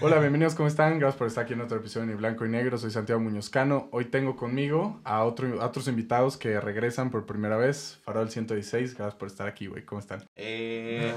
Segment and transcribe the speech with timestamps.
[0.00, 0.98] Hola, bienvenidos, ¿cómo están?
[0.98, 2.76] Gracias por estar aquí en otro episodio de Ni Blanco y Negro.
[2.76, 3.88] Soy Santiago Muñozcano.
[3.92, 7.98] Hoy tengo conmigo a, otro, a otros invitados que regresan por primera vez.
[8.02, 9.84] Farol 116, gracias por estar aquí, güey.
[9.84, 10.22] ¿Cómo están?
[10.36, 11.14] Eh,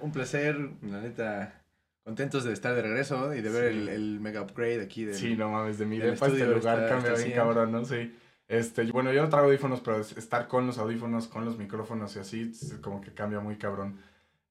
[0.00, 1.60] un, placer, la neta,
[2.04, 3.78] contentos de estar de regreso y de ver Sí.
[3.80, 5.16] el, el mega upgrade aquí del...
[5.16, 7.84] Sí, no mames, de mi depa este lugar cambia bien cabrón, ¿no?
[7.84, 8.14] Sí.
[8.46, 12.14] Este, bueno, yo no traigo audífonos, pero es- estar con los audífonos, con los micrófonos
[12.16, 13.98] y así, es como que cambia muy cabrón.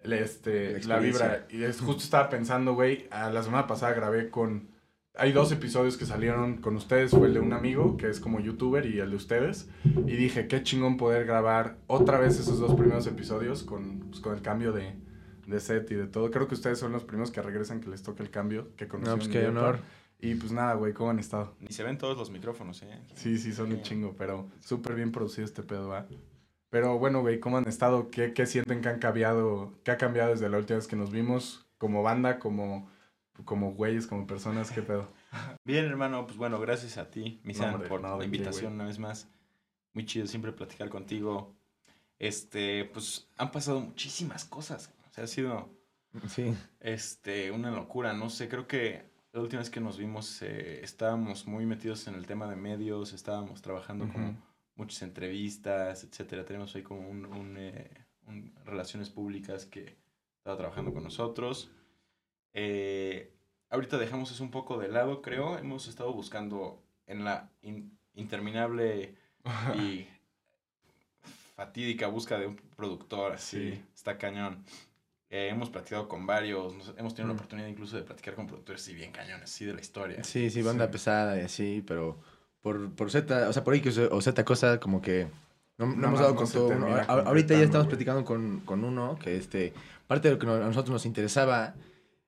[0.04, 1.45] Este, La la, vibra.
[1.50, 4.70] Y es, justo estaba pensando, güey, a la semana pasada grabé con...
[5.15, 8.39] Hay dos episodios que salieron con ustedes, fue el de un amigo, que es como
[8.39, 9.68] youtuber, y el de ustedes.
[9.83, 14.33] Y dije, qué chingón poder grabar otra vez esos dos primeros episodios con, pues, con
[14.36, 14.96] el cambio de,
[15.46, 16.31] de set y de todo.
[16.31, 18.92] Creo que ustedes son los primeros que regresan que les toca el cambio, que No,
[18.92, 19.79] conocieron pues mi qué honor.
[20.21, 21.56] Y pues nada, güey, ¿cómo han estado?
[21.59, 23.00] Ni se ven todos los micrófonos, ¿eh?
[23.15, 26.07] Sí, sí, son un chingo, pero súper bien producido este pedo, ¿va?
[26.69, 28.09] Pero bueno, güey, ¿cómo han estado?
[28.11, 29.73] ¿Qué, ¿Qué sienten que han cambiado?
[29.83, 31.65] ¿Qué ha cambiado desde la última vez que nos vimos?
[31.78, 32.89] Como banda, como,
[33.45, 35.11] como güeyes, como personas, ¿qué pedo?
[35.64, 39.00] Bien, hermano, pues bueno, gracias a ti, Misan, por no, de la invitación una vez
[39.00, 39.28] más.
[39.94, 41.56] Muy chido siempre platicar contigo.
[42.20, 44.94] Este, pues han pasado muchísimas cosas.
[45.09, 45.80] O sea, ha sido
[46.28, 48.14] Sí, este, una locura.
[48.14, 52.16] No sé, creo que la última vez que nos vimos eh, estábamos muy metidos en
[52.16, 54.36] el tema de medios, estábamos trabajando como.
[54.80, 56.45] Muchas entrevistas, etcétera.
[56.45, 57.89] Tenemos ahí como un, un, eh,
[58.27, 59.95] un relaciones públicas que
[60.38, 61.69] estaba trabajando con nosotros.
[62.53, 63.31] Eh,
[63.69, 65.57] ahorita dejamos eso un poco de lado, creo.
[65.57, 69.16] Hemos estado buscando en la in- interminable
[69.75, 70.07] y
[71.55, 73.83] fatídica búsqueda de un productor, así, Sí.
[73.94, 74.63] está cañón.
[75.30, 77.35] Eh, hemos platicado con varios, nos- hemos tenido Mm.
[77.35, 80.23] la oportunidad incluso de platicar con productores, sí, bien cañones, así de la historia.
[80.23, 80.91] sí, sí, banda Sí.
[80.94, 82.17] pesada y así, pero
[82.62, 85.28] por, por Z, o sea, por que o Z cosa como que
[85.78, 86.88] no, no hemos dado no con todo uno.
[87.08, 89.74] ahorita ya estamos platicando con, con uno que este,
[90.08, 91.74] parte de lo que a nosotros nos interesaba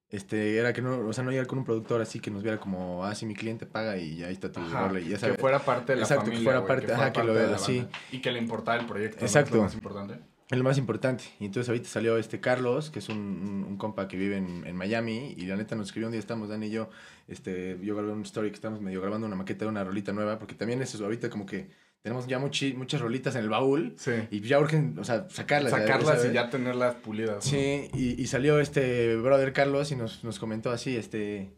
[0.10, 2.60] este, era que no, o sea, no llegar con un productor así que nos viera
[2.60, 5.18] como, ah, sí, mi cliente paga y ya ahí está tu Ajá, rola", y ya
[5.18, 7.40] que fuera parte de la Exacto, que familia, fuera güey, parte- ajá, que lo parte
[7.40, 7.78] de de- la sí.
[7.80, 7.98] banda.
[8.12, 9.24] Y que le importaba el proyecto.
[9.24, 9.50] Exacto.
[9.52, 10.20] Es lo más importante.
[10.52, 11.24] Es lo más importante.
[11.40, 14.68] Y entonces ahorita salió este Carlos, que es un, un, un compa que vive en,
[14.68, 15.34] en Miami.
[15.38, 16.90] Y la neta nos escribió un día, estamos Dani y yo.
[17.28, 20.38] Este, yo grabé un story que estamos medio grabando una maqueta de una rolita nueva.
[20.38, 21.70] Porque también es eso, ahorita como que
[22.02, 23.94] tenemos ya muchi- muchas rolitas en el baúl.
[23.98, 24.12] Sí.
[24.30, 25.72] Y ya urgen, o sea, sacarlas.
[25.72, 26.32] Sacarlas ¿sabes?
[26.32, 27.38] y ya tenerlas pulidas.
[27.38, 27.42] ¿no?
[27.42, 31.50] Sí, y, y salió este brother Carlos y nos, nos comentó así, este...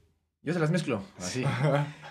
[0.43, 1.43] Yo se las mezclo, así.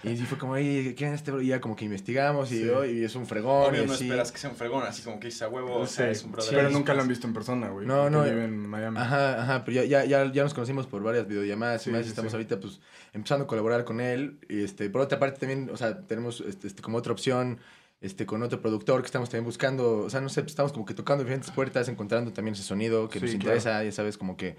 [0.04, 1.40] Y sí fue como, oye, ¿quién es este bro?
[1.40, 2.68] Y ya como que investigamos y, Sí.
[2.70, 3.70] oh, y es un fregón.
[3.70, 4.02] Obvio y no así.
[4.04, 6.24] esperas que sea un fregón, así como que dice a huevo, o sea, Sí, es
[6.24, 6.50] un brother.
[6.56, 6.74] pero Sí.
[6.74, 7.86] nunca lo han visto en persona, güey.
[7.86, 8.98] No, no, Vive en Miami.
[8.98, 12.04] Ajá, ajá, pero ya, ya, ya, ya nos conocimos por varias videollamadas Sí, y más,
[12.04, 12.36] estamos sí.
[12.36, 12.80] ahorita pues
[13.12, 14.40] empezando a colaborar con él.
[14.48, 17.60] Y este, por otra parte también, o sea, tenemos este, este, como otra opción
[18.00, 20.84] este, con otro productor que estamos también buscando, o sea, no sé, pues, estamos como
[20.84, 23.44] que tocando diferentes puertas, encontrando también ese sonido que Sí, nos claro.
[23.56, 24.56] interesa, ya sabes, como que...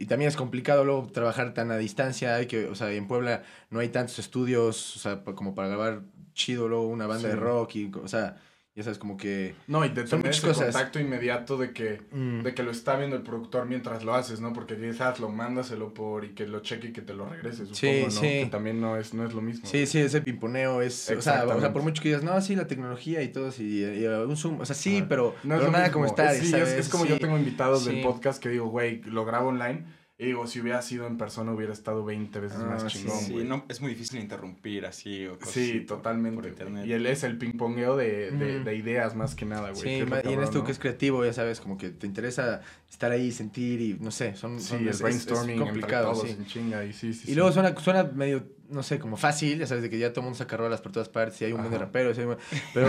[0.00, 3.42] Y también es complicado luego trabajar tan a distancia, hay que, o sea, en Puebla
[3.68, 6.00] no hay tantos estudios, o sea, como para grabar
[6.32, 7.34] chido luego una banda Sí.
[7.34, 8.36] de rock y, o sea,
[8.80, 9.54] ya sabes, como que...
[9.66, 10.64] No, y de tener ese cosas.
[10.72, 14.40] contacto inmediato de que, mm, de que lo está viendo el productor mientras lo haces,
[14.40, 14.52] ¿no?
[14.52, 17.74] Porque quizás lo mándaselo por y que lo cheque y que te lo regrese, supongo,
[17.76, 18.10] Sí, ¿no?
[18.10, 18.20] sí.
[18.20, 19.66] Que también no es, no es lo mismo.
[19.66, 21.10] Sí, sí, ese pimponeo es.
[21.10, 23.80] O sea, o sea, por mucho que digas, no, sí, la tecnología y todo, sí,
[23.80, 24.60] y, y un zoom.
[24.60, 25.06] O sea, sí, Ajá.
[25.08, 25.92] pero, No es pero nada mismo.
[25.94, 26.34] como estar.
[26.34, 26.68] Es, sí, es, ¿sabes?
[26.72, 27.10] es como Sí.
[27.10, 29.84] yo tengo invitados del podcast que digo, güey, lo grabo online.
[30.22, 33.34] Y digo, si hubiera sido en persona hubiera estado 20 veces Ah, más chingón, Sí,
[33.36, 36.36] no, es muy difícil interrumpir así o cosas Sí, así por- totalmente.
[36.36, 36.84] por internet.
[36.86, 38.30] Y él es el ping-pongueo de,
[38.62, 39.80] de, ideas más que nada, güey.
[39.82, 40.64] Sí, y en cabrón, esto ¿no?
[40.64, 42.60] que es creativo, ya sabes, como que te interesa
[42.90, 44.60] estar ahí, sentir y no sé, son.
[44.60, 46.36] Sí, son- el es- brainstorming Es complicado, entre todos sí.
[46.38, 49.66] en chinga y sí, sí, Y luego suena, suena medio, no sé, como fácil, ya
[49.66, 51.60] sabes, de que ya todo el mundo saca rolas por todas partes y hay un
[51.60, 52.16] buen de raperos.
[52.16, 52.36] y hay un-
[52.74, 52.88] pero,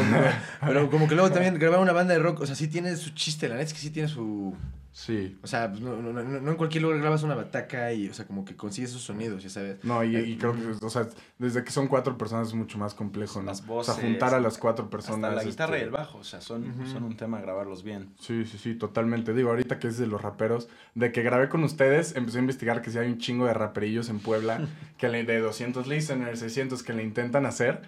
[0.62, 3.12] pero como que luego también grabar una banda de rock, o sea, sí tiene su
[3.12, 4.56] chiste, la neta es que sí tiene su.
[4.94, 5.38] Sí.
[5.42, 8.14] O sea, pues, no, no, no, no en cualquier lugar grabas una bataca y, o
[8.14, 9.82] sea, como que consigues esos sonidos, ya sabes.
[9.86, 11.08] No, y, Eh, y creo que, o sea,
[11.40, 13.46] desde que son cuatro personas es mucho más complejo, ¿no?
[13.46, 15.30] Las o voces, sea, juntar a las cuatro personas.
[15.32, 18.10] Hasta la guitarra y este, el bajo, o sea, son, son un tema grabarlos bien.
[18.20, 19.34] Sí, sí, sí, totalmente.
[19.34, 22.82] Digo, ahorita que es de los raperos, de que grabé con ustedes, empecé a investigar
[22.82, 24.68] que sí hay un chingo de raperillos en Puebla,
[24.98, 27.82] que de 200 listeners, 600 que le intentan hacer,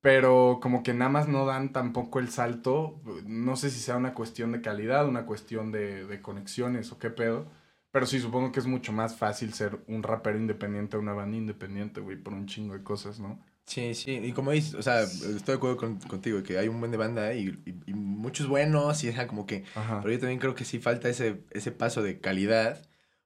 [0.00, 3.00] pero como que nada más no dan tampoco el salto.
[3.26, 7.10] No sé si sea una cuestión de calidad, una cuestión de, de conexiones o qué
[7.10, 7.46] pedo.
[7.90, 11.36] Pero sí, supongo que es mucho más fácil ser un rapero independiente a una banda
[11.36, 13.42] independiente, güey, por un chingo de cosas, ¿no?
[13.66, 16.80] Sí, sí, y como dices, o sea, estoy de acuerdo con- contigo, que hay un
[16.80, 20.00] buen de banda y, y- y muchos buenos, y ajá, como que, Ajá.
[20.02, 22.82] pero yo también creo que sí falta ese, ese paso de calidad,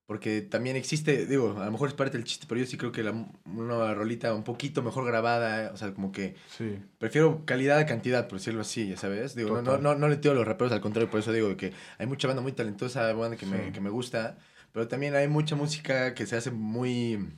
[0.09, 2.93] porque también existe, digo, a lo mejor es parte del chiste, pero yo sí creo
[2.93, 3.13] que la,
[3.45, 6.79] una rolita un poquito mejor grabada, o sea, como que Sí.
[6.97, 10.17] prefiero calidad a cantidad, por decirlo así, ya sabes, digo, no, no, no, no le
[10.17, 13.13] tiro a los raperos, al contrario, por eso digo que hay mucha banda muy talentosa,
[13.13, 14.39] banda que, me, que me gusta,
[14.73, 17.29] pero también hay mucha música que se hace muy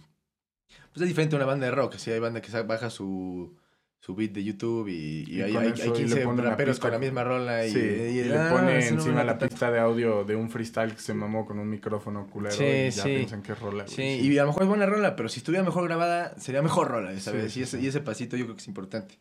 [0.93, 1.97] pues es diferente a una banda de rock.
[1.97, 3.57] Así hay banda que baja su,
[4.03, 6.51] su beat de YouTube y, y Y hay, hay, hay y le 15 pone una
[6.51, 9.79] raperos con la misma rola y, Sí, y- le ah, pone encima la pista de
[9.79, 13.09] audio de un freestyle que se mamó con un micrófono culero Sí, y ya sí.
[13.17, 13.85] piensan que es rola.
[13.85, 16.63] güey, Sí, y a lo mejor es buena rola, pero si estuviera mejor grabada, sería
[16.63, 17.55] mejor rola, ¿sabes?
[17.59, 19.19] Y, ese, y ese pasito yo creo que es importante.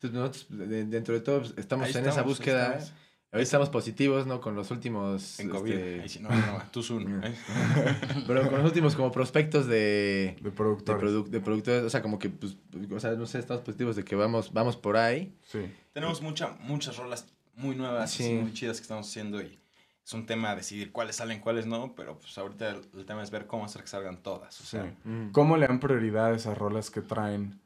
[0.00, 2.66] Entonces nosotros, de- dentro de todo, pues, estamos Ahí en esa estamos, ahí búsqueda.
[2.78, 2.94] estamos.
[3.32, 4.42] Ahorita estamos positivos, ¿no?
[4.42, 5.40] Con los últimos...
[5.40, 5.72] En COVID.
[5.72, 7.04] este, Ahí sí, no, no, tú Zoom.
[7.04, 7.24] Mm.
[7.24, 7.34] ¿eh?
[8.26, 10.36] pero con los últimos como prospectos de...
[10.38, 11.02] De De, productores.
[11.02, 12.56] produ- de productores, o sea, como que, pues,
[12.94, 15.34] o sea, no sé, estamos positivos de que vamos, vamos por ahí.
[15.44, 15.60] Sí.
[15.94, 17.26] Tenemos mucha, muchas rolas
[17.56, 18.22] muy nuevas, Sí.
[18.24, 19.58] así, muy chidas que estamos haciendo y
[20.04, 23.30] es un tema decidir cuáles salen, cuáles no, pero pues ahorita el, el tema es
[23.30, 24.60] ver cómo hacer que salgan todas.
[24.60, 24.70] O Sí.
[24.76, 24.94] sea,
[25.32, 27.62] ¿Cómo le dan prioridad a esas rolas que traen,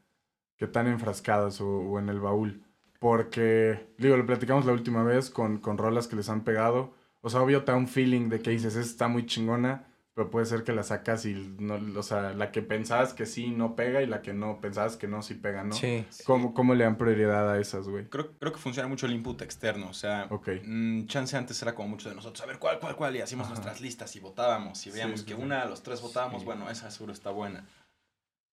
[0.55, 2.63] que están enfrascadas o, o en el baúl?
[2.99, 6.93] Porque, digo, lo platicamos la última vez con, con rolas que les han pegado.
[7.21, 10.47] O sea, obvio te da un feeling de que dices, está muy chingona, pero puede
[10.47, 14.01] ser que la sacas y, no, o sea, la que pensabas que sí no pega
[14.01, 15.73] y la que no pensabas que no sí pega, ¿no?
[15.75, 16.05] Sí.
[16.25, 18.05] ¿Cómo, ¿Cómo le dan prioridad a esas, güey?
[18.05, 20.27] creo, creo que funciona mucho el input externo, o sea,
[20.63, 23.45] mm, chance antes era como mucho de nosotros, a ver cuál, cuál, cuál, y hacíamos
[23.45, 23.55] Ajá.
[23.55, 25.39] nuestras listas y votábamos y veíamos sí, que sí.
[25.41, 26.45] una de los tres votábamos, Sí.
[26.45, 27.67] bueno, esa seguro está buena.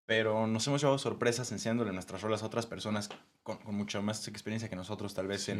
[0.07, 3.09] Pero nos hemos llevado sorpresas enseñándole nuestras rolas a otras personas
[3.43, 5.53] con, con mucha más experiencia que nosotros, tal vez Sí.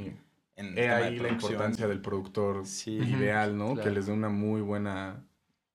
[0.57, 2.93] en, He ahí la importancia del productor Sí.
[2.93, 3.75] ideal, ¿no?
[3.75, 3.83] Claro.
[3.83, 5.25] Que les dé una muy buena,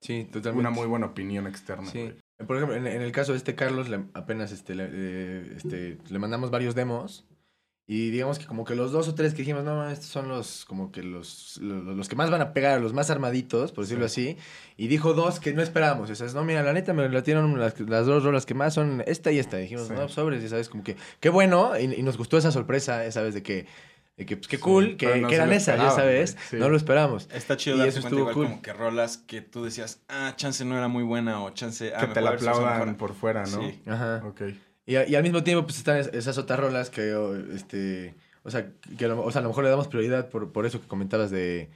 [0.01, 0.59] Sí, totalmente.
[0.59, 1.85] una muy buena opinión externa.
[1.89, 2.13] Sí.
[2.47, 5.97] Por ejemplo, en, en el caso de este Carlos, le- apenas este, le, eh, este,
[6.07, 7.27] le mandamos varios demos.
[7.91, 10.63] Y digamos que como que los dos o tres que dijimos, no, estos son los,
[10.65, 14.05] como que los, los, los que más van a pegar, los más armaditos, por decirlo
[14.05, 14.37] así.
[14.77, 16.11] Y dijo dos que no esperábamos.
[16.11, 19.31] Esas, no, mira, la neta me latieron las, las dos rolas que más son esta
[19.31, 19.57] y esta.
[19.57, 19.93] dijimos, Sí.
[19.95, 21.71] no, sobres, y sabes, como que, qué bueno.
[21.79, 23.65] Y, y nos gustó esa sorpresa, ya sabes, de que,
[24.17, 26.37] de que pues qué Sí, cool, que, no que eran esas, ya sabes.
[26.51, 26.57] sí.
[26.57, 27.27] No lo esperamos.
[27.33, 28.45] Está chido Y eso estuvo igual cool.
[28.49, 32.01] como que rolas que tú decías, ah, chance no era muy buena o chance, ah,
[32.01, 33.61] que me te la aplaudan por fuera, ¿no?
[33.61, 33.81] Sí.
[33.87, 34.21] Ajá.
[34.27, 34.41] Ok.
[34.89, 37.13] Y, a- y al mismo tiempo, pues están es- esas otras rolas que,
[37.53, 40.51] este, o sea, que a lo, o sea, a lo mejor le damos prioridad por,
[40.51, 41.69] por eso que comentabas de,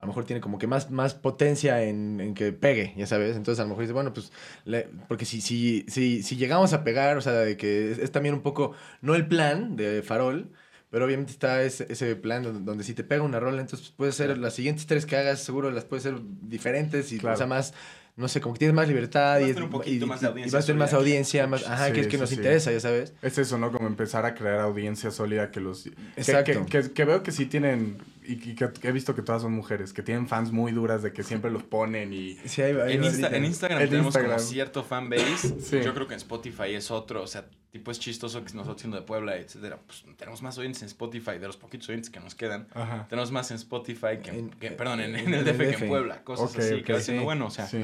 [0.00, 3.36] a lo mejor tiene como que más, más potencia en, en que pegue, ya sabes.
[3.36, 4.32] Entonces a lo mejor dice, bueno, pues,
[4.64, 8.10] le- porque si, si, si, si llegamos a pegar, o sea, de que es, es
[8.10, 10.50] también un poco, no el plan de Farol,
[10.90, 14.10] pero obviamente está ese, ese plan donde, donde si te pega una rola, entonces puede
[14.10, 17.34] ser las siguientes tres que hagas, seguro las puedes ser diferentes y, Claro.
[17.34, 17.74] o sea, más,
[18.16, 20.22] no sé, como que tienes más libertad Vas a y, tener un poquito y- más
[20.22, 22.36] y- vas a tener más audiencia, más, ajá, que es que sí, nos sí.
[22.36, 23.12] interesa, ya sabes.
[23.22, 23.70] Es eso, ¿no?
[23.70, 25.82] Como empezar a crear audiencia sólida que los...
[25.84, 26.64] que- Exacto.
[26.66, 27.98] Que, que- que veo que sí tienen...
[28.28, 31.12] Y que, que he visto que todas son mujeres, que tienen fans muy duras de
[31.12, 32.34] que siempre los ponen y...
[32.46, 34.36] Sí, ahí va, ahí En, Insta- en Instagram En tenemos Instagram.
[34.38, 35.60] como cierto fanbase.
[35.60, 35.80] Sí.
[35.84, 37.22] Yo creo que en Spotify es otro.
[37.22, 37.44] O sea,
[37.78, 39.78] tipo es chistoso que nosotros siendo de Puebla, etcétera.
[39.86, 42.68] Pues tenemos más oyentes en Spotify de los poquitos oyentes que nos quedan.
[42.74, 43.06] Ajá.
[43.08, 45.88] Tenemos más en Spotify que, en, que- perdón, en, en en el DF que en
[45.88, 46.24] Puebla.
[46.24, 47.24] Cosas así que va siendo sí.
[47.24, 47.46] bueno.
[47.46, 47.82] O sea, Sí.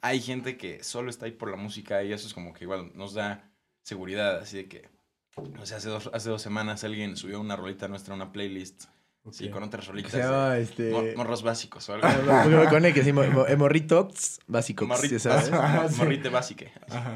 [0.00, 2.90] hay gente que solo está ahí por la música y eso es como que igual
[2.94, 3.50] nos da
[3.82, 4.38] seguridad.
[4.38, 4.88] Así de que,
[5.36, 8.84] o sea, hace dos, hace dos semanas alguien subió una rolita nuestra, una playlist.
[9.32, 10.12] Sí, con otras rolitas.
[10.12, 10.90] Se llama este.
[10.90, 12.06] mor- morros básicos o algo.
[12.42, 15.50] Porque me conecté, sí, mo- mo- eh, morritos básicos, Morri- ya sabes.
[15.94, 15.96] Sí.
[15.98, 16.70] Morrite básique.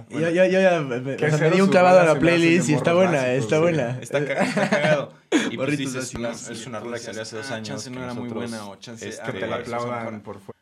[0.08, 2.04] Yo, yo, yo ya me, me- Que o sea, me cero di un clavado a
[2.04, 3.62] la playlist y está morros buena, básicos, está sí.
[3.62, 3.98] buena.
[4.00, 5.12] Está, ca- está cagado.
[5.50, 5.84] Y pues Sí,
[6.52, 8.28] es una rola que decías, salió hace dos ah, años, chance que no era muy
[8.30, 10.57] buena, o chance, Es que te la que aplaudan por fuera.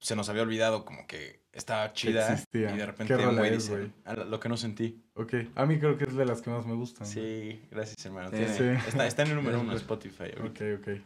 [0.00, 2.74] Se nos había olvidado como que estaba chida existía.
[2.74, 3.92] y de repente ¿Qué un güey dice, güey?
[4.04, 5.02] "Ah, lo que no sentí.
[5.14, 5.34] Ok.
[5.54, 7.06] A mí creo que es de las que más me gustan.
[7.06, 8.30] Sí, gracias hermano.
[8.30, 8.36] Sí.
[8.36, 8.88] Tiene- Sí.
[8.88, 10.24] Está, está en el número uno de Spotify.
[10.38, 10.64] Ok, ahorita.
[10.92, 11.00] ok.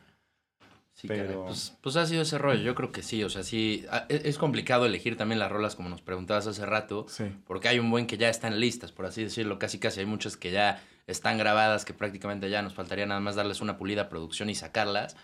[0.96, 2.60] Sí, Pero- Pues, pues ha sido ese rollo.
[2.62, 3.24] Yo creo que sí.
[3.24, 3.84] O sea, sí.
[3.90, 7.06] ah, Es, es complicado elegir también las rolas, como nos preguntabas hace rato.
[7.08, 7.24] Sí.
[7.46, 9.58] Porque hay un buen que ya están listas, por así decirlo.
[9.58, 13.34] Casi, casi hay muchas que ya están grabadas, que prácticamente ya nos faltaría nada más
[13.34, 15.16] darles una pulida producción y sacarlas.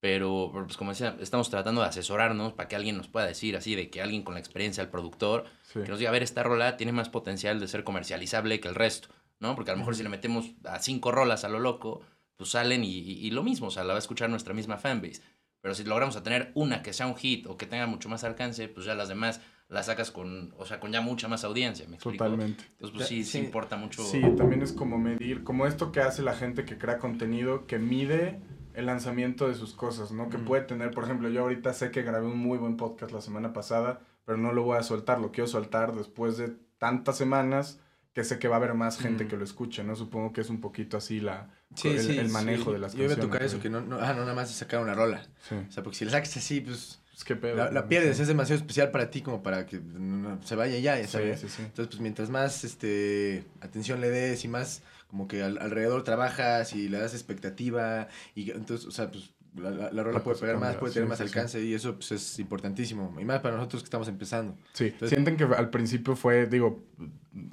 [0.00, 3.74] Pero, pues como decía, estamos tratando de asesorarnos para que alguien nos pueda decir así,
[3.74, 5.80] de que alguien con la experiencia, el productor, Sí.
[5.82, 8.74] que nos diga, a ver, esta rola tiene más potencial de ser comercializable que el
[8.74, 9.08] resto,
[9.40, 9.54] ¿no?
[9.54, 12.00] Porque a lo mejor si le metemos a cinco rolas a lo loco,
[12.38, 14.78] pues salen y, y- y lo mismo, o sea, la va a escuchar nuestra misma
[14.78, 15.20] fanbase.
[15.60, 18.24] Pero si logramos a tener una que sea un hit o que tenga mucho más
[18.24, 21.86] alcance, pues ya las demás las sacas con, o sea, con ya mucha más audiencia,
[21.86, 22.24] ¿me explico?
[22.24, 22.64] Totalmente.
[22.72, 23.38] Entonces, pues sí, sí, Sí.
[23.44, 24.02] importa mucho.
[24.02, 27.78] Sí, también es como medir, como esto que hace la gente que crea contenido, que
[27.78, 28.40] mide
[28.74, 30.28] el lanzamiento de sus cosas, ¿no?
[30.30, 30.44] Que Mm.
[30.44, 33.52] puede tener, por ejemplo, yo ahorita sé que grabé un muy buen podcast la semana
[33.52, 37.80] pasada, pero no lo voy a soltar, lo quiero soltar después de tantas semanas
[38.14, 39.28] que sé que va a haber más gente Mm.
[39.28, 39.94] que lo escuche, ¿no?
[39.96, 42.72] Supongo que es un poquito así la, Sí, el, sí, el manejo sí.
[42.72, 43.32] de las Yo iba a canciones.
[43.32, 45.22] tocar eso, que no, no, ah, no nada más es sacar una rola.
[45.68, 47.54] O sea, porque si la sacas así, pues Es que pedo.
[47.56, 48.18] la, la pierdes.
[48.18, 51.12] Es demasiado especial para ti como para que no- no, se vaya ya, ya Sí,
[51.12, 51.40] sabes.
[51.40, 51.62] sí, sí.
[51.62, 56.74] Entonces, pues mientras más este, atención le des y más como que al- alrededor trabajas
[56.74, 60.58] y le das expectativa y entonces, o sea, pues la, la- la rola puede pegar
[60.58, 61.28] más, puede tener sí, más sí, sí.
[61.28, 63.12] alcance y eso pues es importantísimo.
[63.20, 64.56] Y más para nosotros que estamos empezando.
[64.72, 66.84] Sí, Entonces- sienten que al principio fue, digo,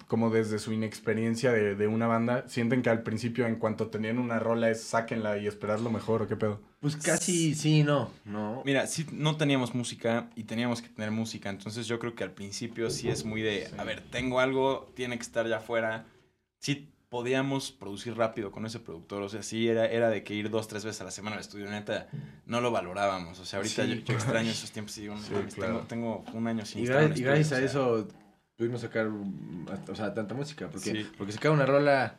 [0.08, 4.20] como desde su inexperiencia de, de una banda, sienten que al principio, en cuanto tenían
[4.20, 6.62] una rola, es sáquenla y esperar lo mejor, ¿o qué pedo?
[6.82, 8.62] Pues casi sí, no, no.
[8.64, 12.32] Mira, sí, no teníamos música y teníamos que tener música, entonces yo creo que al
[12.32, 16.06] principio sí es muy de, a ver, tengo algo, tiene que estar ya afuera.
[16.60, 20.50] Sí podíamos producir rápido con ese productor, o sea, sí era, era de que ir
[20.50, 22.08] dos, tres veces a la semana al estudio, neta,
[22.46, 23.90] no lo valorábamos, o sea, ahorita Sí.
[24.00, 25.80] yo, yo extraño esos tiempos y digo, no Sí, mames, claro.
[25.88, 28.08] tengo, tengo un año sin Y, estar en y gracias a estudio, o sea, eso
[28.58, 30.68] pudimos sacar, mm, o sea, tanta música.
[30.70, 31.10] Porque, Sí.
[31.18, 32.16] porque sacar una rola,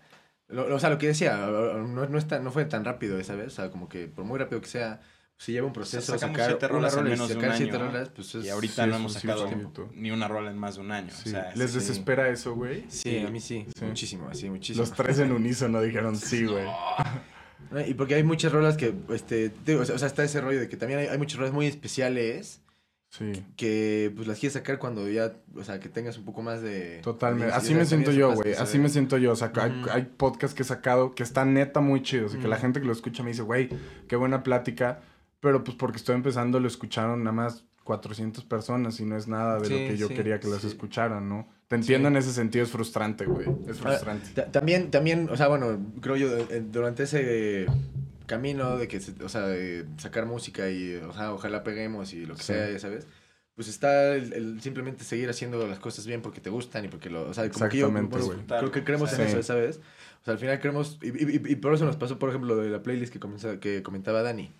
[0.48, 3.34] lo- o sea, lo que decía, no, no, es tan- no fue tan rápido esa
[3.34, 5.00] vez, o sea, como que por muy rápido que sea,
[5.38, 8.34] si lleva un proceso sacamos sacar siete rolas en menos de un sacar año, pues
[8.34, 8.44] es...
[8.44, 9.48] Y ahorita sí, no hemos sacado
[9.94, 11.28] ni una rola en más de un año, Sí.
[11.28, 11.78] o sea, ¿Les sí.
[11.78, 12.84] desespera eso, güey?
[12.88, 14.84] Sí, a mí sí, muchísimo, así, muchísimo.
[14.84, 16.66] Los tres en unísono dijeron sí, güey.
[17.70, 17.80] ¿no?
[17.86, 20.58] Y porque hay muchas rolas que, este, digo, o sea, o sea, está ese rollo
[20.58, 22.60] de que también hay, hay muchas rolas muy especiales
[23.10, 23.42] Sí.
[23.56, 27.00] que pues las quieres sacar cuando ya, o sea, que tengas un poco más de...
[27.02, 27.46] Totalmente.
[27.46, 28.52] de Así me siento yo, güey.
[28.52, 29.32] Así me siento yo.
[29.32, 29.50] O sea,
[29.90, 32.86] hay, podcasts que he sacado que están neta muy chidos y que la gente que
[32.86, 33.70] lo escucha me dice, güey,
[34.08, 35.00] qué buena plática.
[35.40, 39.58] Pero pues porque estoy empezando lo escucharon nada más 400 personas y no es nada
[39.58, 40.66] de Sí, lo que yo sí, quería que sí.
[40.66, 41.48] escucharan, ¿no?
[41.68, 43.46] Te entiendo en ese sentido, es frustrante, güey.
[43.66, 44.30] Es Ahora, frustrante.
[44.34, 47.66] ta- también, también, o sea, bueno, creo yo, eh, durante ese
[48.26, 52.34] camino de que, o sea, de sacar música y, o sea, ojalá peguemos y lo
[52.34, 53.06] que sea, ya sabes,
[53.54, 57.10] pues está el, el simplemente seguir haciendo las cosas bien porque te gustan y porque
[57.10, 58.38] lo, o sea, como que yo, bueno, güey.
[58.46, 59.16] creo que creemos Sí.
[59.22, 59.80] en eso, ¿sabes?
[60.22, 62.62] O sea, al final creemos, y, y- y- por eso nos pasó, por ejemplo, lo
[62.62, 64.52] de la playlist que, comenzó, que comentaba Dani,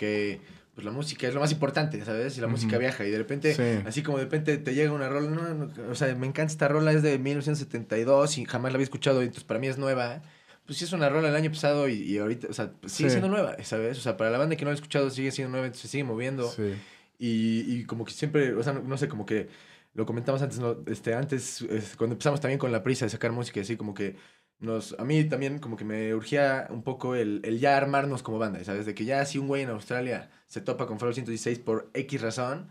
[0.00, 0.40] que
[0.74, 2.38] pues la música es lo más importante, ¿sabes?
[2.38, 3.82] Y la música viaja y de repente Sí.
[3.86, 6.68] Así como de repente te llega una rola, no, no, o sea, me encanta esta
[6.68, 10.22] rola, es de 1972 y jamás la había escuchado, y entonces para mí es nueva.
[10.66, 13.10] Pues sí es una rola del año pasado y, y ahorita, o sea, pues sigue
[13.10, 13.14] Sí.
[13.14, 13.98] siendo nueva, ¿sabes?
[13.98, 15.88] O sea, para la banda que no la ha escuchado sigue siendo nueva, entonces se
[15.88, 16.48] sigue moviendo.
[16.50, 16.74] Sí.
[17.18, 19.48] Y, y como que siempre, o sea, no, no sé, como que
[19.94, 20.76] lo comentamos antes, ¿no?
[20.86, 24.14] Este, antes, es, cuando empezamos también con la prisa de sacar música, así como que
[24.60, 28.38] nos, a mí también como que me urgía un poco el, el ya armarnos como
[28.38, 28.86] banda, ¿sabes?
[28.86, 32.20] De que ya si un güey en Australia se topa con Faro 116 por X
[32.20, 32.68] razón.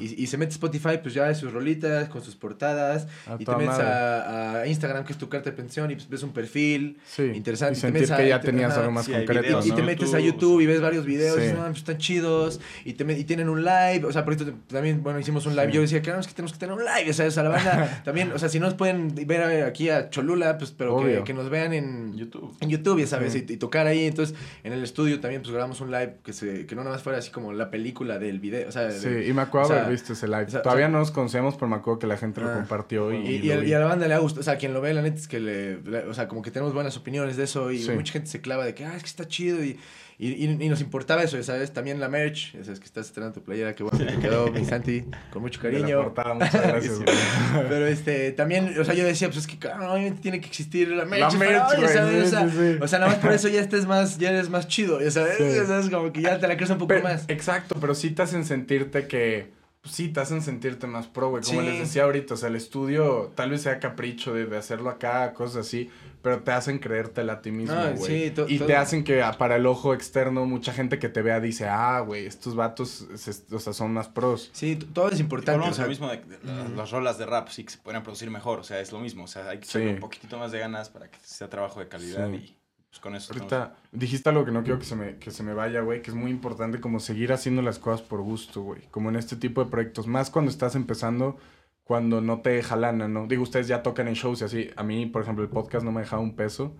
[0.00, 3.06] Y, y se mete Spotify, pues ya de sus rolitas, con sus portadas.
[3.26, 6.08] A y te metes a, a Instagram, que es tu carta de pensión, y pues
[6.08, 6.98] ves un perfil.
[7.06, 7.22] Sí.
[7.34, 8.80] interesante, Y te sentir que ya te- tenías ajá.
[8.80, 9.74] algo más Sí, concreto, videos, y ¿no?
[9.74, 9.86] te ¿no?
[9.86, 11.40] metes a YouTube, y ves varios videos, Sí.
[11.40, 12.60] y dices, no, pues están chidos.
[12.84, 15.68] Y, te, y tienen un live, o sea, por ejemplo, también, bueno, hicimos un live.
[15.68, 15.72] Sí.
[15.74, 18.02] Yo decía, claro, es que tenemos que tener un live, o sea, a la banda
[18.04, 21.34] también, o sea, si no nos pueden ver aquí a Cholula, pues, pero que, que
[21.34, 22.56] nos vean en YouTube.
[22.60, 23.44] en YouTube, ya sabes, Sí.
[23.48, 24.06] y, y tocar ahí.
[24.06, 24.34] Entonces,
[24.64, 27.18] en el estudio también, pues grabamos un live que, se, que no nada más fuera
[27.18, 29.76] así como la película del video, o sea, Sí, de- y me acuerdo o sea,
[29.80, 30.44] haber visto ese live.
[30.46, 32.48] o sea, Todavía o sea- no nos conocemos, pero me acuerdo que la gente lo
[32.50, 32.54] Ah.
[32.54, 33.68] compartió y, Y, y, lo a, vi.
[33.70, 35.28] y a la banda le ha gustado, o sea, quien lo ve, la neta es
[35.28, 37.90] que le, le- o sea, como que tenemos buenas opiniones de eso y Sí.
[37.90, 39.78] mucha gente se clava de que, ah, es que está chido y,
[40.20, 41.72] y, nos importaba eso, ¿sabes?
[41.72, 44.50] También la merch, ya sabes que estás estrenando tu playera, que bueno, que te quedó
[44.50, 46.02] mi Santi, con mucho De la cariño.
[46.02, 46.94] portada, muchas gracias.
[47.68, 50.88] Pero este, también, o sea, yo decía, pues es que cabrón, obviamente tiene que existir
[50.88, 51.32] la merch.
[51.34, 52.30] La merch, güey, ¿sabes?
[52.30, 54.50] sí, o, sea, sí, o sea, nada más por eso ya estés más, ya eres
[54.50, 55.38] más chido, sabes,
[55.68, 57.24] sabes, como que ya te la crees un poco Pero- más.
[57.28, 59.47] Exacto, pero sí te hacen sentirte que.
[59.90, 61.42] Sí, te hacen sentirte más pro, güey.
[61.42, 61.66] Como Sí.
[61.66, 65.32] les decía ahorita, o sea, el estudio tal vez sea capricho de, de hacerlo acá,
[65.34, 65.90] cosas así,
[66.22, 68.26] pero te hacen creértela a ti mismo, No, güey.
[68.28, 71.22] sí, to- y te hacen que ah, para el ojo externo, mucha gente que te
[71.22, 74.50] vea dice, ah, güey, estos vatos se- o sea, son más pros.
[74.52, 75.68] Sí, todo es importante.
[75.68, 76.74] o sea, lo mismo de, de Ujú.
[76.76, 79.24] las rolas de rap, sí que se podrían producir mejor, o sea, es lo mismo,
[79.24, 79.78] o sea, hay que Sí.
[79.78, 82.34] echarle un poquitito más de ganas para que sea trabajo de calidad Sí.
[82.36, 82.57] y
[82.98, 85.54] pues con eso Ahorita dijiste algo que no quiero que se me, que se me
[85.54, 88.82] vaya, güey, que es muy importante como seguir haciendo las cosas por gusto, güey.
[88.90, 90.06] Como en este tipo de proyectos.
[90.06, 91.38] Más cuando estás empezando,
[91.84, 93.26] cuando no te deja lana, ¿no?
[93.26, 94.70] Digo, ustedes ya tocan en shows y así.
[94.76, 96.76] A mí, por ejemplo, el podcast no me dejaba un peso.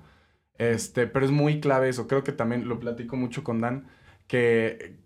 [0.59, 2.09] Este, pero es muy clave eso.
[2.09, 3.87] Creo que también lo platico mucho con Dan,
[4.27, 4.97] que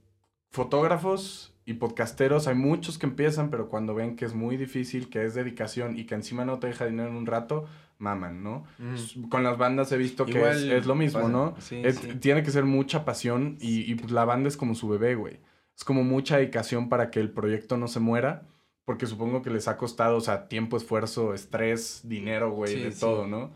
[0.50, 5.25] fotógrafos y podcasteros, hay muchos que empiezan, pero cuando ven que es muy difícil, que
[5.25, 7.66] es dedicación y que encima no te deja dinero en un rato,
[8.02, 8.64] maman, ¿no?
[8.78, 9.28] mm.
[9.30, 11.32] Con las bandas he visto que Igual es, es lo mismo, pasa.
[11.32, 11.54] ¿no?
[11.61, 12.14] Sí, Es- sí.
[12.16, 15.38] Tiene que ser mucha pasión y, y, pues, la banda es como su bebé, güey.
[15.76, 18.42] Es como mucha dedicación para que el proyecto no se muera,
[18.85, 22.90] porque supongo que les ha costado, o sea, tiempo, esfuerzo, estrés, dinero, güey, Sí, de
[22.90, 23.50] todo, ¿no?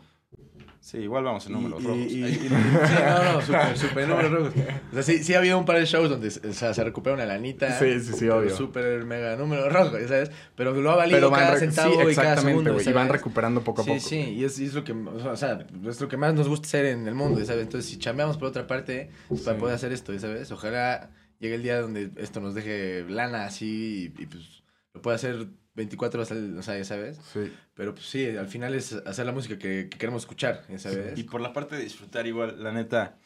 [0.87, 1.99] Sí, igual vamos en números Y- rojos.
[1.99, 4.53] y- y- sí, no, no, súper, súper números rojos.
[4.89, 7.13] O sea, sí, sí ha habido un par de shows donde o sea, se recupera
[7.13, 7.77] una lanita.
[7.77, 8.55] Sí, sí, sí, obvio.
[8.55, 10.31] Súper mega números rojos, ¿sabes?
[10.55, 13.81] Pero lo ha valido cada centavo sí, y cada segundo, güey, y van recuperando poco
[13.81, 13.99] a sí, poco.
[14.01, 16.67] Sí, y es, y es lo que, o sea, es lo que más nos gusta
[16.67, 17.63] hacer en el mundo, ¿sabes?
[17.63, 19.59] Entonces, si chambeamos por otra parte, es para Sí.
[19.59, 20.49] poder hacer esto, ¿sabes?
[20.53, 24.63] Ojalá llegue el día donde esto nos deje lana así y, y, pues
[24.93, 27.17] lo pueda hacer 24 horas, o sea, ya sabes.
[27.31, 27.53] Sí.
[27.75, 31.17] Pero pues sí, al final es hacer la música que, que queremos escuchar, ya sabes.
[31.17, 33.17] Y por la parte de disfrutar igual, la neta,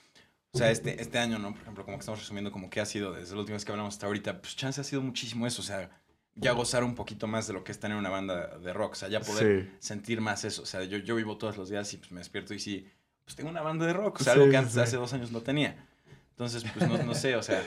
[0.51, 1.53] o sea, este, este año, ¿no?
[1.53, 3.71] Por ejemplo, como que estamos resumiendo como que ha sido desde la última vez que
[3.71, 5.89] hablamos hasta ahorita, pues chance ha sido muchísimo eso, o sea,
[6.35, 8.91] ya gozar un poquito más de lo que es tener una banda de rock.
[8.93, 9.75] O sea, ya poder Sí.
[9.79, 10.61] sentir más eso.
[10.61, 12.85] O sea, yo, yo vivo todos los días y pues me despierto y sí,
[13.25, 14.21] pues tengo una banda de rock.
[14.21, 14.79] O sea, Sí, algo que sí, antes, sí.
[14.79, 15.87] hace dos años no tenía.
[16.31, 17.63] Entonces, pues no, no sé, o sea...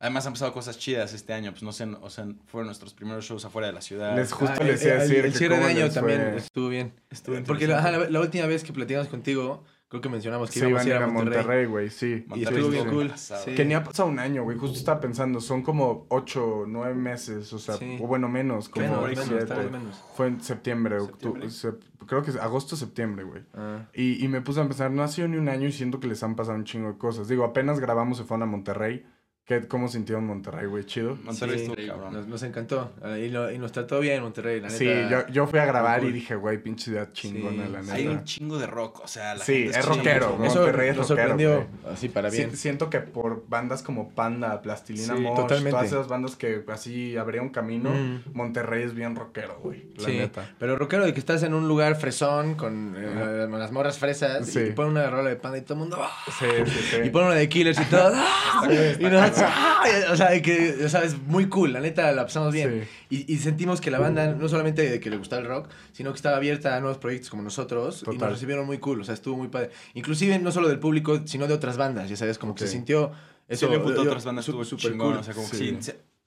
[0.00, 3.24] Además han pasado cosas chidas este año, pues no sé, o sea, fueron nuestros primeros
[3.24, 4.16] shows afuera de la ciudad.
[4.16, 6.20] Les justo Ah, les el- iba a el- decir El que cierre de año también
[6.30, 6.36] fue.
[6.38, 6.92] estuvo bien.
[7.10, 10.86] Estuvo Porque la, ajá, última vez que platicamos contigo, creo que mencionamos que Sí, íbamos
[10.86, 11.66] iban a ir a Monterrey.
[11.66, 12.24] güey, sí.
[12.24, 13.12] Y Monterrey estuvo bien cool.
[13.14, 13.54] Sí.
[13.54, 14.56] Que ni ha pasado un año, güey.
[14.56, 17.98] Justo estaba pensando, son como ocho, nueve meses, o sea, Sí.
[18.00, 19.44] o bueno, menos, como Menos, Menos, menos, siete.
[19.46, 20.02] tal vez menos.
[20.16, 21.46] Fue en septiembre, ¿Septiembre?
[21.46, 23.42] octubre, creo que es agosto, septiembre, güey.
[23.52, 23.84] Ah.
[23.92, 26.06] Y, y me puse a pensar, no ha sido ni un año y siento que
[26.08, 27.28] les han pasado un chingo de cosas.
[27.28, 29.04] Digo, apenas grabamos, se fueron a Monterrey.
[29.46, 30.84] ¿Qué, ¿Cómo sintieron Monterrey, güey?
[30.84, 31.16] Chido.
[31.24, 32.12] Monterrey Sí, estuvo cabrón.
[32.12, 32.92] Nos, nos encantó.
[33.18, 34.78] Y, lo- y nos trató bien Monterrey, la neta.
[34.78, 37.72] Sí, yo, yo fui a grabar y dije, güey, pinche ciudad chingona, Sí.
[37.72, 37.94] la neta.
[37.94, 40.26] Hay un chingo de rock, o sea, la Sí, gente es rockero.
[40.44, 42.52] Eso Monterrey es rockero, sorprendió, así para bien.
[42.52, 45.70] Si- siento que por bandas como Panda, Plastilina Sí, Mosh, totalmente.
[45.72, 48.20] todas esas bandas que así abría un camino, Mm.
[48.34, 49.84] Monterrey es bien rockero, güey.
[49.96, 50.48] La Sí, neta.
[50.60, 54.60] pero rockero de que estás en un lugar fresón con eh, las morras fresas Sí.
[54.68, 56.12] y ponen una rola de panda y todo el mundo ¡ah!
[56.38, 56.96] Sí, sí, sí.
[57.04, 58.68] y ponen una de Killers y todo ¡ah!
[58.70, 59.04] y
[59.48, 59.82] ¡ah!
[60.12, 62.86] o sea, de que o sea, es muy cool, la neta la pasamos bien.
[63.08, 66.10] Y, y sentimos que la banda no solamente de que le gustaba el rock, sino
[66.12, 69.14] que estaba abierta a nuevos proyectos como nosotros y nos recibieron muy cool, o sea,
[69.14, 69.70] estuvo muy padre.
[69.94, 73.12] Inclusive no solo del público, sino de otras bandas, ya sabes, como que se sintió
[73.48, 75.16] Eso, de yo- otras bandas estuvo súper cool.
[75.16, 75.78] o sea, como que Sí.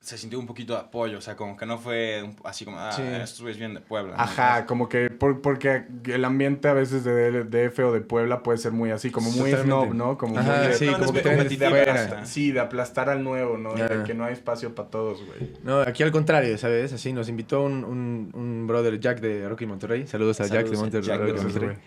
[0.03, 2.77] Se, sintió un poquito de apoyo, o sea, como que no fue un- así como,
[2.77, 3.43] ah, Sí.
[3.43, 4.17] vienen de Puebla.
[4.17, 4.21] ¿no?
[4.21, 8.57] Ajá, como que por- porque el ambiente a veces de DF o de Puebla puede
[8.57, 9.63] ser muy así, como muy Totalmente.
[9.85, 10.17] snob, ¿no?
[10.17, 12.25] Como Ajá, muy de- sí, como que hasta.
[12.25, 13.77] Sí, de aplastar al nuevo, ¿no?
[13.77, 15.51] Y de que no hay espacio para todos, güey.
[15.63, 16.91] No, aquí al contrario, ¿sabes?
[16.91, 20.05] Así nos invitó un, un, un brother Jack de Rocky Monterrey.
[20.05, 21.07] Saludos a Jack de a Monterrey.
[21.07, 21.77] Jack de Monterrey.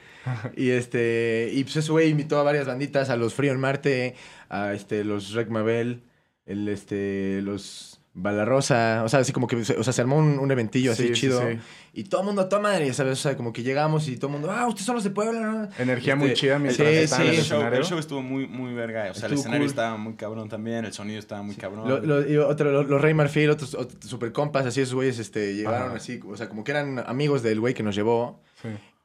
[0.57, 4.15] Y este, y pues ese güey invitó a varias banditas, a los Frío en Marte,
[4.49, 6.03] a este, los Rec Mabel,
[6.47, 10.39] el este, los Balarosa, o sea, así como que, se- o sea, se armó un,
[10.39, 11.41] un eventillo así Sí, sí, chido.
[11.43, 11.59] sí.
[11.93, 13.13] Y todo el mundo a toda madre, ¿sabes?
[13.13, 15.39] O sea, como que llegamos y todo el mundo, ah, ustedes son los de Puebla,
[15.41, 15.69] ¿no?
[15.79, 17.37] Energía muy Este, chida mientras sí, estaban en sí.
[17.37, 17.79] el el, show, escenario.
[17.79, 19.71] el show estuvo muy, muy verga, o sea, el escenario cool.
[19.71, 21.87] estaba muy cabrón también, el sonido estaba muy cabrón.
[21.89, 25.19] Lo- lo- y otro, lo- los Rey Marfil, otros, otros super compas, así esos güeyes,
[25.19, 25.97] este, llegaron Ajá.
[25.97, 28.41] así, o sea, como que eran amigos del güey que nos llevó.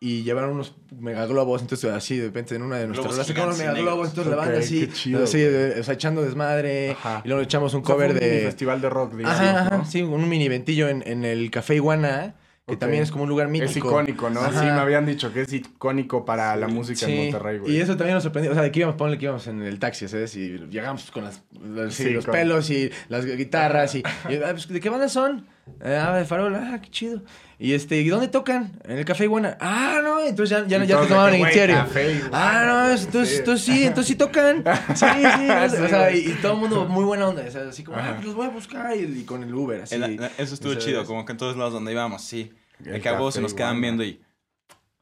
[0.03, 3.61] Y llevaron unos megaglobos, entonces así de repente en una de nuestras Globos rolas y
[3.61, 7.21] megaglobos, entonces la banda así, chido, así, eh, o sea, echando desmadre, Ajá.
[7.23, 8.41] y luego echamos un O sea, cover un mini de...
[8.41, 9.85] festival de rock, digamos, Ajá, ajá, ¿no?
[9.85, 12.33] sí, un mini eventillo en, en el Café Iguana,
[12.65, 12.79] que Ok.
[12.79, 13.69] también es como un lugar mítico.
[13.69, 14.39] Es icónico, ¿no?
[14.39, 14.59] Ajá.
[14.59, 17.75] Sí, me habían dicho que es icónico para la música Sí, en Monterrey, güey.
[17.75, 18.51] y eso también nos sorprendió.
[18.51, 20.35] O sea, de que íbamos, ponle que íbamos en el taxi, ¿sabes?
[20.35, 23.93] Y llegamos con las, los, sí, Sí, los con- pelos y las guitarras.
[23.95, 25.45] Y, y, ah, pues, ¿de qué banda son?
[25.83, 26.55] Eh, ah, de Farol.
[26.55, 27.21] Ah, qué chido.
[27.57, 28.79] Y este, ¿y dónde tocan?
[28.83, 29.57] En el Café Iguana.
[29.59, 30.19] Ah, no.
[30.19, 31.75] Entonces ya, ya, ya te tomaban en serio.
[31.75, 33.35] Café Iguana, Ah, no, entonces, sí.
[33.37, 34.63] entonces sí, entonces sí tocan.
[34.95, 35.75] Sí, sí.
[35.77, 37.43] Sí, o sea, y, todo el mundo muy buena onda.
[37.47, 38.09] O sea, así como, Ajá.
[38.09, 38.95] ah, pues los voy a buscar.
[38.97, 39.95] Y, y con el Uber, así.
[39.95, 42.51] El- eso estuvo chido, como que en todos lados donde íbamos, sí.
[42.83, 44.19] El vos se nos quedan viendo y,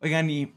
[0.01, 0.53] oigan, y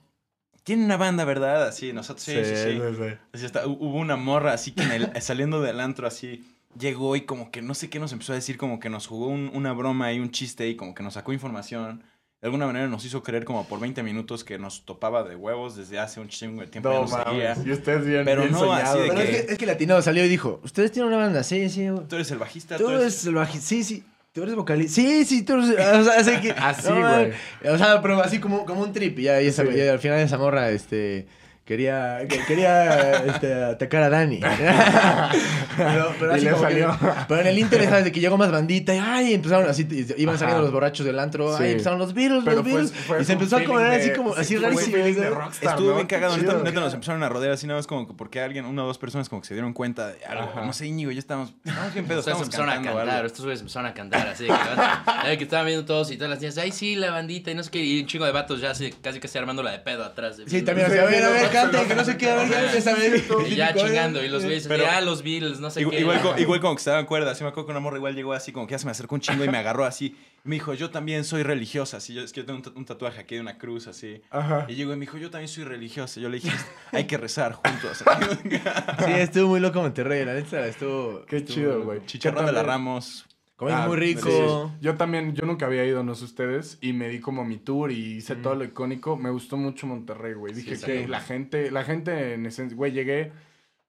[0.64, 1.68] tienen una banda, ¿verdad?
[1.68, 2.80] Así, nosotros, sí, sí, sí.
[2.96, 3.14] sí.
[3.32, 6.44] Así está, hu- hubo una morra así que en el- saliendo del antro así
[6.78, 9.26] llegó y como que no sé qué nos empezó a decir, como que nos jugó
[9.28, 12.02] un- una broma y un chiste y como que nos sacó información.
[12.40, 15.76] De alguna manera nos hizo creer como por 20 minutos que nos topaba de huevos
[15.76, 16.88] desde hace un chingo de tiempo.
[16.90, 17.50] ya No nos seguía.
[17.54, 17.66] mames.
[17.66, 19.34] Y ustedes bien, Pero bien no así soñados, de Pero güey.
[19.36, 21.44] es que, es que Latino salió y dijo, ¿ustedes tienen una banda?
[21.44, 21.88] Sí, sí.
[21.88, 22.08] güey.
[22.08, 23.66] Tú eres el bajista, Tú eres el bajista.
[23.68, 24.04] Sí, sí.
[24.32, 24.94] Tú eres vocalista.
[24.94, 25.68] Sí, sí, tú eres.
[25.70, 26.50] O sea, así que.
[26.56, 27.32] Así, no, güey.
[27.70, 29.18] O sea, pero así como, como un trip.
[29.18, 29.76] Y, ya, y esa- Sí.
[29.76, 31.28] y al final esa morra, este.
[31.72, 34.40] Quería, que- quería este, atacar a Dani.
[35.76, 36.98] pero, pero Y le que- salió.
[37.26, 38.04] pero en el Inter, ¿sabes?
[38.04, 40.62] De que llegó más bandita y ay, empezaron así, y iban saliendo Ajá.
[40.64, 41.62] los borrachos del antro, Sí.
[41.64, 44.40] ay, empezaron los Beatles, Pero los fue y se empezó a comer así como, sí,
[44.40, 44.96] así rarísimo.
[44.98, 45.94] Estuvo ¿no?
[45.94, 48.64] bien cagado, neta, neta nos empezaron a rodear así nada más como que porque alguien,
[48.66, 50.44] una o dos personas como que se dieron cuenta de algo.
[50.44, 50.64] Ajá.
[50.66, 53.94] No sé, Íñigo, ya estábamos, estábamos bien estábamos empezaron a cantar, estos güeyes empezaron a
[53.94, 57.50] cantar, así que, que estaban viendo todos y todas las niñas, ay sí, la bandita
[57.50, 59.70] y no sé qué, y un chingo de vatos ya así, casi que armando la
[59.70, 60.36] de pedo atrás.
[60.36, 63.48] de- Sí, también, a ver, a ver, sí, que no sé qué, a ver, ya.
[63.48, 63.74] Y ya ¿eh?
[63.76, 66.00] chingando, y los güeyes, Pero- ah, los Beatles, no sé Igual, qué.
[66.02, 68.14] igual, co- igual como que se daban cuerda, así me acuerdo que una morra igual
[68.14, 70.16] llegó así, como que ya se me acercó un chingo y me agarró así.
[70.44, 72.72] Y me dijo, yo también soy religiosa, así, yo, es que yo tengo un, ta-
[72.74, 74.20] un tatuaje aquí de una cruz, así.
[74.30, 74.66] Ajá.
[74.68, 76.20] Y llegó y me dijo, yo también soy religiosa.
[76.20, 76.50] Yo le dije,
[76.90, 78.02] hay que rezar juntos.
[79.04, 81.24] Sí, estuvo muy loco Monterrey, la neta, estuvo...
[81.26, 82.04] Qué estuvo- chido, güey.
[82.06, 83.24] Chicharrón de la Ramos.
[83.62, 84.28] Comimos Ah, muy rico.
[84.28, 84.74] sí.
[84.80, 87.92] Yo también, yo nunca había ido, no sé ustedes, y me di como mi tour
[87.92, 89.16] y hice todo lo icónico.
[89.16, 90.52] Me gustó mucho Monterrey, güey.
[90.52, 90.84] Dije sí.
[90.86, 93.30] que la gente, la gente en esencia, güey, llegué,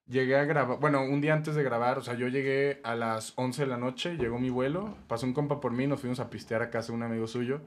[0.06, 3.32] llegué a grabar, bueno, un día antes de grabar, o sea, yo llegué a las
[3.36, 6.30] 11 de la noche, llegó mi vuelo, pasó un compa por mí, nos fuimos a
[6.30, 7.60] pistear a casa de un amigo suyo.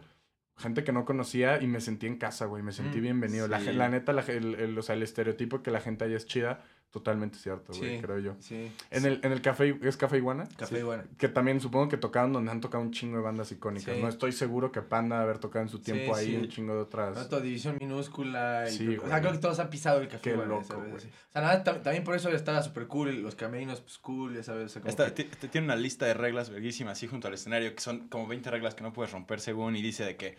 [0.56, 2.64] Gente que no conocía y me sentí en casa, güey.
[2.64, 3.48] Me sentí Mm, bienvenido.
[3.48, 3.66] La, sí.
[3.66, 6.26] gen- la neta, la, el, el- o sea, el estereotipo que la gente allá es
[6.26, 8.02] chida, totalmente cierto, güey, Sí.
[8.02, 8.36] creo yo.
[8.40, 8.72] Sí.
[8.90, 10.48] En el, en el café, ¿es Café Iguana?
[10.58, 11.06] Café Iguana.
[11.18, 13.96] Que también supongo que tocaron donde han tocado un chingo de bandas icónicas.
[13.96, 14.02] Sí.
[14.02, 16.38] No estoy seguro que Panda haber tocado en su tiempo Sí, ahí sí.
[16.38, 17.14] un chingo de otras.
[17.16, 18.66] Tanto división minúscula.
[18.68, 20.22] Y Sí, creo- o sea, creo que todos han pisado el café.
[20.24, 20.92] Qué Iguana, loco, ¿sabes?
[20.92, 20.96] güey.
[20.96, 21.00] O
[21.34, 23.22] sea, nada, tam- también por eso estaba súper cool.
[23.22, 24.66] Los camerinos, pues cool, ya sabes.
[24.66, 27.76] o sea, como que- ti- tiene una lista de reglas verguísimas así junto al escenario,
[27.76, 30.38] que son como 20 reglas que no puedes romper según, y dice de que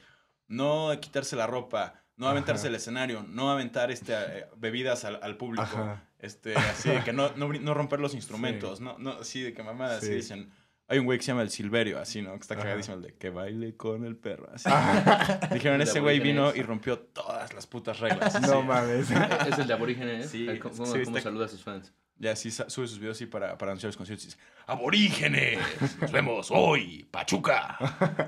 [0.48, 2.68] no quitarse la ropa, no aventarse Ajá.
[2.70, 6.07] el escenario, no aventar este, eh, bebidas al, al público, Ajá.
[6.18, 9.98] Este, así de que no, no, romper los instrumentos, no, no, así de que mamadas,
[9.98, 10.14] así Sí.
[10.14, 10.50] dicen,
[10.90, 12.33] hay un güey que se llama el Silverio, así, ¿no?
[12.33, 14.68] Que está cagadísimo, el de que baile con el perro, así.
[15.52, 18.40] Dijeron, ese güey vino y rompió todas las putas reglas.
[18.40, 18.66] No sí.
[18.66, 19.11] mames.
[19.11, 20.31] Es el de aborígenes.
[20.31, 21.92] Sí, ¿Cómo, sí, cómo está- saluda a sus fans?
[22.20, 25.59] Ya sí sa- sube sus videos así para, para anunciar los conciertos aborígenes,
[26.00, 27.78] nos vemos hoy, Pachuca,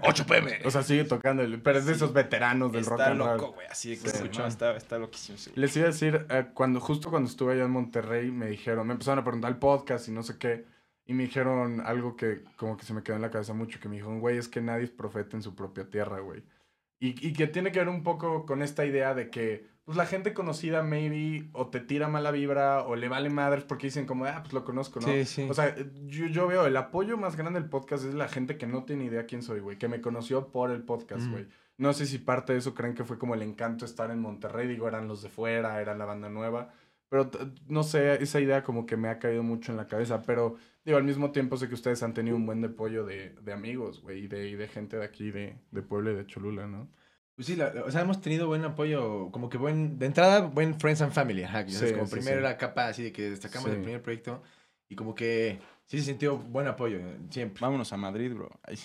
[0.04, 0.58] 8 pm.
[0.64, 3.36] O sea, sigue tocando, el- pero es de esos veteranos del rock está and roll.
[3.36, 5.38] loco, güey, así de que Sí, está, está loquísimo.
[5.46, 5.56] güey.
[5.56, 8.92] Les iba a decir, eh, cuando, justo cuando estuve allá en Monterrey, me dijeron, me
[8.92, 10.64] empezaron a preguntar el podcast y no sé qué,
[11.06, 13.88] y me dijeron algo que como que se me quedó en la cabeza mucho, que
[13.88, 16.42] me dijeron, güey, es que nadie es profeta en su propia tierra, güey.
[17.00, 20.06] Y, y que tiene que ver un poco con esta idea de que, pues la
[20.06, 24.24] gente conocida maybe o te tira mala vibra o le vale madres porque dicen como,
[24.26, 25.06] ah, pues lo conozco, ¿no?
[25.08, 25.46] Sí, sí.
[25.50, 25.74] O sea,
[26.06, 29.04] yo, yo veo el apoyo más grande del podcast es la gente que no tiene
[29.06, 31.30] idea quién soy, güey, que me conoció por el podcast, Mm.
[31.32, 31.46] güey.
[31.78, 34.68] No sé si parte de eso creen que fue como el encanto estar en Monterrey,
[34.68, 36.72] digo, eran los de fuera, era la banda nueva,
[37.08, 37.30] pero
[37.66, 40.98] no sé, esa idea como que me ha caído mucho en la cabeza, pero digo,
[40.98, 44.02] al mismo tiempo sé que ustedes han tenido un buen de apoyo de, de amigos,
[44.02, 46.88] güey, y de, y de gente de aquí, de, de Puebla y de Cholula, ¿no?
[47.40, 50.78] Pues sí, la- o sea, hemos tenido buen apoyo, como que buen, de entrada, buen
[50.78, 52.54] Friends and Family, ajá, que ya sabes, Sí, como sí, primero sí.
[52.58, 53.76] capa así de que destacamos Sí.
[53.76, 54.42] el primer proyecto
[54.90, 56.98] y como que sí se sintió buen apoyo,
[57.30, 57.58] siempre.
[57.62, 58.50] Vámonos a Madrid, bro.
[58.62, 58.84] Ay, sí.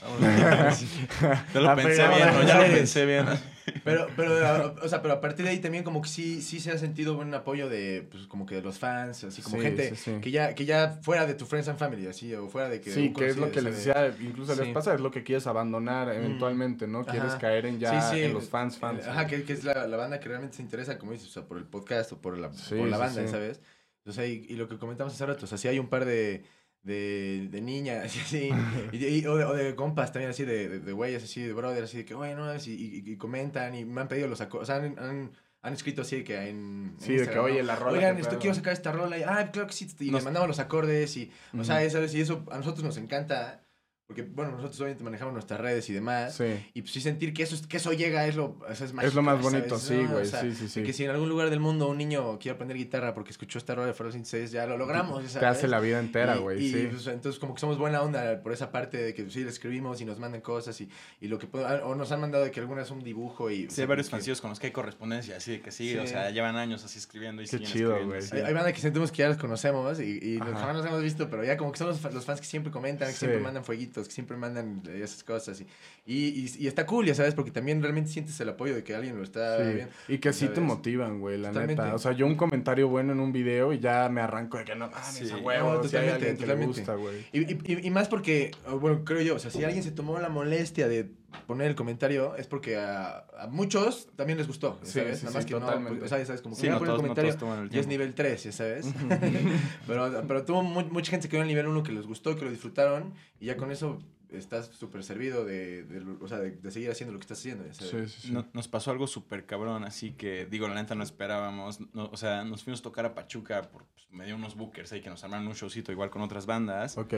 [0.73, 0.87] Sí.
[1.53, 2.43] Ya lo Ah, pensé bien, ¿no?
[2.47, 3.25] ya lo pensé bien.
[3.85, 6.71] Pero, pero, o sea, pero a partir de ahí también como que sí, sí se
[6.71, 9.89] ha sentido buen apoyo de, pues, como que de los fans, así como Sí, gente
[9.91, 10.21] sí, sí.
[10.21, 12.91] que ya, que ya fuera de tu Friends and Family, así, o fuera de que...
[12.91, 15.45] Sí, un que es lo que les decía, incluso les pasa, es lo que quieres
[15.45, 17.05] abandonar eventualmente, ¿no?
[17.05, 19.05] Quieres caer en ya Sí, sí, en los fans, fans.
[19.07, 21.43] Ajá, que, que es la, la banda que realmente se interesa, como dices, o sea,
[21.43, 23.27] por el podcast o por la, por la banda.
[23.27, 23.61] ¿sabes?
[24.03, 26.05] O sea, y, y lo que comentamos hace rato, o sea, sí hay un par
[26.05, 26.43] de,
[26.85, 28.49] de, de niñas, así,
[28.93, 31.89] y, y- o, de, o de compas también, así, de, de, güeyes, así, de brothers,
[31.89, 34.73] así, de que, bueno, y, y, y comentan, y me han pedido los acordes, o
[34.73, 35.31] sea, han, han,
[35.63, 36.95] han escrito así que en.
[36.99, 39.49] Sí, en de que, oye, la rola Oigan, esto, quiero sacar esta rola, y, ah,
[39.51, 41.89] claro que sí, y Nos- le mandamos los acordes, y, o sea.
[41.89, 42.13] ¿sabes?
[42.13, 43.64] Y eso a nosotros nos encanta,
[44.07, 46.35] porque, bueno, nosotros obviamente manejamos nuestras redes y demás.
[46.35, 46.43] Sí.
[46.75, 49.15] Y pues sí sentir que eso, que eso llega es lo, eso es, mágico, Es
[49.15, 49.51] lo más ¿sabes?
[49.53, 50.83] bonito, sí, No, güey, o sea, sí, sí, sí.
[50.83, 53.73] Que si en algún lugar del mundo un niño quiere aprender guitarra porque escuchó esta
[53.73, 55.23] rola de Feroz 6 ya lo logramos.
[55.33, 56.87] Te hace la vida entera, güey, Y, sí.
[56.91, 59.99] pues, entonces como que somos buena onda por esa parte de que sí le escribimos
[60.01, 60.89] y nos mandan cosas y,
[61.19, 63.65] y lo que puedo- o nos han mandado de que alguna es un dibujo y...
[63.65, 65.93] o Sí, sea, hay varios fancillos con los que hay correspondencia, así de que sí,
[65.93, 65.97] Sí.
[65.97, 68.35] o sea, llevan años así escribiendo y Qué siguen chido, escribiendo, sí.
[68.37, 70.59] Hay, hay banda que sentimos que ya los conocemos y, y nos- Ajá.
[70.59, 72.71] jamás nos hemos visto, pero ya como que son los, fa- los fans que siempre
[72.71, 73.19] comentan, que Sí.
[73.19, 75.61] siempre mandan fueguitos, que siempre mandan esas cosas.
[75.61, 75.65] Y,
[76.05, 76.15] y,
[76.57, 79.15] y- y está cool, ya sabes, porque también realmente sientes el apoyo de que alguien
[79.17, 79.93] lo está Sí, viendo.
[80.07, 81.81] Y que sí te motivan, güey, la Totalmente.
[81.83, 81.95] neta.
[81.95, 84.75] O sea, yo un comentario bueno en un video y ya me arranco de que
[84.75, 85.31] no mames, Sí.
[85.31, 86.65] a huevo, No, si totalmente, totalmente.
[86.79, 87.25] gusta, güey.
[87.31, 90.29] Y, y, y- más porque, bueno, creo yo, o sea, si alguien se tomó la
[90.29, 91.09] molestia de
[91.47, 95.19] poner el comentario, es porque a, a muchos también les gustó, Sí, ¿sabes?
[95.19, 95.99] sí, Nada más sí, que no, totalmente.
[95.99, 96.41] pues, o sea, ¿sabes?
[96.41, 98.51] Como que Sí, ya no el todos, no comentario el ya es nivel 3, ya
[98.51, 98.85] sabes.
[99.87, 102.45] pero, pero tuvo mu- mucha gente que quedó en nivel 1 que les gustó, que
[102.45, 103.99] lo disfrutaron, y ya con eso
[104.31, 107.65] estás súper servido de, de, o sea, de, de seguir haciendo lo que estás haciendo,
[107.65, 108.11] ya sabes.
[108.11, 108.33] Sí, sí, sí.
[108.33, 111.79] No- nos pasó algo súper cabrón, así que, digo, la neta no esperábamos.
[111.93, 115.01] no- o sea, nos fuimos a tocar a Pachuca por pues, medio unos bookers ahí
[115.01, 116.97] que nos armaron un showcito igual con otras bandas.
[116.97, 117.13] Ok.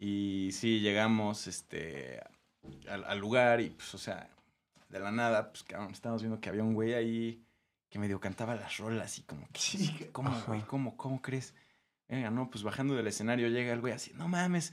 [0.00, 2.20] Y sí, llegamos este,
[2.88, 4.28] al, al lugar y, pues, o sea,
[4.88, 7.42] de la nada, pues, cabrón, estábamos viendo que había un güey ahí
[7.90, 10.44] que medio cantaba las rolas y como que, Sí, ¿cómo, Ajá.
[10.46, 10.60] güey?
[10.62, 11.54] ¿Cómo, ¿Cómo crees?
[12.08, 14.72] Venga, no, pues bajando del escenario llega el güey así, no mames,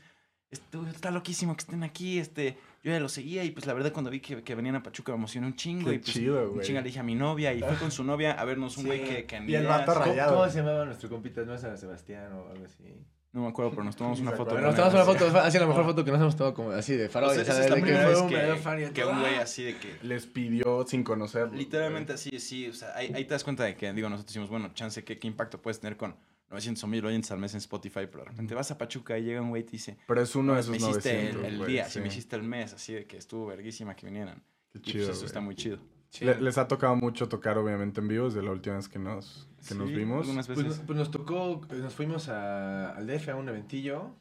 [0.52, 3.92] esto está loquísimo que estén aquí, este, yo ya lo seguía y pues la verdad
[3.92, 6.52] cuando vi que, que venían a Pachuca me emocioné un chingo Qué y pues chido,
[6.52, 8.84] un chinga le dije a mi novia y fue con su novia a vernos un
[8.84, 8.88] Sí.
[8.88, 10.00] güey que, que Y el vato así.
[10.00, 10.36] ¿Cómo, rayado.
[10.36, 11.42] cómo se llamaba nuestro compita?
[11.44, 12.84] ¿No es San Sebastián o algo así?
[13.36, 14.58] No me acuerdo, pero nos tomamos una foto.
[14.62, 17.10] Nos tomamos una foto, así la mejor foto que nos hemos tomado como así de
[17.10, 18.30] farol, O sea, esa es la primera fue vez un
[18.94, 21.54] que- un güey así de que Les pidió sin conocerlo.
[21.54, 24.50] Literalmente así, sí, o sea, ahí, ahí te das cuenta de que, digo, nosotros decimos,
[24.50, 26.16] bueno, chance, ¿qué, qué impacto puedes tener con
[26.50, 28.08] 900 o 1000 oyentes al mes en Spotify?
[28.10, 30.34] Pero de repente vas a Pachuca y llega un güey y te dice, Pero es
[30.34, 31.92] uno de "Pues, esos me hiciste 900, el, día, sí.
[31.92, 34.42] sí, me hiciste el mes, así de que estuvo verguísima que vinieran.
[34.72, 35.78] Qué y pues chido, eso está muy chido.
[36.10, 36.26] Sí.
[36.26, 39.48] Le- les ha tocado mucho tocar, obviamente, en vivo desde la última vez que nos,
[39.68, 40.22] que nos Sí, vimos.
[40.22, 40.78] Algunas Pues, veces.
[40.78, 44.16] nos- pues nos tocó, nos fuimos a, al DF a un eventillo.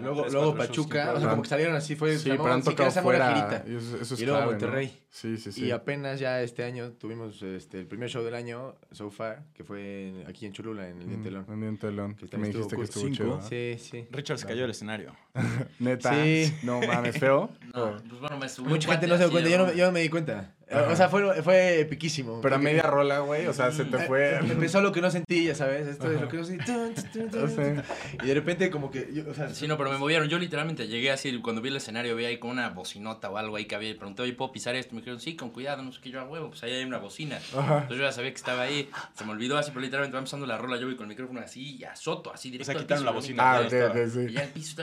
[0.00, 2.18] Luego, tres, luego Pachuca, o sea, como que salieron así, fue...
[2.18, 3.62] Sí, pero han tocado fuera.
[3.68, 4.50] y eso, eso es Y luego clave, ¿no?
[4.66, 4.98] Monterrey.
[5.10, 5.66] Sí, sí, sí.
[5.66, 9.62] Y apenas ya este año tuvimos este, el primer show del año, so far, que
[9.62, 11.46] fue en- aquí en Cholula, en el Mm, Dientelón.
[11.48, 12.14] En Dientelón.
[12.14, 13.40] Que Que me también dijiste que estuvo chido.
[13.48, 13.76] ¿eh?
[13.78, 14.08] Sí, sí.
[14.10, 15.14] Richard se cayó del escenario.
[15.78, 16.14] Neta.
[16.24, 16.52] Sí.
[16.64, 17.50] No mames, feo.
[17.72, 19.92] No, pues bueno, me subí Mucha gente no se dio cuenta, yo no, yo no
[19.92, 20.52] me di cuenta.
[20.70, 20.88] Ajá.
[20.92, 22.40] O sea, fue, fue epiquísimo.
[22.40, 23.46] Pero a media rola, güey.
[23.46, 24.34] O sea, se te Eh, fue.
[24.34, 25.86] eh, Empezó lo que no sentí, ya sabes.
[25.86, 26.24] Esto es Ajá.
[26.24, 26.64] lo que no sentí.
[26.64, 27.54] Tun, tun, tun, Sí.
[27.56, 27.82] tun.
[28.22, 29.08] Y de repente, como que.
[29.12, 30.28] yo, o sea, Sí, no, pero me movieron.
[30.28, 33.56] Yo literalmente llegué así, cuando vi el escenario, vi ahí como una bocinota o algo
[33.56, 33.90] ahí que había.
[33.90, 34.94] Y pregunté, oye, ¿puedo pisar esto?
[34.94, 36.98] Me dijeron, sí, con cuidado, no sé qué, yo a huevo, pues ahí hay una
[36.98, 37.36] bocina.
[37.56, 37.74] Ajá.
[37.82, 38.88] Entonces yo ya sabía que estaba ahí.
[39.14, 40.76] Se me olvidó así, pero literalmente va empezando la rola.
[40.78, 42.70] Yo voy con el micrófono así y azoto, así directo.
[42.72, 43.42] sea, al quitaron la bocina.
[43.42, 43.90] Ah, ya ok, estaba.
[44.04, 44.20] ok, sí.
[44.28, 44.82] Y ya el piso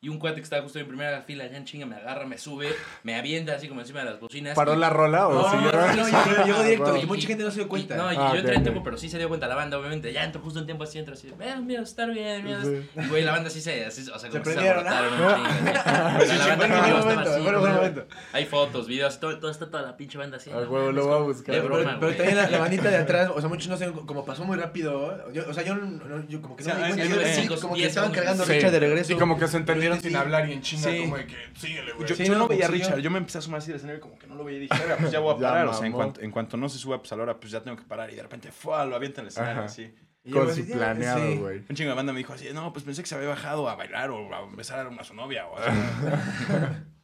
[0.00, 2.38] Y un cuate que estaba justo en primera fila, allá en chinga, me agarra, me
[2.38, 2.68] sube,
[3.02, 4.54] me avienta así como encima de las bocinas.
[4.54, 5.72] ¿Paró y- la rola o No, siguió?
[5.72, 6.92] no, no, llegó, llegó directo.
[6.94, 7.94] Ah, Y mucha gente no se dio cuenta.
[7.94, 9.78] Y, no, y Ah, yo entré en tiempo, pero sí se dio cuenta la banda,
[9.78, 10.12] obviamente.
[10.12, 11.32] Ya entró justo en tiempo así, entró así.
[11.38, 12.62] Mira, mira, está bien, mira.
[12.62, 12.88] Sí.
[12.96, 13.84] Y güey, la banda sí se.
[13.86, 14.90] Así, o sea, como que prendieron, ¿no?
[17.38, 18.04] Yo ¿no?
[18.32, 20.50] Hay fotos, videos, todo, todo está toda la pinche banda así.
[20.50, 21.54] Al no huevo, lo voy a buscar.
[21.54, 21.76] de Pero,
[22.16, 25.30] también la, bandita de atrás, o sea, muchos no sé, como pasó muy rápido.
[25.32, 28.44] Yo, o sea, yo, no- yo como que no me yo- como que estaban cargando.
[28.44, 29.12] Richard de regreso.
[29.12, 32.08] Y como que se entendieron sin hablar y en chinga, como de que síguele, güey.
[32.08, 33.68] Yo, yo no no, veía a si Richard, yo- yo me empecé a sumar así
[33.68, 35.48] del escenario como que no lo veía y dije, "Verga, pues ya voy a Ya
[35.48, 35.66] parar.
[35.66, 37.62] o sea, en cuanto, en cuanto no se suba, pues a la hora, pues ya
[37.62, 38.10] tengo que parar.
[38.12, 38.84] Y de repente, ¡fua!
[38.86, 39.66] lo avienta en el escenario Ajá.
[39.66, 39.94] así.
[40.32, 41.36] Con su planeado, sí.
[41.38, 41.58] güey.
[41.68, 43.76] Un chingo de banda me dijo así, no, pues pensé que se había bajado a
[43.76, 45.46] bailar o a besar a su novia.
[45.46, 45.72] O sea,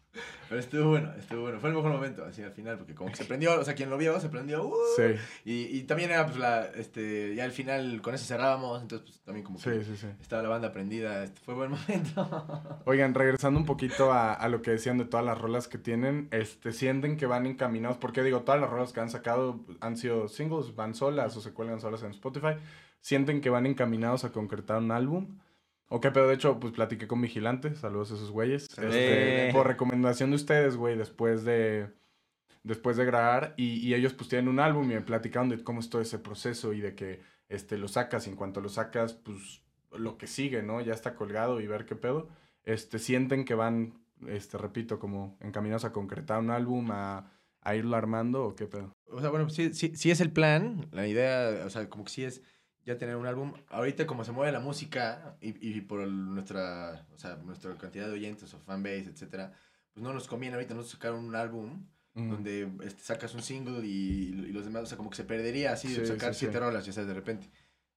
[0.48, 1.58] Pero estuvo bueno, estuvo bueno.
[1.60, 3.88] Fue el mejor momento, así al final, porque como que se prendió, o sea, quien
[3.88, 4.66] lo vio, se prendió.
[4.66, 4.74] ¡uh!
[4.96, 9.08] Sí, Y, y también era, pues, la, este, ya al final con eso cerrábamos, entonces,
[9.08, 10.06] pues, también como que sí, sí, sí.
[10.20, 11.24] estaba la banda prendida.
[11.24, 12.82] Este, fue buen momento.
[12.84, 16.28] Oigan, regresando un poquito a, a lo que decían de todas las rolas que tienen,
[16.30, 20.28] este, sienten que van encaminados, porque digo, todas las rolas que han sacado han sido
[20.28, 22.56] singles, van solas o se cuelgan solas en Spotify,
[23.00, 25.38] sienten que van encaminados a concretar un álbum.
[25.94, 30.30] Ok, pero de hecho, pues platiqué con Vigilante, saludos a esos güeyes, este, por recomendación
[30.30, 31.90] de ustedes, güey, después de,
[32.62, 35.80] después de grabar, y, y ellos pues tienen un álbum y me platicaron de cómo
[35.80, 38.26] es todo ese proceso y de que este, lo sacas.
[38.26, 39.60] Y en cuanto lo sacas, pues
[39.92, 40.80] lo que sigue, ¿no?
[40.80, 42.30] Ya está colgado y ver qué pedo.
[42.64, 47.96] Este, sienten que van, este, repito, como encaminados a concretar un álbum, a, a irlo
[47.98, 48.96] armando o qué pedo.
[49.10, 52.10] O sea, bueno, sí, sí, sí es el plan, la idea, o sea, como que
[52.10, 52.40] sí es
[52.84, 53.54] ya tener un álbum.
[53.68, 58.06] Ahorita como se mueve la música y, y por el- nuestra, o sea, nuestra cantidad
[58.06, 59.52] de oyentes o fanbase, etcétera,
[59.92, 62.28] pues no nos conviene ahorita no sacar un álbum Mm.
[62.30, 65.72] donde este, sacas un single y, y los demás, o sea, como que se perdería
[65.72, 66.58] así de sacar sí, siete sí.
[66.60, 67.48] rolas, ya sabes, de repente.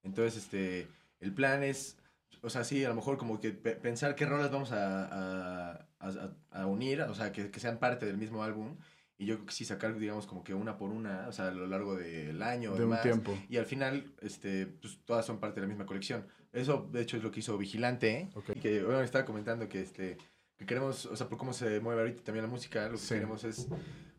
[0.04, 0.88] Entonces, este,
[1.20, 1.98] el plan es,
[2.42, 5.86] o sea, sí, a lo mejor como que pe- pensar qué rolas vamos a, a,
[6.00, 8.78] a- a unir, o sea, que, que sean parte del mismo álbum.
[9.18, 11.52] Y yo creo que sí sacar, digamos, como que una por una, o sea, a
[11.52, 13.02] lo largo del año de un demás.
[13.02, 13.38] tiempo.
[13.50, 16.28] Y al final, este, pues todas son parte de la misma colección.
[16.52, 18.30] Eso, de hecho, es lo que hizo Vigilante.
[18.36, 18.50] Ok.
[18.56, 20.18] Y que, bueno, estaba comentando que, este,
[20.58, 23.14] que queremos, o sea, por cómo se mueve ahorita también la música, lo que Sí.
[23.16, 23.68] queremos es,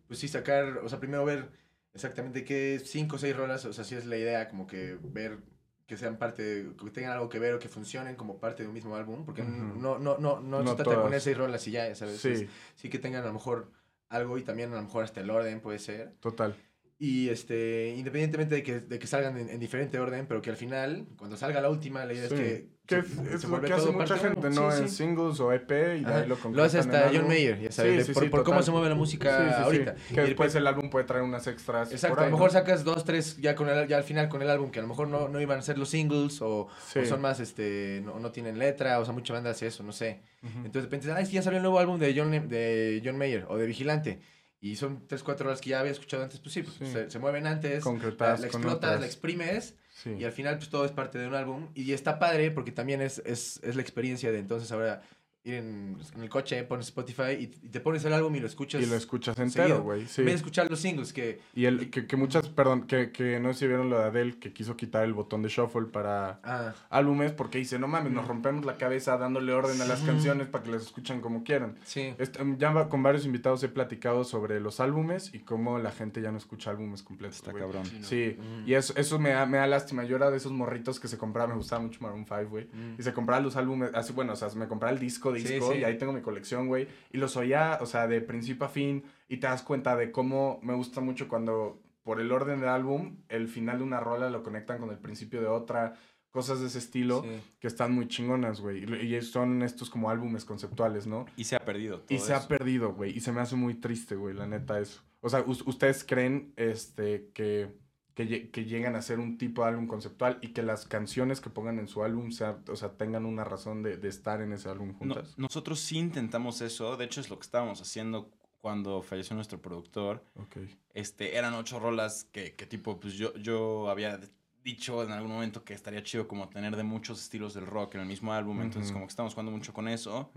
[0.07, 1.51] pues sí, sacar, o sea, primero ver
[1.93, 5.39] exactamente qué cinco o seis rolas, o sea, sí es la idea, como que ver
[5.87, 8.69] que sean parte, de- que tengan algo que ver o que funcionen como parte de
[8.69, 11.67] un mismo álbum, porque no, no, no, no, No se trata de poner seis rolas
[11.69, 12.25] y ya, ¿sabes?
[12.25, 13.71] Es- Sí, sí que tengan a lo mejor
[14.09, 16.15] algo y también a lo mejor hasta el orden puede ser.
[16.21, 16.55] total.
[16.99, 20.57] Y este, independientemente de que, de que salgan en, en diferente orden, pero que al
[20.57, 22.35] final, cuando salga la última, la idea Sí.
[22.35, 22.76] es que.
[22.87, 24.49] Que es, lo que hace mucha gente.
[24.51, 24.71] ¿no?
[24.71, 26.19] Sí, en singles o EP y Ajá.
[26.19, 27.11] ahí lo Lo hace hasta.
[27.13, 29.95] John Mayer, ya sabes, Sí, por, cómo se mueve la música ahorita.
[29.95, 31.91] Que Y después después- el álbum puede traer unas extras.
[31.91, 32.59] Exacto, ahí, a lo mejor ¿no?
[32.59, 34.89] sacas dos, tres ya, con el, ya al final con el álbum, que a lo
[34.89, 36.69] mejor no, no iban a ser los singles o,
[37.09, 40.21] son más, este, no, no tienen letra, o sea, mucha banda hace eso, no sé.
[40.43, 40.59] Ujú.
[40.59, 43.47] Entonces de repente, ay, sí, ya salió el nuevo álbum de John, de John Mayer
[43.49, 44.21] o de Vigilante.
[44.61, 46.87] Y son tres, cuatro horas que ya había escuchado antes, pues sí, pues, Sí.
[46.87, 50.11] Se, se mueven antes, la, Concretadas la explotas, la exprimes Sí.
[50.19, 53.01] y al final pues todo es parte de un álbum y está padre porque también
[53.01, 55.01] es, es, es la experiencia de entonces ahora
[55.47, 58.47] ir en, en el coche, pones Spotify y, y te pones el álbum y lo
[58.47, 58.83] escuchas.
[58.83, 60.07] Y lo escuchas entero, güey.
[60.07, 60.21] Sí.
[60.23, 61.41] En vez de escuchar los singles que...
[61.55, 64.39] Y el, que, que muchas, perdón, que, que no sé si vieron lo de Adele,
[64.39, 68.27] que quiso quitar el botón de shuffle para Ah, álbumes, porque dice, no mames, nos
[68.27, 70.07] rompemos la cabeza dándole orden a las Sí.
[70.07, 71.77] canciones para que las escuchen como quieran.
[71.85, 72.15] sí.
[72.19, 76.31] Este, ya con varios invitados he platicado sobre los álbumes y cómo la gente ya
[76.33, 77.37] no escucha álbumes completos.
[77.37, 77.63] Está güey.
[77.63, 77.85] cabrón.
[77.87, 78.07] Sí, no.
[78.07, 78.69] Sí, Mm.
[78.69, 80.05] y eso, eso me, da, me da lástima.
[80.05, 82.65] Yo era de esos morritos que se compraba, me gustaba mucho Maroon 5, güey.
[82.73, 82.97] Mm.
[82.99, 85.73] Y se compraba los álbumes, así, bueno, o sea, me compraba el disco, Sí, disco,
[85.73, 85.79] sí.
[85.79, 86.89] y ahí tengo mi colección, güey.
[87.13, 90.59] Y los oía, o sea, de principio a fin, y te das cuenta de cómo
[90.63, 94.43] me gusta mucho cuando, por el orden del álbum, el final de una rola lo
[94.43, 95.95] conectan con el principio de otra,
[96.31, 97.31] cosas de ese estilo, Sí.
[97.61, 98.85] que están muy chingonas, güey.
[98.85, 101.25] Y, son estos como álbumes conceptuales, ¿no?
[101.37, 103.17] Y se ha perdido todo Y se ha perdido, güey.
[103.17, 105.01] Y se me hace muy triste, güey, la neta, eso.
[105.23, 107.69] O sea, us- ¿ustedes creen este, que,
[108.17, 111.51] que, que lleguen a ser un tipo de álbum conceptual y que las canciones que
[111.51, 114.69] pongan en su álbum sea, o sea, tengan una razón de, de estar en ese
[114.71, 115.39] álbum No, juntas.
[115.39, 116.97] nosotros sí intentamos eso.
[116.97, 120.25] De hecho, es lo que estábamos haciendo cuando falleció nuestro productor.
[120.35, 120.57] Ok.
[120.95, 124.19] Este, eran ocho rolas que, que tipo, pues yo, yo había
[124.65, 128.01] dicho en algún momento que estaría chido como tener de muchos estilos del rock en
[128.01, 128.63] el mismo álbum.
[128.63, 130.33] Entonces, como que estamos jugando mucho con eso.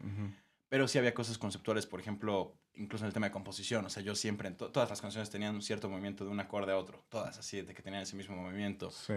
[0.68, 3.86] Pero sí había cosas conceptuales, por ejemplo, incluso en el tema de composición.
[3.86, 6.40] O sea, yo siempre, en to- todas las canciones tenían un cierto movimiento de un
[6.40, 7.04] acorde a otro.
[7.10, 8.90] Todas así, de que tenían ese mismo movimiento.
[8.92, 9.14] Sí.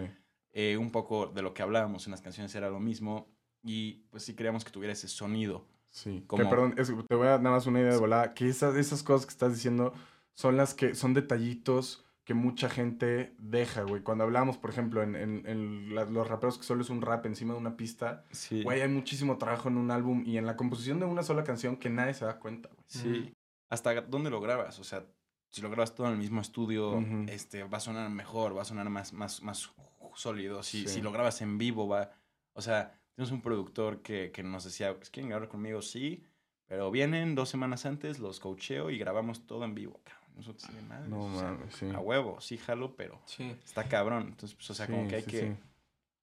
[0.52, 3.28] Eh, un poco de lo que hablábamos en las canciones era lo mismo.
[3.62, 5.66] Y pues sí queríamos que tuviera ese sonido.
[5.90, 8.34] Sí, Como- que perdón, es- te voy a dar nada más una idea de volada,
[8.34, 9.92] que esas, esas cosas que estás diciendo
[10.34, 14.02] son las que son detallitos que mucha gente deja, güey.
[14.02, 17.26] Cuando hablamos, por ejemplo, en, en- en la- los raperos que solo es un rap
[17.26, 18.62] encima de una pista, Sí.
[18.62, 21.76] güey, hay muchísimo trabajo en un álbum y en la composición de una sola canción
[21.76, 22.84] que nadie se da cuenta, güey.
[22.86, 23.34] Sí.
[23.72, 24.78] ¿Hasta dónde lo grabas?
[24.78, 25.06] O sea,
[25.48, 27.24] si lo grabas todo en el mismo estudio, Ujú.
[27.28, 29.70] este, va a sonar mejor, va a sonar más, más, más
[30.14, 30.62] sólido.
[30.62, 30.88] Si, Sí.
[30.88, 32.10] si lo grabas en vivo, va...
[32.52, 35.80] O sea, tenemos un productor que, que nos decía, ¿quieren grabar conmigo?
[35.80, 36.22] Sí,
[36.66, 40.02] pero vienen dos semanas antes, los coacheo y grabamos todo en vivo.
[40.34, 41.88] Nosotros, sí, madre, No o sea, sí.
[41.94, 43.56] A huevo, sí, jalo, pero Sí.
[43.64, 44.24] está cabrón.
[44.28, 45.40] Entonces, pues, o sea, como Sí, que hay sí, que...
[45.40, 45.56] sí.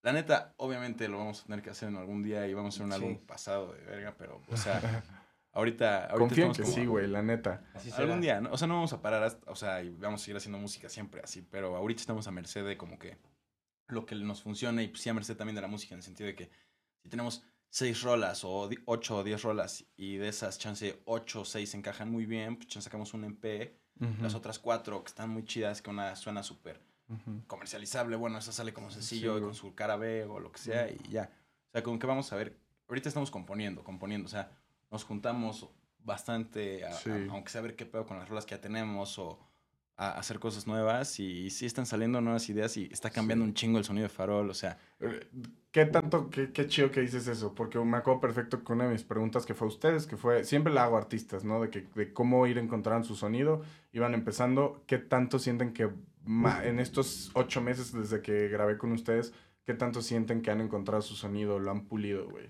[0.01, 2.75] La neta, obviamente lo vamos a tener que hacer en algún día y vamos a
[2.77, 2.95] hacer un Sí.
[3.05, 4.79] álbum pasado de verga, pero, o sea,
[5.59, 6.05] ahorita...
[6.05, 7.63] ahorita Confío en que como- sí, güey, la neta.
[7.73, 8.03] Así será.
[8.03, 8.51] Algún día, ¿no?
[8.51, 10.89] O sea, no vamos a parar, hasta- o sea, y vamos a seguir haciendo música
[10.89, 13.17] siempre así, pero ahorita estamos a merced de como que
[13.87, 16.03] lo que nos funcione y pues sí a merced también de la música en el
[16.03, 16.49] sentido de que
[17.01, 21.45] si tenemos seis rolas o ocho o diez rolas y de esas chance ocho o
[21.45, 25.29] seis encajan muy bien, pues chance sacamos un MP, Ujú, las otras cuatro que están
[25.29, 27.43] muy chidas, que una suena súper ujú.
[27.47, 30.59] comercializable, bueno, esa sale como sencillo Sí, y con su cara B o lo que
[30.59, 31.29] sea y ya.
[31.67, 34.51] O sea, como que vamos a ver, ahorita estamos componiendo, componiendo, o sea,
[34.91, 35.69] nos juntamos
[36.03, 37.11] bastante, a, a- Sí.
[37.29, 39.39] aunque sea a ver qué pedo con las rolas que ya tenemos o
[39.97, 43.49] a hacer cosas nuevas y, sí están saliendo nuevas ideas y está cambiando Sí.
[43.49, 45.27] un chingo el sonido de farol, o sea, Eh,
[45.71, 47.53] ¿Qué tanto, qué, qué chido que dices eso?
[47.53, 50.43] Porque me acuerdo perfecto que una de mis preguntas que fue a ustedes, que fue,
[50.43, 51.61] siempre la hago a artistas, ¿no?
[51.61, 55.89] De, que, de cómo ir encontrando su sonido, iban empezando, ¿qué tanto sienten que
[56.23, 59.31] ma- en estos ocho meses desde que grabé con ustedes,
[59.63, 62.49] qué tanto sienten que han encontrado su sonido, lo han pulido, güey?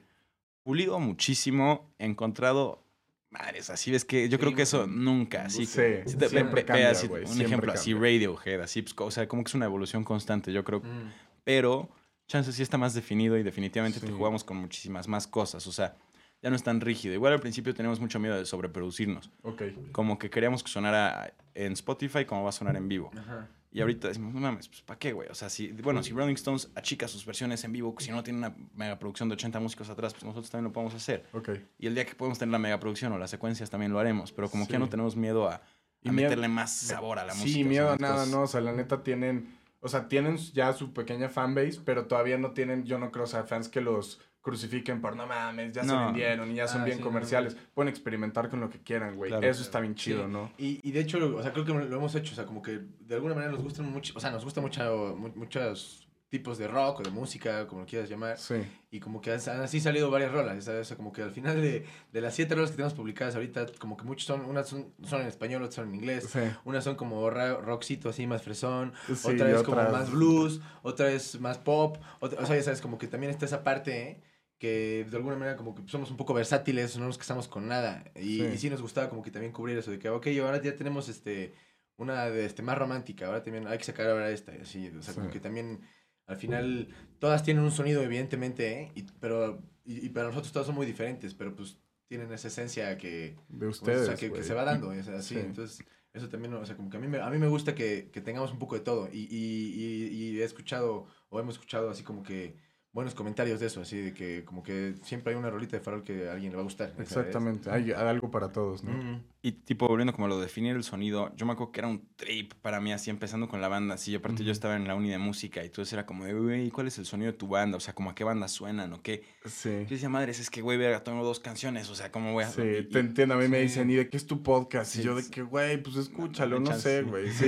[0.69, 2.83] Pulido muchísimo, encontrado...
[3.31, 6.29] Madres, así ves que yo Sí, creo que eso nunca, así Sí, Si te- ve-
[6.29, 8.07] siempre ve- así, un siempre ejemplo así, cambia.
[8.11, 11.09] Radiohead, así, pues, o sea, como que es una evolución constante, yo creo Mm.
[11.43, 11.89] pero
[12.27, 15.95] chance sí está más definido y definitivamente te jugamos con muchísimas más cosas, o sea,
[16.43, 17.15] ya no es tan rígido.
[17.15, 19.63] Igual al principio teníamos mucho miedo de sobreproducirnos, Ok.
[19.91, 23.09] como que queríamos que sonara en Spotify como va a sonar en vivo.
[23.17, 23.47] Ajá.
[23.71, 25.29] Y ahorita decimos, no mames, pues ¿para qué, güey?
[25.29, 28.39] O sea, si, bueno, si Rolling Stones achica sus versiones en vivo, si no tiene
[28.39, 31.25] una mega producción de 80 músicos atrás, pues nosotros también lo podemos hacer.
[31.33, 31.49] Ok.
[31.77, 34.31] Y el día que podemos tener la mega producción o las secuencias también lo haremos,
[34.31, 35.61] pero como que ya no tenemos miedo a, a
[36.01, 37.51] Y miedo- meterle más sabor a la música.
[37.53, 38.41] Sí, miedo a nada, no.
[38.43, 39.55] O sea, la neta tienen.
[39.81, 43.27] O sea, tienen ya su pequeña fanbase, pero todavía no tienen, yo no creo, o
[43.27, 46.85] sea, fans que los crucifiquen por no mames, ya se vendieron y ya son Ah,
[46.85, 47.57] bien sí, no, comerciales.
[47.73, 49.29] Pueden experimentar con lo que quieran, güey.
[49.29, 49.45] Claro.
[49.47, 50.31] Eso está bien chido, Sí.
[50.31, 50.51] ¿no?
[50.57, 52.61] Y, y de hecho, lo- o sea, creo que lo hemos hecho, o sea, como
[52.61, 56.59] que de alguna manera nos gustan mucho, o sea, nos gusta mucho, mu- muchos tipos
[56.59, 58.53] de rock o de música, como lo quieras llamar, Sí.
[58.91, 60.81] y como que han, así salido varias rolas, ¿sabes?
[60.81, 63.65] O sea, como que al final de, de las siete rolas que tenemos publicadas ahorita,
[63.79, 66.39] como que muchos son, unas son, son en español, otras son en inglés, Sí.
[66.65, 71.11] unas son como ra- rockcito así más fresón, Sí, otra es como más blues, otra
[71.11, 74.21] es más pop, otra, o sea, ya sabes, como que también está esa parte, ¿eh?
[74.59, 78.03] Que de alguna manera como que somos un poco versátiles, no nos casamos con nada.
[78.15, 78.43] Y Sí.
[78.53, 81.09] y sí nos gustaba como que también cubrir eso, de que, ok, ahora ya tenemos
[81.09, 81.53] este
[81.97, 85.01] una de este más romántica, ahora también hay que sacar ahora esta, y así, o
[85.01, 85.33] sea, como Sí.
[85.33, 85.81] que también
[86.27, 86.87] al final
[87.19, 88.91] todas tienen un sonido evidentemente, ¿eh?
[88.95, 92.97] y, pero y, y para nosotros todas son muy diferentes, pero pues tienen esa esencia
[92.97, 94.05] que, De o ustedes.
[94.05, 95.39] sea, que, que se va dando, o sea, así, Sí.
[95.41, 98.09] entonces eso también, o sea, como que a mí me, a mí me gusta que,
[98.13, 102.23] que tengamos un poco de todo y, y he escuchado o hemos escuchado así como
[102.23, 102.55] que
[102.91, 106.03] buenos comentarios de eso, así de que como que siempre hay una rolita de farol
[106.03, 106.89] que a alguien le va a gustar.
[106.91, 107.11] ¿sabes?
[107.11, 107.69] Exactamente.
[107.69, 108.91] Hay, algo para todos, ¿no?
[108.91, 109.23] Mm.
[109.41, 112.05] Y tipo, volviendo como lo de definir el sonido, yo me acuerdo que era un
[112.17, 113.95] trip para mí, así empezando con la banda.
[113.95, 116.69] Así, aparte yo estaba en la uni de música y entonces era como de, güey,
[116.71, 117.77] ¿cuál es el sonido de tu banda?
[117.77, 119.23] O sea, como a qué banda suenan o qué.
[119.45, 119.69] Sí.
[119.83, 122.49] Yo decía, madres, es que, güey, verga, tengo dos canciones, o sea, ¿cómo voy a...?
[122.49, 123.35] Sí, y- te entiendo.
[123.35, 124.91] A mí me dicen, ¿y de qué es tu podcast?
[124.91, 127.29] Sí, y yo de que, güey, pues escúchalo, no sé, güey.
[127.31, 127.45] Sí,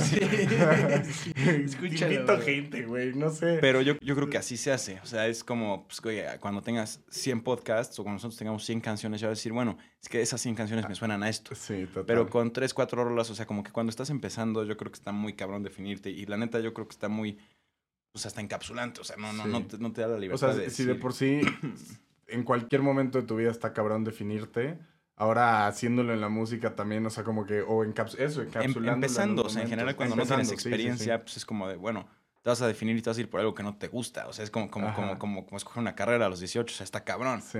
[0.00, 0.20] Sí,
[1.12, 1.32] sí.
[1.36, 3.58] Escúchalo, Invito gente, güey, no sé.
[3.60, 4.98] Pero yo, yo creo que así se hace.
[5.02, 8.80] O sea, es como, pues, güey, cuando tengas 100 podcasts o cuando nosotros tengamos 100
[8.80, 11.54] canciones, ya vas a decir, bueno, es que esas 100 canciones me suenan a esto.
[11.54, 12.04] Sí, total.
[12.06, 14.96] Pero con 3, 4 rolas, o sea, como que cuando estás empezando, yo creo que
[14.98, 16.10] está muy cabrón definirte.
[16.10, 17.38] Y la neta, yo creo que está muy,
[18.12, 19.00] pues, hasta encapsulante.
[19.00, 19.48] O sea, no, no, Sí.
[19.50, 21.40] no, te, no te da la O libertad sea, de si de por sí
[22.28, 24.78] en cualquier momento de tu vida está cabrón definirte,
[25.16, 28.92] ahora haciéndolo en la música también, o sea, como que, o encaps eso, Em- encapsulando.
[28.94, 32.08] empezando, o sea, en general cuando no tienes experiencia, pues es como de, bueno,
[32.42, 34.26] te vas a definir y te vas a ir por algo que no te gusta.
[34.28, 36.76] O sea, es como, como, como, como, como escoger una carrera a los 18, o
[36.76, 37.40] sea, está cabrón.
[37.42, 37.58] Sí.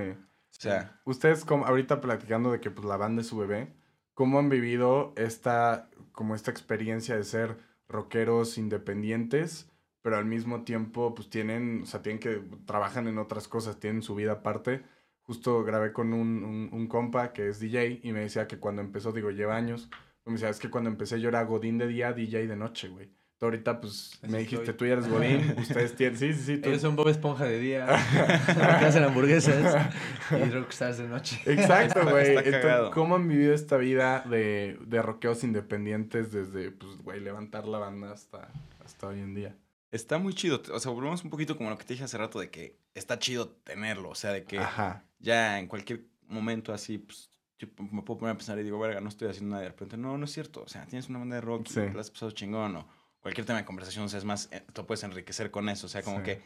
[0.57, 3.73] O sea, Ustedes, como, ahorita platicando de que pues, la banda es su bebé,
[4.13, 9.69] ¿cómo han vivido esta, como esta experiencia de ser rockeros independientes,
[10.01, 14.01] pero al mismo tiempo, pues tienen, o sea, tienen que, trabajan en otras cosas, tienen
[14.01, 14.83] su vida aparte?
[15.21, 18.81] Justo grabé con un, un, un compa que es DJ y me decía que cuando
[18.81, 19.89] empezó, digo, lleva años,
[20.25, 23.11] me decía, es que cuando empecé yo era Godín de día, DJ de noche, güey.
[23.37, 24.77] Tú ahorita, pues, Así me dijiste, estoy.
[24.77, 26.57] tú ya eres Godín, ustedes tienen, sí, sí, sí.
[26.57, 27.85] tú- Ellos son Bob Esponja de día,
[28.79, 29.89] que hacen hamburguesas
[30.31, 31.41] y rockstars de noche.
[31.45, 32.35] Exacto, güey.
[32.37, 32.91] Entonces.
[32.93, 38.13] ¿cómo han vivido esta vida de, de rockeos independientes desde, pues, güey, levantar la banda
[38.13, 38.49] hasta,
[38.83, 39.55] hasta hoy en día?
[39.91, 40.61] está muy chido.
[40.73, 43.17] O sea, volvemos un poquito como lo que te dije hace rato de que está
[43.17, 44.09] chido tenerlo.
[44.09, 45.05] O sea, de que Ajá.
[45.19, 48.99] ya en cualquier momento así, pues, yo me puedo poner a pensar y digo, verga,
[48.99, 49.63] no estoy haciendo nada.
[49.63, 50.63] Y de repente, no, no es cierto.
[50.63, 51.79] O sea, tienes una banda de rock Sí.
[51.79, 52.75] y la has pasado chingón.
[52.75, 52.85] O
[53.25, 55.87] cualquier tema de conversación, o sea, es más, eh, te lo puedes enriquecer con eso.
[55.87, 56.23] O sea, como Sí.
[56.25, 56.41] que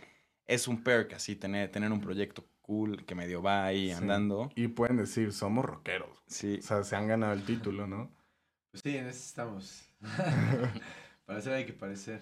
[0.47, 3.91] es un perk así, tener, tener un proyecto cool que medio va ahí Sí.
[3.91, 4.49] andando.
[4.55, 6.23] Y pueden decir, somos rockeros.
[6.27, 6.59] Sí.
[6.59, 8.09] O sea, se han ganado el título, ¿no?
[8.71, 9.89] Pues sí, en eso estamos.
[11.25, 12.21] Para ser hay que parecer.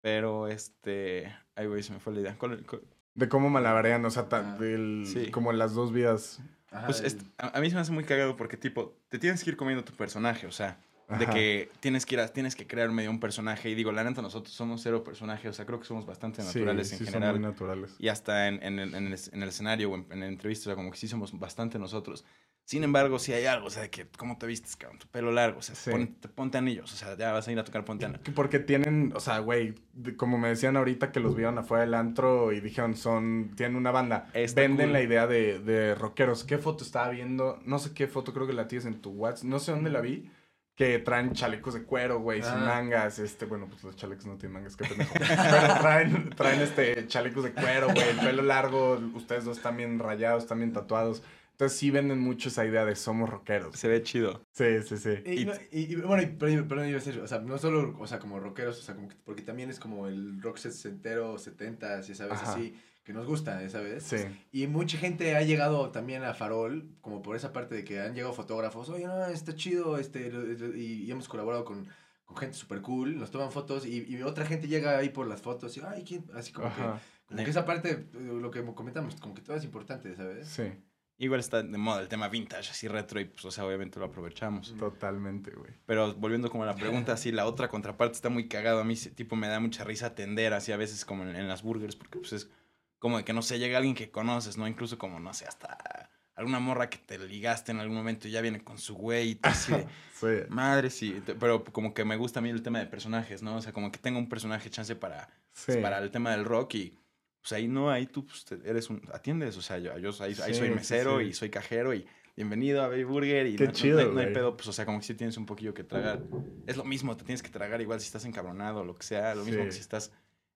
[0.00, 1.34] Pero este.
[1.56, 2.38] Ay, güey, se me fue la idea.
[2.38, 2.82] ¿Cuál- cuál-
[3.14, 5.30] De cómo malabarean, o sea, ta- Ah, del- sí.
[5.32, 6.38] como las dos vidas.
[6.70, 9.18] Ajá, Pues el- es- a, a mí se me hace muy cagado porque, tipo, te
[9.18, 10.78] tienes que ir comiendo tu personaje, o sea,
[11.08, 11.32] de Ajá.
[11.34, 13.70] que tienes que ir a- tienes que crear medio un personaje.
[13.70, 16.48] Y digo, la neta, nosotros somos cero personajes, o sea, creo que somos bastante Sí,
[16.48, 17.34] naturales sí, en son general.
[17.38, 17.94] muy naturales.
[17.98, 20.62] Y hasta en, en el, en el- en el escenario o en, en la entrevista,
[20.62, 22.24] o sea, como que sí somos bastante nosotros.
[22.64, 24.98] Sin embargo, sí hay algo, o sea, de que, ¿cómo te vistes, cabrón?
[24.98, 25.88] Tu pelo largo, o sea, Sí.
[25.92, 28.22] pon- te ponte anillos, o sea, ya vas a ir a tocar ponte anillos.
[28.24, 31.84] Que Porque tienen, o sea, güey, de- como me decían ahorita que los vieron afuera
[31.84, 34.28] del antro y dijeron, son, tienen una banda.
[34.34, 34.92] Está Venden cool.
[34.94, 36.42] la idea de, de rockeros.
[36.42, 37.60] ¿Qué foto estaba viendo?
[37.64, 39.44] No sé qué foto, creo que la tienes en tu WhatsApp.
[39.44, 40.28] No sé dónde la vi.
[40.76, 42.64] Que traen chalecos de cuero, güey, sin Ah.
[42.76, 43.18] mangas.
[43.18, 45.14] Este, bueno, pues los chalecos no tienen mangas, qué pendejo.
[45.18, 49.00] Pero traen, traen este, chalecos de cuero, güey, el pelo largo.
[49.14, 51.22] Ustedes dos están bien rayados, también tatuados.
[51.52, 53.78] Entonces sí venden mucho esa idea de somos rockeros.
[53.78, 54.44] Se ve chido.
[54.52, 55.14] Sí, sí, sí.
[55.24, 57.56] Y, Y- no- y- y, bueno, y, pero, pero iba a decir, o sea, no
[57.56, 60.58] solo, o sea, como rockeros, o sea, como que, porque también es como el rock
[60.58, 62.52] sesentero, setentas, ya sabes, Ajá.
[62.52, 64.02] así, que nos gusta, ya sabes.
[64.02, 64.16] Sí.
[64.50, 68.16] Y mucha gente ha llegado también a Farol, como por esa parte de que han
[68.16, 70.32] llegado fotógrafos, oye, no, está chido, este,
[70.74, 71.86] y, y hemos colaborado con,
[72.24, 75.40] con gente súper cool, nos toman fotos, y, y otra gente llega ahí por las
[75.40, 76.24] fotos, y, ay, ¿quién?
[76.34, 76.82] Así como que,
[77.28, 80.48] como que esa parte, eh, lo que comentamos, como que todo es importante, ¿sabes?
[80.48, 80.72] Sí,
[81.18, 84.04] Igual está de moda el tema vintage, así retro, y pues, o sea, obviamente lo
[84.06, 84.76] aprovechamos.
[84.76, 85.72] totalmente, güey.
[85.86, 88.80] Pero volviendo como a la pregunta, así la otra contraparte está muy cagado.
[88.80, 91.62] A mí, tipo, me da mucha risa atender así a veces como en, en las
[91.62, 92.50] burgers, porque pues es
[92.98, 94.66] como de que, no sé, llega alguien que conoces, ¿no?
[94.66, 98.40] Incluso como, no sé, hasta alguna morra que te ligaste en algún momento y ya
[98.42, 99.40] viene con su güey y de,
[100.14, 100.26] Sí.
[100.48, 101.22] madre, sí.
[101.38, 103.56] Pero como que me gusta a mí el tema de personajes, ¿no?
[103.56, 105.72] O sea, como que tenga un personaje chance para, Sí.
[105.80, 106.98] para el tema del rock y
[107.40, 110.70] pues ahí no, ahí tú pues, eres un, atiendes, o sea, yo, yo ahí, soy
[110.70, 114.06] mesero y soy cajero y bienvenido a Baby Burger y Qué no, chido, no hay-
[114.14, 114.34] no hay güey.
[114.34, 116.22] pedo, pues o sea, como que sí tienes un poquillo que tragar.
[116.66, 119.34] Es lo mismo, te tienes que tragar igual si estás encabronado o lo que sea,
[119.34, 120.12] lo mismo que si estás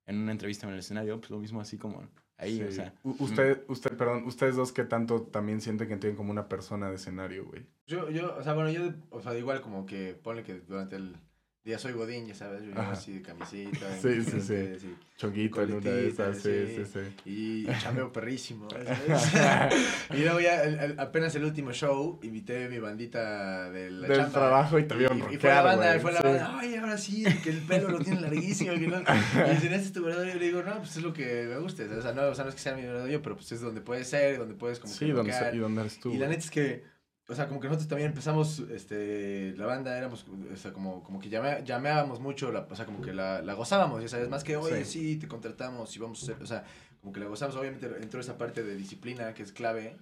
[0.06, 2.02] en una entrevista en el escenario, pues lo mismo así como
[2.40, 2.94] ahí, o sea.
[3.02, 6.96] Usted, usted, perdón, ustedes dos que tanto también sienten que tienen como una persona de
[6.96, 7.66] escenario, güey.
[7.86, 11.16] Yo, yo, o sea, bueno, yo, o sea, igual como que ponle que durante el
[11.62, 13.86] día soy godín, ya sabes, yo llevo así de camisita.
[14.00, 14.78] Sí, sí, en- sí.
[14.80, 14.94] sí.
[15.16, 16.84] Chonguito en una de esas, sí, sí.
[16.84, 17.30] sí, sí.
[17.30, 18.66] Y, chambeo perrísimo.
[20.14, 24.08] y luego ya, el- el- apenas el último show, invité a mi bandita de la
[24.08, 24.32] Del chamba.
[24.32, 26.74] trabajo y te vieron y, y fue la banda, güey, y fue la banda, ay,
[26.76, 28.72] ahora sí, que el pelo lo tiene larguísimo.
[28.72, 28.98] Que no.
[29.00, 30.30] Y dicen, este es tu verdadero.
[30.30, 31.82] Y yo le digo, no, pues es lo que me gusta.
[31.98, 33.60] O sea, no, o sea, no es que sea mi verdadero yo, pero pues es
[33.60, 35.54] donde puedes ser, donde puedes como Sí, que ¿dónde, rockear.
[35.54, 36.12] y dónde eres tú.
[36.12, 36.84] Y la neta es que,
[37.30, 41.20] o sea, como que nosotros también empezamos, este, la banda éramos, o sea, como, como
[41.20, 44.42] que llame- llameábamos mucho, la, o sea, como que la, la gozábamos, ya sabes, más
[44.44, 45.16] que, oye, sí.
[45.16, 46.64] te contratamos y vamos a hacer, o sea,
[47.00, 49.96] como que la gozamos, obviamente entró esa parte de disciplina que es clave,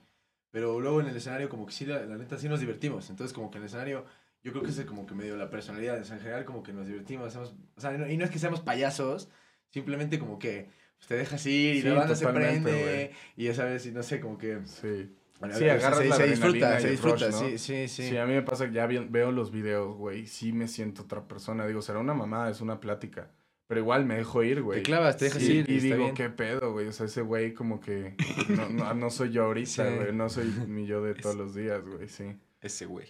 [0.51, 3.35] pero luego en el escenario como que sí, la, la neta sí nos divertimos, entonces
[3.35, 4.05] como que en el escenario,
[4.43, 6.73] yo creo que es como que medio la personalidad, o sea, en general como que
[6.73, 9.29] nos divertimos, hacemos, o sea, y no, y no es que seamos payasos,
[9.71, 13.11] simplemente como que pues, te dejas ir y Sí, la banda se prende, güey.
[13.37, 14.61] y ya sabes, y no sé, como que...
[14.65, 15.15] Sí.
[15.41, 17.39] Sí, o sea, agarras se, la se disfruta, se disfruta, rush, ¿no?
[17.49, 18.09] sí, sí, sí.
[18.11, 21.03] Sí, a mí me pasa que ya vi- veo los videos, güey, sí me siento
[21.03, 21.67] otra persona.
[21.67, 23.31] Digo, será una mamada, es una plática.
[23.69, 24.79] Pero igual me dejo ir, güey.
[24.79, 26.15] Te clavas, te dejas Sí, ir y está digo, bien.
[26.15, 26.87] qué pedo, güey.
[26.89, 28.17] O sea, ese güey como que
[28.49, 29.95] no, no, no soy yo ahorita, Sí.
[29.97, 30.13] güey.
[30.13, 32.09] No soy mi yo de Es- todos los días, güey.
[32.09, 33.07] Sí, Ese güey.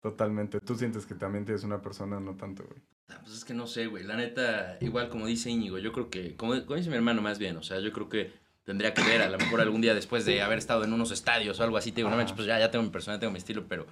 [0.00, 0.60] totalmente.
[0.60, 2.80] Tú sientes que también tienes una persona, no tanto, güey.
[3.10, 4.04] Ah, Pues es que no sé, güey.
[4.04, 7.38] La neta, igual como dice Íñigo, yo creo que, como, como dice mi hermano más
[7.38, 8.30] bien, o sea, yo creo que
[8.68, 11.58] tendría que ver a lo mejor algún día después de haber estado en unos estadios
[11.58, 11.90] o algo así.
[11.90, 13.86] Te digo, no manches, pues ya, ya tengo mi persona, tengo mi estilo, pero,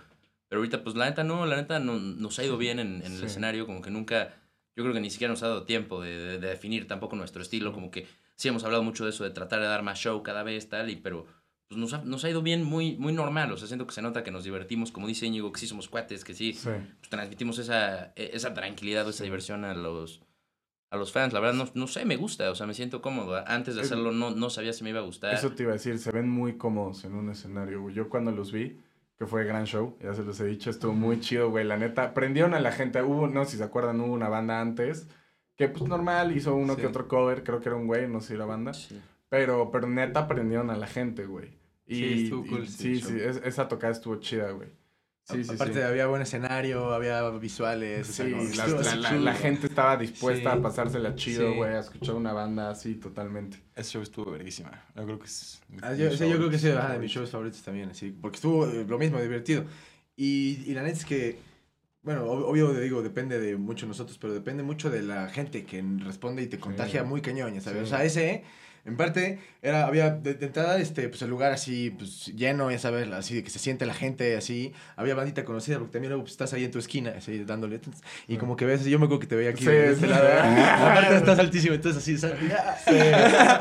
[0.49, 3.13] pero ahorita, pues la neta no, la neta no, nos ha ido bien en, en
[3.13, 3.25] el Sí.
[3.25, 4.35] escenario, como que nunca,
[4.77, 7.41] yo creo que ni siquiera nos ha dado tiempo de, de- de definir tampoco nuestro
[7.41, 10.23] estilo, como que sí hemos hablado mucho de eso, de tratar de dar más show
[10.23, 11.27] cada vez, tal, y pero
[11.69, 14.03] pues nos ha, nos ha ido bien muy, muy normal, o sea, siento que se
[14.03, 16.69] nota que nos divertimos, como dice Íñigo, que sí somos cuates, que sí, Sí.
[16.69, 20.21] pues, transmitimos esa, e- esa tranquilidad o esa diversión a los,
[20.97, 21.33] a los fans.
[21.33, 23.43] La verdad, no, no sé, me gusta, o sea, me siento cómodo.
[23.47, 25.35] Antes de hacerlo no, no sabía si me iba a gustar.
[25.35, 27.95] Eso te iba a decir, se ven muy cómodos en un escenario, güey.
[27.95, 28.81] Yo cuando los vi,
[29.19, 31.65] que fue gran show, ya se los he dicho, estuvo muy chido, güey.
[31.65, 33.03] La neta, prendieron a la gente.
[33.03, 35.09] Hubo, no sé si se acuerdan, hubo una banda antes
[35.57, 36.83] que, pues normal, hizo uno Sí.
[36.83, 37.43] que otro cover.
[37.43, 38.75] Creo que era un güey, no sé si era banda.
[38.75, 39.01] Sí.
[39.31, 41.57] Pero, pero neta, prendieron a la gente, güey.
[41.87, 44.69] Y, Sí, estuvo cool y- sí, sí, es- esa tocada estuvo chida, güey.
[45.29, 45.81] Sí, sí, Aparte sí.
[45.81, 48.09] había buen escenario, había visuales.
[48.09, 49.21] o sea, Sí, como- la, estuvo la- así la- chulo.
[49.23, 50.59] la gente estaba dispuesta Sí.
[50.59, 51.57] a pasársela chido, Sí.
[51.57, 53.59] güey, a escuchar una banda así totalmente.
[53.75, 54.71] Ese show estuvo verguísima.
[54.95, 55.61] Yo creo que es.
[55.83, 56.85] Ah, yo, sí, show yo creo que sí, favorito.
[56.85, 59.65] ajá, de mis shows favoritos también, sí, porque estuvo eh, lo mismo, divertido.
[60.15, 61.39] Y, y la neta es que,
[62.03, 65.65] bueno, ob- obvio, digo, depende de mucho de nosotros, pero depende mucho de la gente
[65.65, 67.81] que responde y te contagia muy cañón, ya ¿sabes?
[67.81, 67.85] Sí.
[67.85, 68.45] O sea, ese,
[68.87, 72.79] en parte, era, había, de, de entrada, este, pues el lugar así, pues lleno, ya
[72.79, 74.73] sabes, así de que se siente la gente así.
[74.97, 77.81] Había bandita conocida, porque también luego pues, estás ahí en tu esquina, así dándole,
[78.29, 78.39] y Sí.
[78.39, 80.13] como que ves, yo me acuerdo que te veía aquí Sí, de este sí.
[80.13, 80.27] lado.
[80.91, 82.39] Aparte estás altísimo, entonces así, ¿sabes?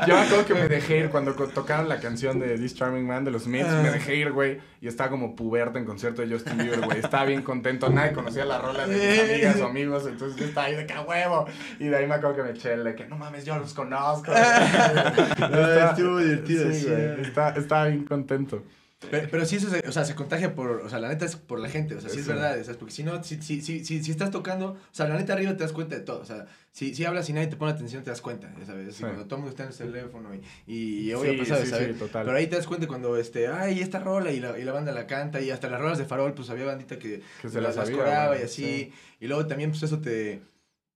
[0.06, 3.24] Yo me acuerdo que me dejé ir cuando tocaron la canción de This Charming Man
[3.24, 3.68] de los Smiths.
[3.68, 3.80] Ah.
[3.82, 4.58] Me dejé ir, güey.
[4.80, 6.98] Y estaba como puberta en concierto de Justin Bieber, güey.
[7.00, 7.88] Estaba bien contento.
[7.90, 10.06] Nadie conocía la rola de mis amigas o amigos.
[10.06, 11.46] Entonces yo estaba ahí de que "A huevo.
[11.80, 13.74] Y de ahí me acuerdo que me eché el de que no mames, yo los
[13.74, 14.30] conozco.
[15.16, 17.22] Estaba- estuvo divertido, Sí, güey.
[17.56, 18.62] Está- bien contento.
[19.10, 21.36] Pero, pero sí, eso se, o sea, se contagia por, o sea, la neta es
[21.36, 22.78] por la gente, o sea, sí es verdad, ¿sabes?
[22.78, 25.52] Porque si no, si, si, si, si, si estás tocando, o sea, la neta arriba
[25.54, 28.02] te das cuenta de todo, o sea, si, si hablas y nadie te pone atención,
[28.02, 29.02] te das cuenta, ya sabes, Sí.
[29.02, 31.64] cuando todo el mundo está en el teléfono y, y, y Sí, obvio, pues, ¿sabes?
[31.64, 31.88] sí, ¿sabes?
[31.92, 32.24] sí, total.
[32.24, 34.92] Pero ahí te das cuenta cuando, este, ay, esta rola y la, y la banda
[34.92, 37.76] la canta y hasta las rolas de farol, pues había bandita que, Que se las,
[37.76, 37.94] las y
[38.42, 38.92] así, sí.
[39.20, 40.40] y luego también, pues eso te...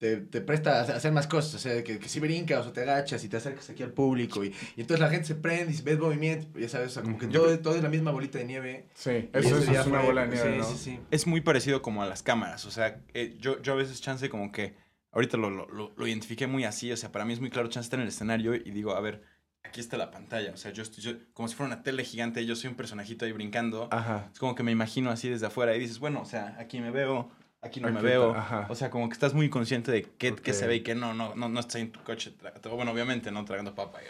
[0.01, 2.81] Te, te presta a hacer más cosas, o sea, que, que si brincas o te
[2.81, 5.83] agachas y te acercas aquí al público y, y entonces la gente se prende y
[5.83, 8.47] ves movimiento, ya sabes, o sea, como que todo, todo es la misma bolita de
[8.47, 8.87] nieve.
[8.95, 10.65] Sí, eso, eso ya es una fue- bola de nieve, sí, ¿no?
[10.65, 12.65] Sí, sí, Es muy parecido como a las cámaras.
[12.65, 14.75] O sea, eh, yo, yo a veces chance como que.
[15.13, 16.91] Ahorita lo, lo, lo, lo identifiqué muy así.
[16.93, 19.01] O sea, para mí es muy claro chance estar en el escenario y digo, a
[19.01, 19.23] ver,
[19.65, 20.53] aquí está la pantalla.
[20.53, 21.05] O sea, yo estoy.
[21.05, 23.89] yo- como si fuera una tele gigante, yo soy un personajito ahí brincando.
[23.91, 24.31] Ajá.
[24.33, 26.91] Es como que me imagino así desde afuera y dices, bueno, o sea, aquí me
[26.91, 27.31] veo,
[27.63, 28.33] aquí no me Aquí veo.
[28.33, 28.67] ajá.
[28.69, 31.15] O sea, como que estás muy consciente de qué, qué se ve y qué no,
[31.15, 32.35] no, no, no estás en tu coche.
[32.73, 34.01] Bueno, obviamente no tragando papa.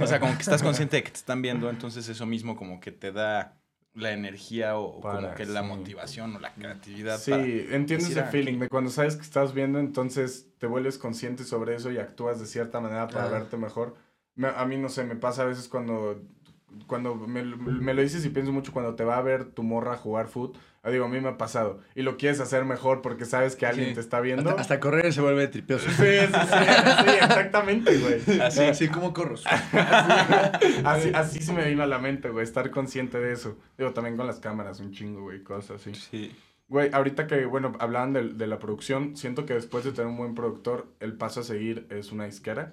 [0.00, 2.80] O sea, como que estás consciente de que te están viendo, entonces eso mismo como
[2.80, 3.56] que te da
[3.94, 7.18] la energía o como que la motivación o la creatividad.
[7.18, 11.44] Sí, decir, ese "Ah, feeling de cuando sabes que estás viendo, entonces te vuelves consciente
[11.44, 13.96] sobre eso y actúas de cierta manera para verte mejor.
[14.36, 16.22] Me- a mí, no sé, me pasa a veces cuando,
[16.86, 19.96] cuando me, me lo dices y pienso mucho cuando te va a ver tu morra
[19.96, 20.56] jugar foot.
[20.82, 21.80] Ah, Digo, a mí me ha pasado.
[21.94, 23.94] Y lo quieres hacer mejor porque sabes que alguien Sí.
[23.94, 24.48] te está viendo.
[24.50, 25.88] Hasta, hasta correr se vuelve tripioso.
[25.90, 26.56] Sí, sí, sí,
[27.04, 28.40] sí, exactamente, güey.
[28.40, 28.60] Así.
[28.68, 29.36] Sí, sí, ¿cómo corro?
[30.84, 33.58] Así, así se me vino a la mente, güey, estar consciente de eso.
[33.78, 35.94] Digo, también con las cámaras, un chingo, güey, cosas así.
[35.94, 36.36] Sí.
[36.68, 40.16] Güey, ahorita que, bueno, hablaban de, de la producción, siento que después de tener un
[40.16, 42.72] buen productor, el paso a seguir es una disquera.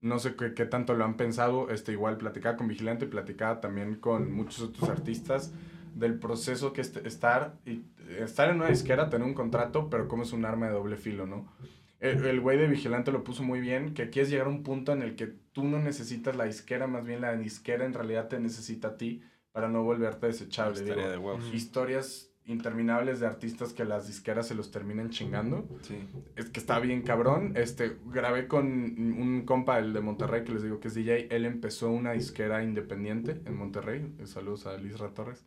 [0.00, 3.60] No sé qué, qué tanto lo han pensado, este, igual platicaba con Vigilante y platicaba
[3.60, 5.52] también con muchos otros artistas
[5.94, 7.82] del proceso que es estar, y,
[8.18, 11.26] estar en una disquera, tener un contrato, pero como es un arma de doble filo,
[11.26, 11.52] ¿no?
[12.00, 14.92] El el güey de Vigilante lo puso muy bien, que quieres llegar a un punto
[14.92, 18.38] en el que tú no necesitas la disquera, más bien la disquera en realidad te
[18.38, 19.22] necesita a ti
[19.52, 20.82] para no volverte desechable.
[20.82, 21.52] Digo de huevos.
[21.52, 25.68] Historias interminables de artistas que las disqueras se los terminan chingando.
[25.82, 25.98] Sí.
[26.34, 27.52] Es que está bien cabrón.
[27.56, 31.28] Este, grabé con un compa, el de Monterrey, que les digo que es DJ.
[31.30, 34.14] Él empezó una disquera independiente en Monterrey.
[34.24, 35.44] Saludos a Lisra Torres.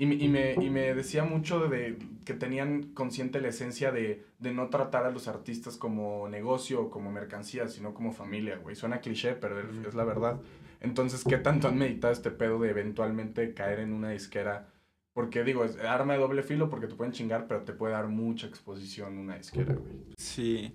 [0.00, 4.24] Y, me- y, me, y me decía mucho de que tenían consciente la esencia de,
[4.38, 8.74] de no tratar a los artistas como negocio o como mercancía, sino como familia, güey.
[8.74, 10.40] Suena cliché, pero es, la verdad.
[10.80, 14.68] Entonces, ¿qué tanto han meditado este pedo de eventualmente caer en una disquera?
[15.12, 18.08] Porque digo, es arma de doble filo porque te pueden chingar, pero te puede dar
[18.08, 19.96] mucha exposición una disquera, güey.
[20.16, 20.74] Sí.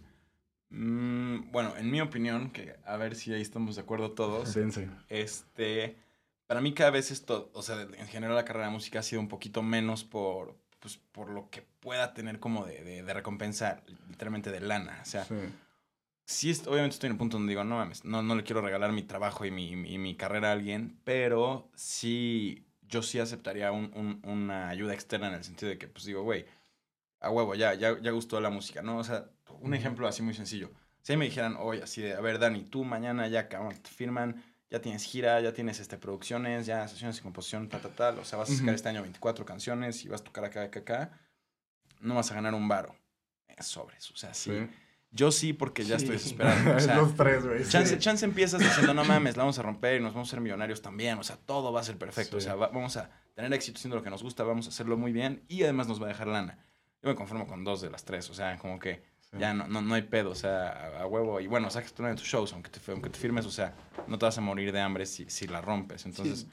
[0.69, 4.87] Mm, bueno, en mi opinión, que a ver si ahí estamos de acuerdo todos, Dense.
[5.09, 5.95] este,
[6.47, 9.21] para mí cada vez esto, o sea, en general la carrera de música ha sido
[9.21, 13.81] un poquito menos por, pues, por lo que pueda tener como de, de, de recompensa,
[14.09, 14.99] literalmente de lana.
[15.01, 15.35] O sea, Sí.
[16.25, 18.91] sí, obviamente estoy en el punto donde digo, no mames, no, no le quiero regalar
[18.91, 23.91] mi trabajo y mi, mi, mi carrera a alguien, pero sí, yo sí aceptaría un-
[23.95, 26.45] un- una ayuda externa en el sentido de que, pues digo, güey,
[27.19, 28.97] a huevo, ya, ya, ya gustó la música, ¿no?
[28.97, 29.25] O sea,
[29.61, 30.69] un ejemplo así muy sencillo.
[31.01, 34.43] Si me dijeran hoy así de, a ver, Dani, tú mañana ya, cabrón, te firman
[34.69, 38.19] ya tienes gira, ya tienes este, producciones, ya sesiones de composición, tal, tal, tal.
[38.19, 38.75] O sea, vas a sacar Ujú.
[38.75, 41.19] este año 24 canciones y vas a tocar acá, acá, acá.
[42.01, 42.95] No vas a ganar un varo.
[43.47, 44.09] Es sobres.
[44.11, 44.67] O sea, sí.
[45.11, 46.23] Yo sí, porque ya estoy Sí.
[46.35, 46.75] desesperado.
[46.75, 47.63] O sea, Los tres, güey.
[47.65, 47.99] Chance, sí.
[47.99, 50.81] chance empiezas diciendo, no mames, la vamos a romper y nos vamos a ser millonarios
[50.81, 51.17] también.
[51.19, 52.37] O sea, todo va a ser perfecto.
[52.37, 52.45] O Sí.
[52.45, 55.13] sea, va- vamos a tener éxito haciendo lo que nos gusta, vamos a hacerlo muy
[55.13, 56.57] bien y además nos va a dejar lana.
[57.01, 58.29] Yo me conformo con dos de las tres.
[58.29, 59.01] O sea, como que Sí.
[59.39, 60.31] Ya no, no, no hay pedo.
[60.31, 61.39] O sea, a, huevo.
[61.39, 63.75] Y bueno, sacas tú una de tus shows, aunque te, aunque te firmes, o sea,
[64.07, 66.05] no te vas a morir de hambre si, si la rompes.
[66.05, 66.47] Entonces,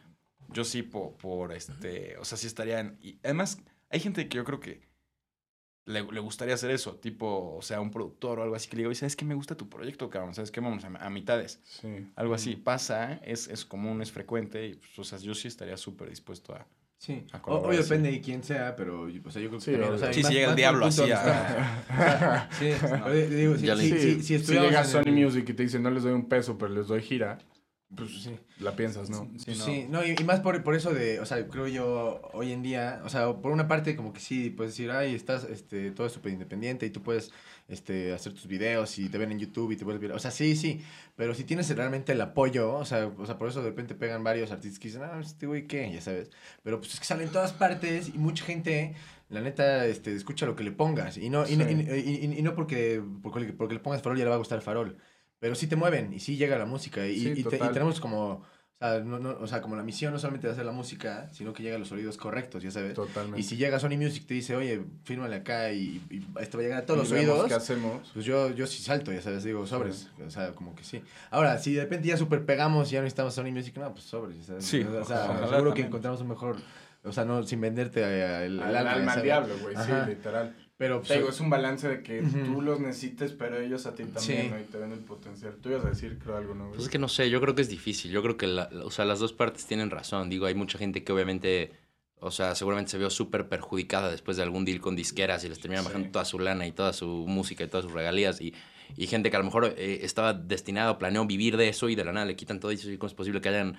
[0.49, 2.99] yo sí por, por este, o sea, sí estaría en...
[3.01, 3.59] Y además,
[3.91, 4.93] hay gente que yo creo que
[5.85, 8.83] le, le gustaría hacer eso, tipo, o sea, un productor o algo así que le
[8.83, 9.25] digo, ¿sabes qué?
[9.25, 10.61] Me gusta tu proyecto, cabrón, ¿sabes qué?
[10.61, 11.61] Vamos a, a mitades.
[11.65, 12.09] Sí.
[12.15, 15.77] Algo así pasa, es, es común, es frecuente, y pues, o sea, yo sí estaría
[15.77, 16.67] súper dispuesto a...
[17.05, 17.25] Sí.
[17.47, 19.99] Obvio depende de quién sea, pero o sea, yo creo que Sí, también, o obvio.
[19.99, 22.49] sea, Sí, más- si llega el diablo así a-.
[22.61, 25.53] Sí, pero digo, si, si, Sí, si, si si estuviéramos llega Sony el- Music y
[25.55, 27.39] te dice no les doy un peso, pero les doy gira,
[27.97, 28.39] pues Sí.
[28.61, 29.29] la piensas, ¿no?
[29.37, 29.65] Sí, no.
[29.65, 32.63] Sí, no, y, y más por, por eso de, o sea, creo yo hoy en
[32.63, 36.07] día, o sea, por una parte como que sí, puedes decir, ay, estás, este, todo
[36.07, 37.33] es súper independiente y tú puedes,
[37.69, 40.57] este, hacer tus videos y te ven en YouTube y te ver, o sea, sí,
[40.57, 40.83] sí,
[41.17, 44.23] pero si tienes realmente el apoyo, o sea, o sea, por eso de repente pegan
[44.25, 45.91] varios artistas que dicen, ah, este güey, ¿qué?
[45.93, 46.31] Ya sabes,
[46.63, 48.95] pero pues es que salen en todas partes y mucha gente,
[49.29, 51.17] la neta, este, escucha lo que le pongas.
[51.17, 51.73] Y no, y, no- Sí.
[51.75, 54.59] y- y- y- no porque, porque, porque le pongas farol ya le va a gustar
[54.59, 54.99] el farol,
[55.39, 58.45] pero sí te mueven y sí llega la música y, Sí, te- tenemos como...
[58.83, 61.53] Sea, no, no, o sea, como la misión no solamente de hacer la música, sino
[61.53, 62.95] que llega a los oídos correctos, ya sabes.
[62.95, 63.41] Totalmente.
[63.41, 66.63] Y si llega Sony Music y te dice, oye, fírmale acá y, y esto va
[66.63, 68.11] a llegar a todos Y los oídos, ¿Qué hacemos?
[68.13, 70.09] pues yo, yo sí salto, ya sabes, digo, sobres.
[70.27, 71.03] O sea, como que sí.
[71.31, 74.05] Ahora, si de repente ya super pegamos y ya no necesitamos Sony Music, no, pues
[74.05, 74.65] sobres, ya sabes.
[74.65, 76.57] Sí, o sea, seguro que encontramos un mejor,
[77.05, 80.55] o sea, no sin venderte a- el, Al alma, al diablo, güey, sí, literal.
[80.83, 84.03] Pero, pues, digo, es un balance de que tú los necesites, pero ellos a ti
[84.03, 84.49] también, Sí.
[84.51, 84.59] ¿no?
[84.59, 85.55] Y te ven el potencial.
[85.63, 86.71] Tú ibas a decir, creo, algo, ¿no?
[86.71, 88.11] Pues es que no sé, yo creo que es difícil.
[88.11, 90.29] Yo creo que la- o sea, las dos partes tienen razón.
[90.29, 91.71] Digo, hay mucha gente que obviamente,
[92.19, 95.61] o sea, seguramente se vio súper perjudicada después de algún deal con disqueras y les
[95.61, 95.89] terminan Sí.
[95.91, 98.41] bajando toda su lana y toda su música y todas sus regalías.
[98.41, 98.53] Y,
[98.97, 102.05] y gente que a lo mejor eh, estaba destinado, planeó vivir de eso y de
[102.05, 103.77] la nada le quitan todo y ¿cómo es posible que hayan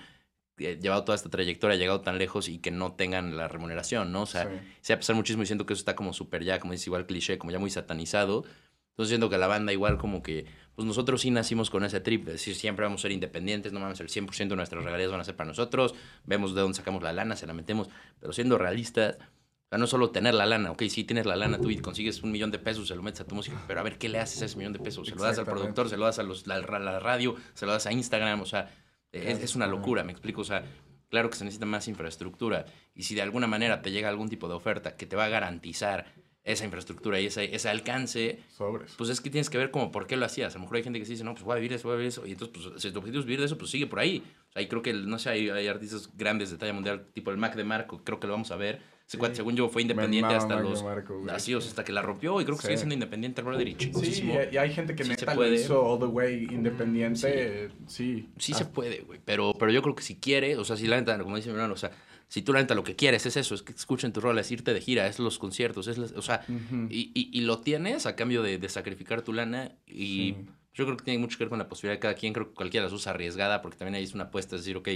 [0.56, 4.22] llevado toda esta trayectoria, llegado tan lejos y que no tengan la remuneración, ¿no?
[4.22, 4.50] O sea, Sí.
[4.80, 6.86] se va a pesar muchísimo y siento que eso está como súper ya, como dices,
[6.86, 8.44] igual cliché, como ya muy satanizado.
[8.90, 10.46] Entonces siento que la banda igual como que,
[10.76, 13.80] pues nosotros sí nacimos con ese trip, de decir siempre vamos a ser independientes, no
[13.80, 17.02] mames, el 100% de nuestras regalías van a ser para nosotros, vemos de dónde sacamos
[17.02, 17.88] la lana, se la metemos,
[18.20, 21.58] pero siendo realistas, o sea, no solo tener la lana, ok, sí tienes la lana
[21.58, 23.82] tú y consigues un millón de pesos, se lo metes a tu música, pero a
[23.82, 25.08] ver, ¿qué le haces a ese millón de pesos?
[25.08, 27.72] Se lo das al productor, se lo das a los, la, la radio, se lo
[27.72, 28.70] das a Instagram, o sea,
[29.14, 30.64] es, es una locura, me explico, o sea,
[31.08, 34.48] claro que se necesita más infraestructura y si de alguna manera te llega algún tipo
[34.48, 36.06] de oferta que te va a garantizar
[36.44, 38.92] esa infraestructura y ese, ese alcance, Sobres.
[38.98, 40.54] pues es que tienes que ver como por qué lo hacías.
[40.54, 41.94] A lo mejor hay gente que se dice, no, pues voy a vivir eso, voy
[41.94, 42.26] a vivir eso.
[42.26, 44.22] Y entonces, pues, si tu objetivo es vivir de eso, pues sigue por ahí.
[44.50, 47.30] O sea, y creo que, no sé, hay, hay artistas grandes de talla mundial, tipo
[47.30, 48.80] el Mac de Marco, creo que lo vamos a ver.
[49.18, 50.82] Cuate, según yo, fue independiente mama hasta Mac de los...
[50.82, 52.66] Marco, así, o sea, hasta que la rompió y creo que Sí.
[52.68, 55.36] sigue siendo independiente el brother y Sí, y hay gente que Sí se neta lo
[55.40, 55.54] puede.
[55.56, 57.68] hizo all the way independiente.
[57.86, 58.28] Sí.
[58.38, 59.20] Sí Ah, se puede, güey.
[59.24, 61.54] Pero, pero yo creo que si quiere, o sea, si la neta, como dice mi
[61.56, 61.90] hermano, o sea,
[62.34, 64.50] si tú la neta lo que quieres es eso, es que escuchen tu rola, es
[64.50, 66.44] irte de gira, es los conciertos, es, las- o sea,
[66.90, 70.36] y, y, y lo tienes a cambio de, de sacrificar tu lana y Sí.
[70.74, 72.54] yo creo que tiene mucho que ver con la posibilidad de cada quien, creo que
[72.54, 74.88] cualquiera las usa arriesgada porque también ahí es una apuesta, es decir, ok,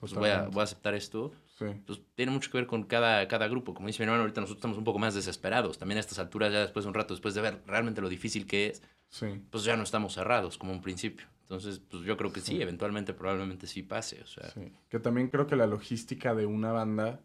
[0.00, 1.66] pues voy a, voy a aceptar esto, Sí.
[1.86, 4.58] pues tiene mucho que ver con cada, cada grupo, como dice mi hermano, ahorita nosotros
[4.60, 7.34] estamos un poco más desesperados, también a estas alturas ya después de un rato, después
[7.34, 9.26] de ver realmente lo difícil que es, Sí.
[9.50, 11.26] pues ya no estamos cerrados como un principio.
[11.48, 12.62] Entonces, pues yo creo que sí, Sí.
[12.62, 14.50] eventualmente probablemente sí pase, o sea.
[14.50, 14.72] Sí.
[14.88, 17.20] Que también creo que la logística de una banda,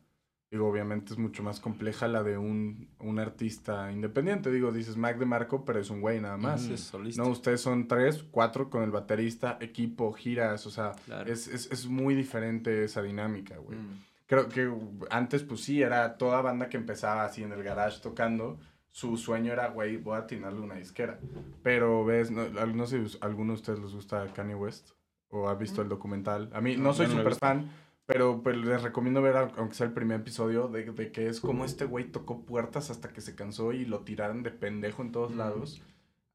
[0.52, 4.52] digo, obviamente es mucho más compleja la de un, un artista independiente.
[4.52, 6.66] Digo, dices Mac de Marco, pero es un güey nada más.
[6.66, 6.74] Ujú.
[6.76, 7.24] Es solista.
[7.24, 11.32] No, ustedes son tres, cuatro con el baterista, equipo, giras, o sea, Claro.
[11.32, 13.78] es, es, es muy diferente esa dinámica, güey.
[13.80, 14.04] Mm.
[14.28, 14.72] Creo que
[15.10, 18.60] antes, pues sí, era toda banda que empezaba así en el garage tocando.
[18.92, 21.20] Su sueño era, güey, voy a atinarle una disquera.
[21.64, 24.92] Pero ves, no, no sé si alguno de ustedes les gusta Kanye West
[25.30, 26.50] o ha visto el documental.
[26.54, 27.72] A mí no, No, soy no súper fan,
[28.06, 31.64] pero, pero les recomiendo ver, aunque sea el primer episodio, de, de que es como
[31.64, 35.32] este güey tocó puertas hasta que se cansó y lo tiraron de pendejo en todos
[35.34, 35.38] Mm.
[35.38, 35.82] lados.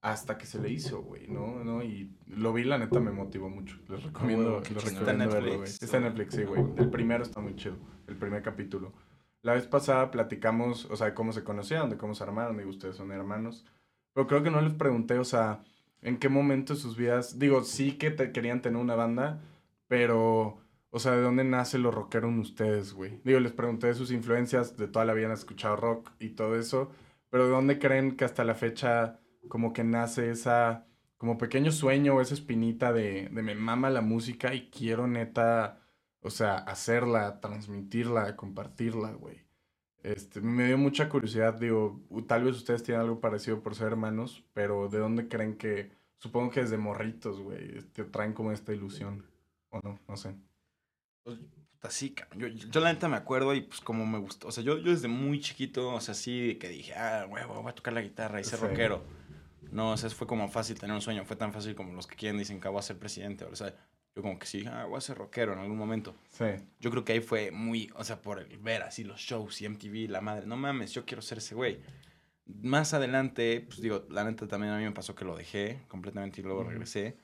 [0.02, 1.64] Hasta que se le hizo, güey, ¿no?
[1.64, 1.82] ¿no?
[1.82, 3.76] Y lo vi, la neta me motivó mucho.
[3.88, 4.84] Les recomiendo, les chingón.
[4.84, 5.50] recomiendo ¿Está en verlo, güey.
[5.58, 5.82] Netflix?
[5.82, 6.64] Está en Netflix, sí, güey.
[6.76, 7.74] El primero está muy chido.
[8.06, 8.92] El primer capítulo.
[9.46, 12.56] La vez pasada platicamos, o sea, cómo se conocieron, de cómo se armaron.
[12.56, 13.64] Digo, ustedes son hermanos.
[14.12, 15.62] Pero creo que no les pregunté, o sea,
[16.02, 17.38] en qué momento de sus vidas.
[17.38, 19.40] Digo, sí que querían tener una banda,
[19.86, 20.58] pero.
[20.90, 23.20] O sea, ¿de dónde nace lo rockero en ustedes, güey?
[23.22, 26.58] Digo, les pregunté de sus influencias, de toda la vida han escuchado rock y todo
[26.58, 26.90] eso,
[27.30, 30.86] pero ¿de dónde creen que hasta la fecha como que nace esa
[31.18, 35.85] como pequeño sueño o esa espinita de, de me mama la música y quiero neta,
[36.26, 39.44] o sea, hacerla, transmitirla, compartirla, güey.
[40.02, 44.44] Este, me dio mucha curiosidad, digo, tal vez ustedes tienen algo parecido por ser hermanos,
[44.52, 49.24] pero ¿de dónde creen que, supongo que desde morritos, güey, este, traen como esta ilusión?
[49.70, 49.98] ¿O no?
[50.06, 50.36] No sé.
[51.24, 52.38] Puta, sí, cabrón.
[52.38, 54.48] Yo, yo la neta me acuerdo y pues como me gustó.
[54.48, 57.70] O sea, yo, yo desde muy chiquito, o sea, sí que dije, ah, huevo, voy
[57.70, 58.64] a tocar la guitarra y ser Sí.
[58.66, 59.02] rockero.
[59.72, 61.24] No, o sea, fue como fácil tener un sueño.
[61.24, 63.44] Fue tan fácil como los que quieren dicen que voy a ser presidente.
[63.44, 63.74] O sea,
[64.16, 66.16] yo como que sí, ah, voy a ser rockero en algún momento.
[66.30, 66.46] Sí.
[66.80, 69.68] Yo creo que ahí fue muy, o sea, por el ver así los shows y
[69.68, 71.82] MTV, la madre, no mames, yo quiero ser ese güey.
[72.46, 76.40] Más adelante, pues digo, la neta también a mí me pasó que lo dejé completamente
[76.40, 77.18] y luego regresé.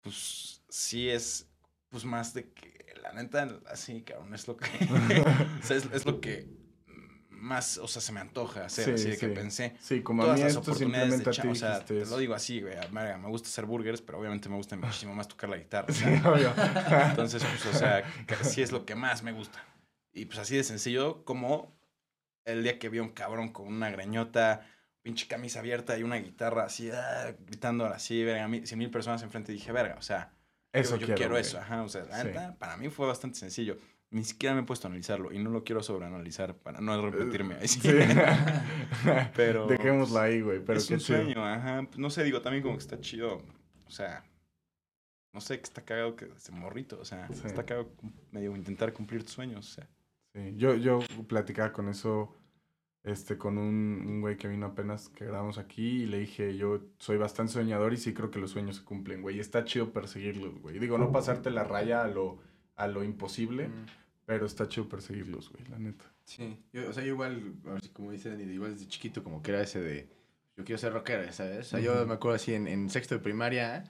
[0.00, 1.48] Pues sí es,
[1.88, 4.66] pues más de que, la neta, así, cabrón, es lo que,
[5.60, 6.61] o sea, es, es lo que
[7.42, 9.34] más, o sea, se me antoja hacer, Sí, así de que sí.
[9.34, 9.76] pensé.
[9.80, 12.34] Sí, como a Todas mí las oportunidades de a ti o sea, te lo digo
[12.34, 15.56] así, güey, verga, me gusta hacer burgers, pero obviamente me gusta muchísimo más tocar la
[15.56, 15.92] guitarra.
[15.92, 16.54] Sí, obvio.
[17.10, 19.62] entonces, pues, o sea, que sí es lo que más me gusta.
[20.12, 21.76] Y pues así de sencillo como
[22.44, 24.64] el día que vi a un cabrón con una greñota,
[25.02, 29.50] pinche camisa abierta y una guitarra así, ah, gritando así, verga, cien mil personas enfrente,
[29.52, 30.32] dije, verga, o sea,
[30.72, 33.38] Eso yo, yo quiero, quiero eso, ajá, o sea, la neta, para mí fue bastante
[33.38, 33.78] sencillo.
[34.12, 37.54] Ni siquiera me he puesto a analizarlo y no lo quiero sobreanalizar para no repetirme.
[37.56, 37.80] ahí sí.
[37.80, 37.88] Sí.
[39.34, 40.60] Pero- Dejémoslo ahí, güey.
[40.64, 41.18] Pero es un chido.
[41.18, 41.82] sueño, ajá.
[41.86, 43.42] pues, No sé, digo, también como que está chido.
[43.86, 44.24] O sea,
[45.32, 46.98] no sé, que está cagado que se morrito.
[47.00, 47.42] O sea, Sí.
[47.46, 47.90] está cagado
[48.30, 49.68] medio intentar cumplir tus sueños.
[49.70, 49.88] O sea,
[50.34, 52.34] Sí, yo, yo platicaba con eso
[53.04, 56.80] este, con un, un güey que vino apenas que grabamos aquí y le dije, yo
[56.98, 59.36] soy bastante soñador y sí creo que los sueños se cumplen, güey.
[59.36, 60.78] Y está chido perseguirlos, güey.
[60.78, 62.38] Digo, no pasarte la raya a lo,
[62.76, 63.86] a lo imposible, Mm.
[64.26, 66.04] Pero está chido perseguirlos, güey, la neta.
[66.24, 67.54] Sí, yo, o sea, yo igual,
[67.92, 70.08] como dice Dani, igual desde chiquito como que era ese de,
[70.56, 71.58] yo quiero ser rockero, ¿sabes?
[71.66, 72.06] O sea, yo Ujú.
[72.06, 73.84] me acuerdo así en, en sexto de primaria,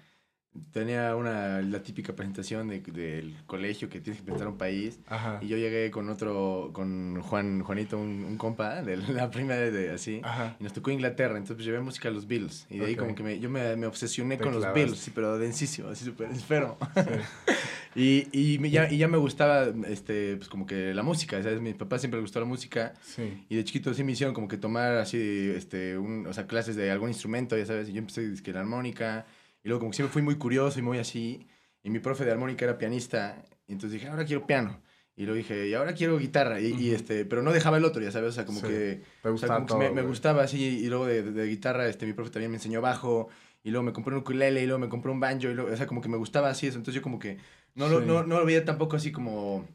[0.70, 5.39] tenía una, la típica presentación de- del colegio que tienes que presentar un país, Ajá.
[5.41, 9.91] y yo llegué con otro, con Juan, Juanito, un, un compa de la primaria de
[9.93, 10.57] así, Ajá.
[10.61, 12.99] y nos tocó Inglaterra, entonces pues, llevé música a los Beatles, y de ahí Ok.
[13.01, 14.62] como que me, yo me, me obsesioné Te con los.
[14.74, 16.76] Beatles, sí, pero densísimo, así súper enfermo.
[16.97, 17.03] Sí.
[17.95, 21.61] Y, y, me- ya, y ya me gustaba, este, pues como que la música, ¿sabes?
[21.61, 22.95] Mi papá siempre le gustó la música.
[23.03, 23.45] Sí.
[23.49, 26.76] Y de chiquito sí me hicieron como que tomar así, este, un, o sea, clases
[26.76, 27.88] de algún instrumento, ya sabes.
[27.88, 29.26] Y yo empecé dizque, la armónica.
[29.62, 31.47] Y luego como que siempre fui muy curioso y muy así.
[31.82, 33.43] Y mi profe de armónica era pianista.
[33.66, 34.80] Y entonces dije, ahora quiero piano.
[35.14, 36.61] Y luego dije, y ahora quiero guitarra.
[36.61, 36.95] Y, y, Ujú.
[36.97, 38.30] este, pero no dejaba el otro, ya sabes.
[38.30, 38.66] O sea, como Sí.
[38.68, 39.03] que...
[39.24, 40.62] O sea, que me, gustaba así.
[40.62, 43.28] Y luego de, de- de guitarra, este, mi profe también me enseñó bajo.
[43.64, 45.49] Y luego me compré un ukulele y luego me compré un banjo.
[45.49, 46.78] Y luego, o sea, como que me gustaba así eso.
[46.78, 47.36] Entonces yo como que
[47.75, 48.07] no, lo, Sí.
[48.07, 49.66] no, no lo veía tampoco así como...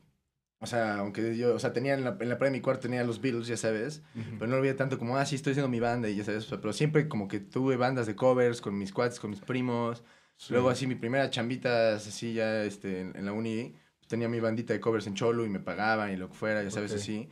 [0.60, 2.82] O sea, aunque yo, o sea, tenía en la, en la pared de mi cuarto
[2.82, 4.02] tenía los Beatles, ya sabes.
[4.16, 4.38] Ujú.
[4.40, 6.46] Pero no lo veía tanto como, ah, sí, estoy haciendo mi banda y ya sabes.
[6.46, 9.40] o sea, pero siempre como que tuve bandas de covers con mis cuates, con mis
[9.40, 10.04] primos.
[10.36, 10.54] Sí.
[10.54, 14.40] Luego así mi primera chambita, así ya este, en, en la uni, pues, tenía mi
[14.40, 16.98] bandita de covers en Cholo y me pagaban y lo que fuera, ya sabes, Ok.
[16.98, 17.30] así.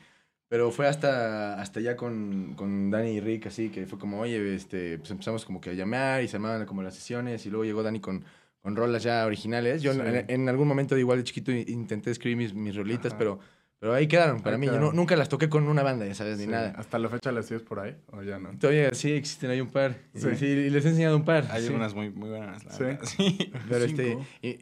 [0.47, 4.53] Pero fue hasta, hasta ya con, con Dani y Rick, así, que fue como, oye,
[4.53, 7.66] este, pues empezamos como que a llamar y se armaban como las sesiones y luego
[7.66, 8.24] llegó Dani con,
[8.66, 9.84] con rolas ya originales.
[9.84, 10.03] Yo en- Sí.
[10.07, 13.20] en, en algún momento igual de chiquito intenté escribir mis, mis rolitas, Ajá.
[13.20, 13.39] pero,
[13.78, 14.66] pero ahí quedaron para Ahí mí.
[14.66, 14.89] Yo quedaron.
[14.89, 16.49] no- nunca las toqué con una banda, ya sabes, ni Sí.
[16.49, 16.74] nada.
[16.76, 17.95] ¿Hasta la fecha las tienes por ahí?
[18.11, 18.57] ¿O ya no?
[18.57, 19.95] Todavía sí existen, hay un par.
[20.16, 20.30] Sí.
[20.36, 21.45] Sí, y les he enseñado un par.
[21.51, 21.74] hay sí.
[21.74, 22.66] unas muy, muy buenas.
[22.66, 22.84] La Sí.
[22.84, 22.99] verdad.
[23.18, 23.51] sí.
[23.70, 24.57] Pero este, y,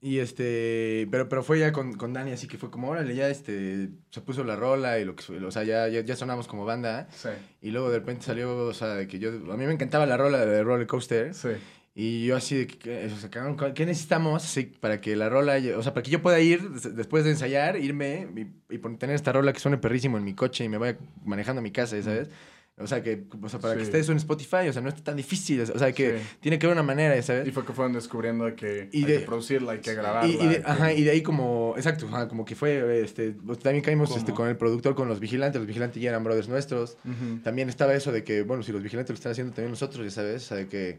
[0.00, 3.28] y este, pero, pero fue ya con, con Dani, así que fue como, órale, ya
[3.28, 6.46] este, se puso la rola y lo que, fue- o sea, ya, ya, ya sonamos
[6.48, 7.08] como banda.
[7.10, 7.28] Sí.
[7.60, 10.16] Y luego de repente salió, o sea, de que yo, a mí me encantaba la
[10.16, 11.34] rola de Roller Coaster.
[11.34, 11.48] Sí.
[11.96, 13.30] Y yo así de que, o sea,
[13.72, 16.96] ¿qué necesitamos así para que la rola, o sea, para que yo pueda ir des-
[16.96, 18.26] después de ensayar, irme
[18.68, 21.60] y, y tener esta rola que suene perrísimo en mi coche y me vaya manejando
[21.60, 22.28] a mi casa, ¿sabes?
[22.76, 25.04] O sea, que, o sea, para que esté eso en Spotify, o sea, no está
[25.04, 26.24] tan difícil, o sea, que Sí.
[26.40, 27.46] tiene que haber una manera, ¿sabes?
[27.46, 30.28] Y fue que fueron descubriendo de que Y hay de- que producirla, hay que grabarla.
[30.28, 33.30] Y, y de, que- ajá, y de ahí como, exacto, ajá, como que fue, este,
[33.30, 34.18] pues, también caímos ¿Cómo?
[34.18, 36.96] este, con el productor, con los vigilantes, los vigilantes ya eran brothers nuestros.
[37.44, 40.10] También estaba eso de que, bueno, si los vigilantes lo están haciendo también nosotros, ya
[40.10, 40.98] sabes, o sea, de que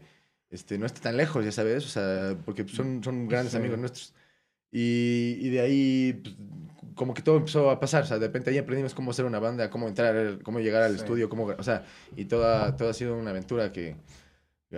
[0.50, 3.58] este, no está tan lejos, ya sabes, o sea, porque pues, son, son grandes Sí.
[3.58, 4.14] amigos nuestros.
[4.72, 6.36] Y, y de ahí, pues,
[6.94, 9.38] como que todo empezó a pasar, o sea, de repente ahí aprendimos cómo hacer una
[9.38, 11.00] banda, cómo entrar, cómo llegar al Sí.
[11.00, 11.84] estudio, cómo, o sea,
[12.16, 13.96] y toda, toda ha sido una aventura que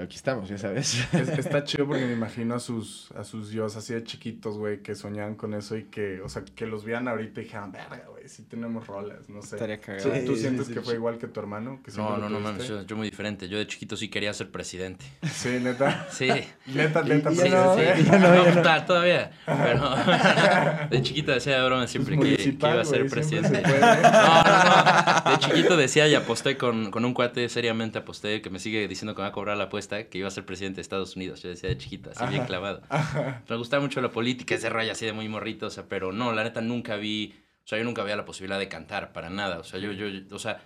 [0.02, 1.06] aquí estamos, ya sabes.
[1.12, 4.82] Es- está chido porque me imagino a sus, a sus dios así de chiquitos, güey,
[4.82, 8.04] que soñaban con eso y que, o sea, que los vean ahorita y dijeran, verga,
[8.10, 9.56] güey, sí tenemos rolas, no sé.
[9.56, 10.14] Estaría ¿Tú, cagado.
[10.14, 10.84] Sí, tú sí, sientes sí, que sí.
[10.84, 11.80] fue igual que tu hermano?
[11.84, 13.48] Que No, no, no mames, yo, yo muy diferente.
[13.48, 15.04] Yo de chiquito sí quería ser presidente.
[15.30, 16.06] Sí, neta.
[16.10, 16.28] Sí.
[16.66, 17.30] Neta, neta.
[17.34, 18.02] pero no, sí.
[18.10, 18.84] no, no.
[18.84, 19.30] todavía.
[19.46, 19.90] Pero
[20.90, 23.62] de chiquito decía de broma siempre que, iba a ser presidente.
[23.62, 25.30] No, no, no.
[25.30, 29.14] De chiquito decía y aposté con, con un cuate, seriamente aposté, que me sigue diciendo
[29.14, 29.87] que me va a cobrar la apuesta.
[29.88, 31.42] Que iba a ser presidente de Estados Unidos.
[31.42, 32.46] Yo decía de chiquito, así bien Ajá.
[32.46, 32.82] clavado.
[32.88, 33.42] Ajá.
[33.48, 36.32] Me gustaba mucho la política, ese rollo así de muy morrito, o sea, pero no,
[36.32, 37.34] la neta nunca vi,
[37.64, 40.06] o sea, yo nunca veía la posibilidad de cantar para nada, o sea, yo, yo,
[40.34, 40.62] o sea,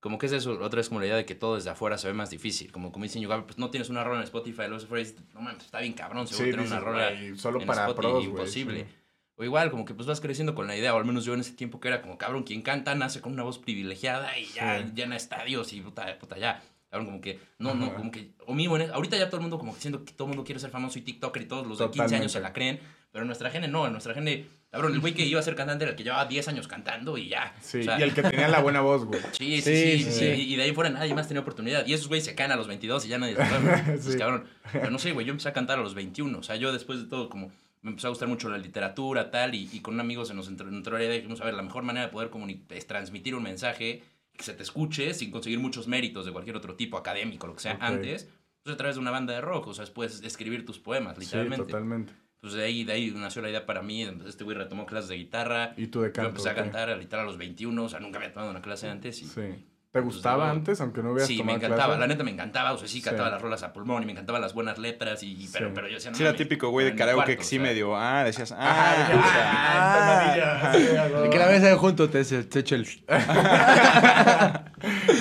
[0.00, 2.06] como que es eso, otra vez como la idea de que todo desde afuera se
[2.06, 4.78] ve más difícil, como, como dicen, yo, pues no tienes una rola en Spotify, luego
[4.78, 7.36] se fuera y dices, no mames, está bien cabrón, seguro Sí, tener una rola güey,
[7.38, 8.84] solo en para Spotify, pros, imposible.
[8.84, 8.94] sí.
[9.38, 11.40] O igual, como que pues vas creciendo con la idea, o al menos yo en
[11.40, 14.78] ese tiempo que era como, cabrón, quien canta nace con una voz privilegiada y ya
[14.78, 14.92] Sí.
[14.94, 16.62] llena estadios y puta, puta, ya.
[16.96, 19.58] Cabrón, como que, no, no, como que, o mismo, en ahorita ya todo el mundo
[19.58, 21.78] como que siento que todo el mundo quiere ser famoso y TikToker y todos los
[21.78, 22.80] de 15 años se la creen,
[23.12, 25.54] pero en nuestra gente no, en nuestra gente, cabrón, el güey que iba a ser
[25.54, 27.54] cantante era el que llevaba 10 años cantando y ya.
[27.60, 29.20] Sí, O sea, y el que tenía la buena voz, güey.
[29.32, 30.24] Sí, sí, Sí, sí.
[30.24, 31.86] Y, de ahí fuera nadie más tenía oportunidad.
[31.86, 33.36] Y esos güeyes se caen a los 22 y ya nadie.
[33.36, 34.16] Pues Sí.
[34.16, 34.46] cabrón.
[34.72, 36.38] Pero no sé, güey, yo empecé a cantar a los 21.
[36.38, 39.54] O sea, yo después de todo, como me empezó a gustar mucho la literatura, tal,
[39.54, 41.54] y, y con un amigo se nos entró, entró la idea de dijimos, a ver,
[41.54, 42.30] la mejor manera de poder
[42.70, 44.02] es transmitir un mensaje
[44.36, 47.60] que se te escuche sin conseguir muchos méritos de cualquier otro tipo, académico, lo que
[47.60, 48.28] sea, antes.
[48.62, 51.24] Pues a través de una banda de rock, o sea, puedes escribir tus poemas, Sí,
[51.24, 51.66] literalmente.
[51.66, 52.12] totalmente.
[52.40, 54.02] pues de ahí, de ahí nació la idea para mí.
[54.26, 55.72] Este güey retomó clases de guitarra.
[55.76, 56.28] Y tú de Yo canto.
[56.30, 58.88] empecé a cantar a guitarra a los 21, o sea, nunca había tomado una clase
[58.88, 59.20] antes.
[59.22, 59.64] Y, Sí.
[60.00, 62.00] ¿Te gustaba luego- antes, aunque no hubieras Sí, me encantaba, clases?
[62.00, 63.32] la neta me encantaba, o sea, sí cantaba Sí.
[63.34, 65.72] las rolas a pulmón y me encantaban las buenas letras, y, y- pero, Sí.
[65.74, 67.96] pero yo decía, no Sí, era típico güey de karaoke que sí o sea, medio,
[67.96, 70.72] ah, decías, ah, ah, empanadilla.
[70.90, 71.30] Sí, a El huevo.
[71.30, 72.86] que la ves ahí junto te, te, echa el...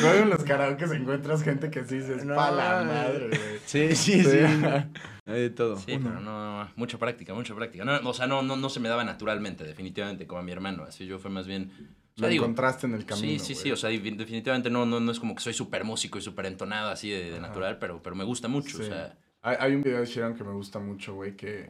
[0.01, 3.39] Luego en los karaoke encuentras gente que sí se No, pa' la madre, güey.
[3.65, 4.39] Sí, sí, sí.
[5.33, 5.77] de todo.
[5.77, 7.83] Sí, pero no, mucha práctica, mucha práctica.
[7.83, 10.83] No, o sea, no, no, no se me daba naturalmente, definitivamente, como a mi hermano.
[10.83, 11.71] Así yo fue más bien.
[12.15, 13.71] O sea, Lo digo, encontraste en el camino, sí, sí, sí.
[13.71, 16.89] O sea, definitivamente no, no, no es como que soy súper músico y súper entonado
[16.89, 18.77] así de, de natural, pero, pero me gusta mucho.
[18.79, 21.69] O sea, Hay, hay un video de Sheeran que me gusta mucho, güey, que...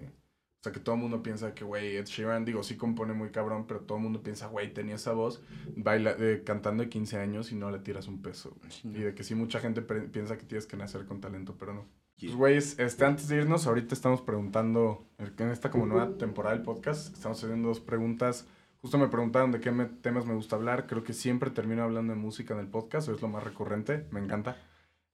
[0.59, 3.29] O sea, que todo el mundo piensa que, güey, Ed Sheeran, digo, sí compone muy
[3.29, 5.41] cabrón, pero todo el mundo piensa, güey, tenía esa voz
[5.75, 8.55] baila, eh, cantando de 15 años y no le tiras un peso.
[8.83, 11.85] Y de que sí, mucha gente piensa que tienes que nacer con talento, pero no.
[12.17, 12.29] Yeah.
[12.29, 16.63] Pues, güey, este, antes de irnos, ahorita estamos preguntando, en esta como nueva temporada del
[16.63, 18.47] podcast, estamos haciendo dos preguntas.
[18.81, 20.85] Justo me preguntaron de qué me- temas me gusta hablar.
[20.87, 24.19] Creo que siempre termino hablando de música en el podcast, es lo más recurrente, me
[24.19, 24.57] encanta.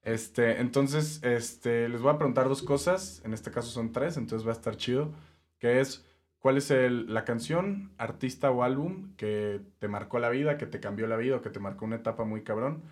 [0.02, 4.46] Este, entonces, este, les voy a preguntar dos cosas, en este caso son tres, entonces
[4.46, 5.12] va a estar chido,
[5.58, 6.04] que es,
[6.38, 10.80] ¿cuál es el- la canción, artista o álbum que te marcó la vida, que te
[10.80, 12.82] cambió la vida o que te marcó una etapa muy cabrón?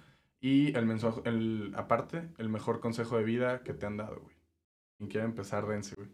[0.40, 4.36] Y el mensaje, el, aparte, el mejor consejo de vida que te han dado, güey.
[4.96, 6.08] Quien quiera empezar, dense, güey.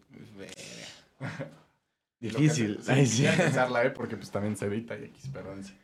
[2.21, 2.79] Que Difícil.
[2.83, 3.29] se- Ay, sí, sí.
[3.37, 5.75] pensarla, eh, porque pues también se evita y X, pero dense.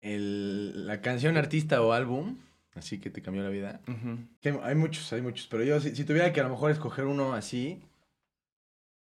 [0.00, 2.38] El- la canción, artista o álbum,
[2.74, 3.80] así que te cambió la vida.
[4.40, 6.70] Que hay, hay muchos, hay muchos, pero yo si, si tuviera que a lo mejor
[6.70, 7.80] escoger uno así,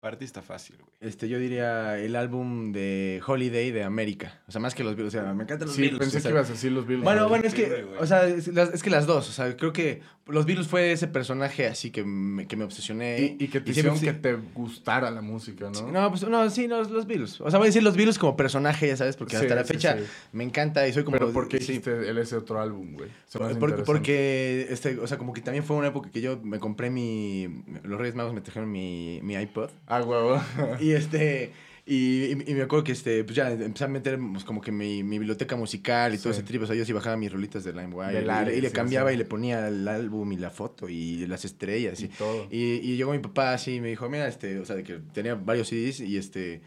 [0.02, 0.90] Artista fácil, güey.
[1.00, 4.40] este, yo diría el álbum de Holiday de América.
[4.48, 5.14] O sea, más que los Beatles.
[5.14, 5.98] O sea, me encantan los Sí, Beatles.
[6.00, 7.04] pensé o sea, que ibas a decir los Beatles.
[7.04, 10.00] Bueno, bueno, es que, o sea, es que las dos, o sea, creo que
[10.30, 13.36] los Beatles fue ese personaje así que me, que me obsesioné.
[13.38, 15.90] Y, y que te y hicieron que te gustara la música, ¿no?
[15.90, 17.40] No, pues no, sí, no, los Beatles.
[17.40, 19.64] O sea, voy a decir los Beatles como personaje, ya sabes, porque Sí, hasta la
[19.64, 19.96] fecha
[20.32, 21.18] me encanta y soy como...
[21.18, 23.10] Pero ¿por qué hiciste el ese otro álbum, güey?
[23.84, 27.62] Porque, este, o sea, como que también fue una época que yo me compré mi...
[27.82, 29.70] Los Reyes Magos me trajeron mi, mi iPod.
[29.86, 30.40] Ah, huevo.
[30.80, 31.52] Y este...
[31.92, 34.70] Y, y- y me acuerdo que este, pues ya empecé a meter pues, como que
[34.70, 36.62] mi, mi biblioteca musical y todo ese trip.
[36.62, 38.20] O sea, yo sí bajaba mis rolitas de LimeWire.
[38.54, 42.00] Y, y le cambiaba y le ponía el álbum y la foto y las estrellas.
[42.00, 42.46] y Y, todo.
[42.50, 45.00] y, y llegó mi papá así y me dijo, mira, este, o sea, de que
[45.12, 46.60] tenía varios CDs y este,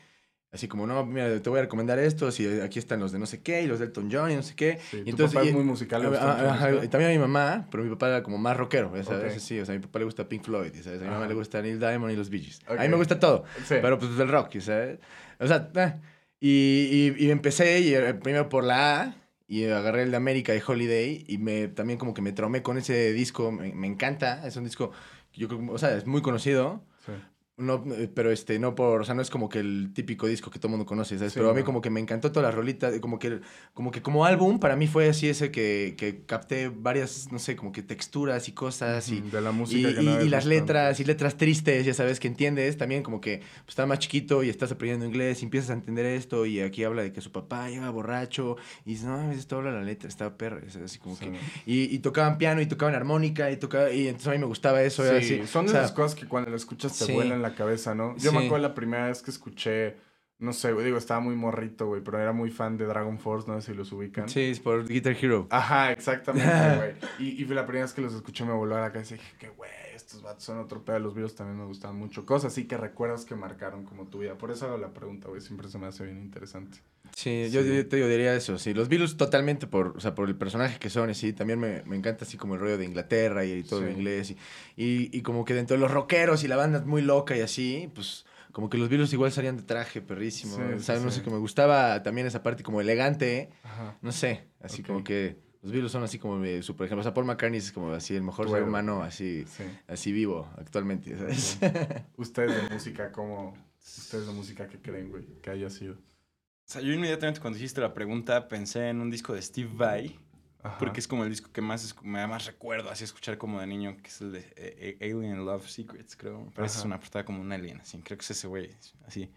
[0.54, 3.26] así como, no, mira, te voy a recomendar estos y aquí están los de no
[3.26, 4.80] sé qué y los de Elton John y no sé qué.
[4.92, 6.04] Sí, y tu entonces- papá y- es muy musical.
[6.12, 6.18] la
[6.52, 6.86] ajá, música.
[6.86, 9.34] y también a mi mamá, pero mi papá era como más rockero, ¿sabes?
[9.34, 9.40] Ok.
[9.40, 11.00] Sí, o sea, a mi papá le gusta Pink Floyd, ¿sabes?
[11.00, 11.28] A mi mamá Ajá.
[11.30, 12.62] le gusta Neil Diamond y los Bee Gees.
[12.68, 12.80] A Ok.
[12.82, 13.76] mí me gusta todo, Sí.
[13.82, 15.00] pero pues del rock, ¿sabes?
[15.40, 15.94] O sea, eh.
[16.40, 19.16] y, y, y empecé y, eh, primero por la A
[19.48, 22.78] y agarré el de América de Holiday y me también como que me traumé con
[22.78, 24.92] ese disco, me, me encanta, es un disco
[25.34, 26.84] yo creo, o sea, es muy conocido.
[27.06, 27.12] Sí.
[27.56, 30.50] No, eh, pero este, no por, o sea, no es como que el típico disco
[30.50, 31.34] que todo el mundo conoce, ¿sabes?
[31.34, 31.66] Sí, pero a mí no.
[31.68, 33.42] como que me encantó todas las rolitas, como que,
[33.76, 37.56] como que como álbum, para mí fue así ese que, que capté varias, no sé,
[37.56, 41.04] como que texturas y cosas y, de la y, música que y- las letras, y
[41.06, 44.72] letras tristes, ya sabes, que entiendes, también como que pues, estás más chiquito y estás
[44.72, 47.88] aprendiendo inglés y empiezas a entender esto y aquí habla de que su papá llega
[47.92, 51.32] borracho y dices, no, esto habla la letra, está perra, así como que...
[51.68, 54.82] Y, y tocaban piano y tocaban armónica y tocaba, y entonces a mí me gustaba
[54.82, 55.04] eso.
[55.04, 57.54] Sí, así, son o de sea, esas cosas que cuando lo escuchas te vuelan la
[57.56, 58.18] cabeza, ¿no?
[58.18, 59.98] Yo me acuerdo la primera vez que escuché,
[60.44, 63.48] no sé, güey, digo, estaba muy morrito, güey, pero era muy fan de Dragon Force,
[63.50, 64.28] no sé si los ubican.
[64.30, 65.48] Sí, es por Guitar Hero.
[65.50, 66.94] Ajá, exactamente, güey.
[67.20, 69.32] Y, y la primera vez que los escuché me voló a la cabeza y dije,
[69.40, 71.00] que güey, estos vatos son otro pedo.
[71.00, 72.26] Los Beatles también me gustaban mucho.
[72.26, 74.38] Cosas así que recuerdas que marcaron como tu vida.
[74.38, 76.78] Por eso hago la pregunta, güey, siempre se me hace bien interesante.
[77.16, 77.76] Sí, yo, Sí.
[77.76, 78.58] yo te diría eso.
[78.58, 81.60] Sí, los Beatles totalmente por, o sea, por el personaje que son y sí, también
[81.60, 83.88] me, me encanta así como el rollo de Inglaterra y, todo Sí.
[83.92, 84.38] inglés y,
[84.76, 87.42] y, y como que dentro de los rockeros y la banda es muy loca y
[87.42, 90.56] así, pues como que los Beatles igual salían de traje, perrísimo.
[90.56, 91.18] Sí, o sí, sea, no sí.
[91.18, 93.98] sé, que me gustaba también esa parte como elegante, Ajá.
[94.02, 97.02] no sé, así como que los Beatles son así como mi super ejemplo.
[97.02, 99.64] O sea, Paul McCartney es como así el mejor ser humano así, Sí.
[99.88, 101.58] así vivo actualmente, ¿sabes?
[102.18, 103.58] Ustedes de música, ¿cómo?
[103.86, 105.26] Ustedes de música, ¿qué creen, güey?
[105.42, 105.96] Que haya sido.
[105.96, 110.18] O sea, yo inmediatamente cuando hiciste la pregunta pensé en un disco de Steve Vai,
[110.64, 110.78] Ajá.
[110.80, 113.68] porque es como el disco que más me da más recuerdo, así escuchar como de
[113.68, 116.46] niño, que es el de eh, eh, Alien Love Secrets, creo.
[116.56, 117.98] Parece que es una portada como un alien, así.
[118.02, 119.30] Creo que es ese güey, así.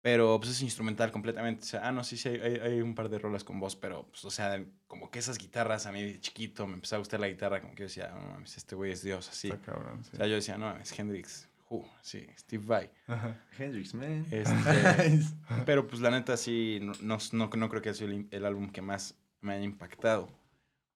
[0.00, 1.62] Pero pues es instrumental completamente.
[1.62, 4.06] O sea, ah, no, sí, sí, hay, hay- un par de rolas con voz, pero
[4.08, 7.18] pues, o sea, como que esas guitarras a mí de chiquito me empezó a gustar
[7.20, 9.48] la guitarra, como que yo decía, no mames, este güey es Dios, así.
[9.48, 10.10] Está cabrón, sí.
[10.14, 12.90] O sea, yo decía, no, es Hendrix, uh, sí, Steve Vai.
[13.08, 13.36] Ajá.
[13.58, 14.24] Hendrix, man.
[14.30, 14.54] Este,
[15.66, 17.18] pero pues la neta sí, no, no,
[17.56, 20.28] no, creo que sea el, el álbum que más me haya impactado.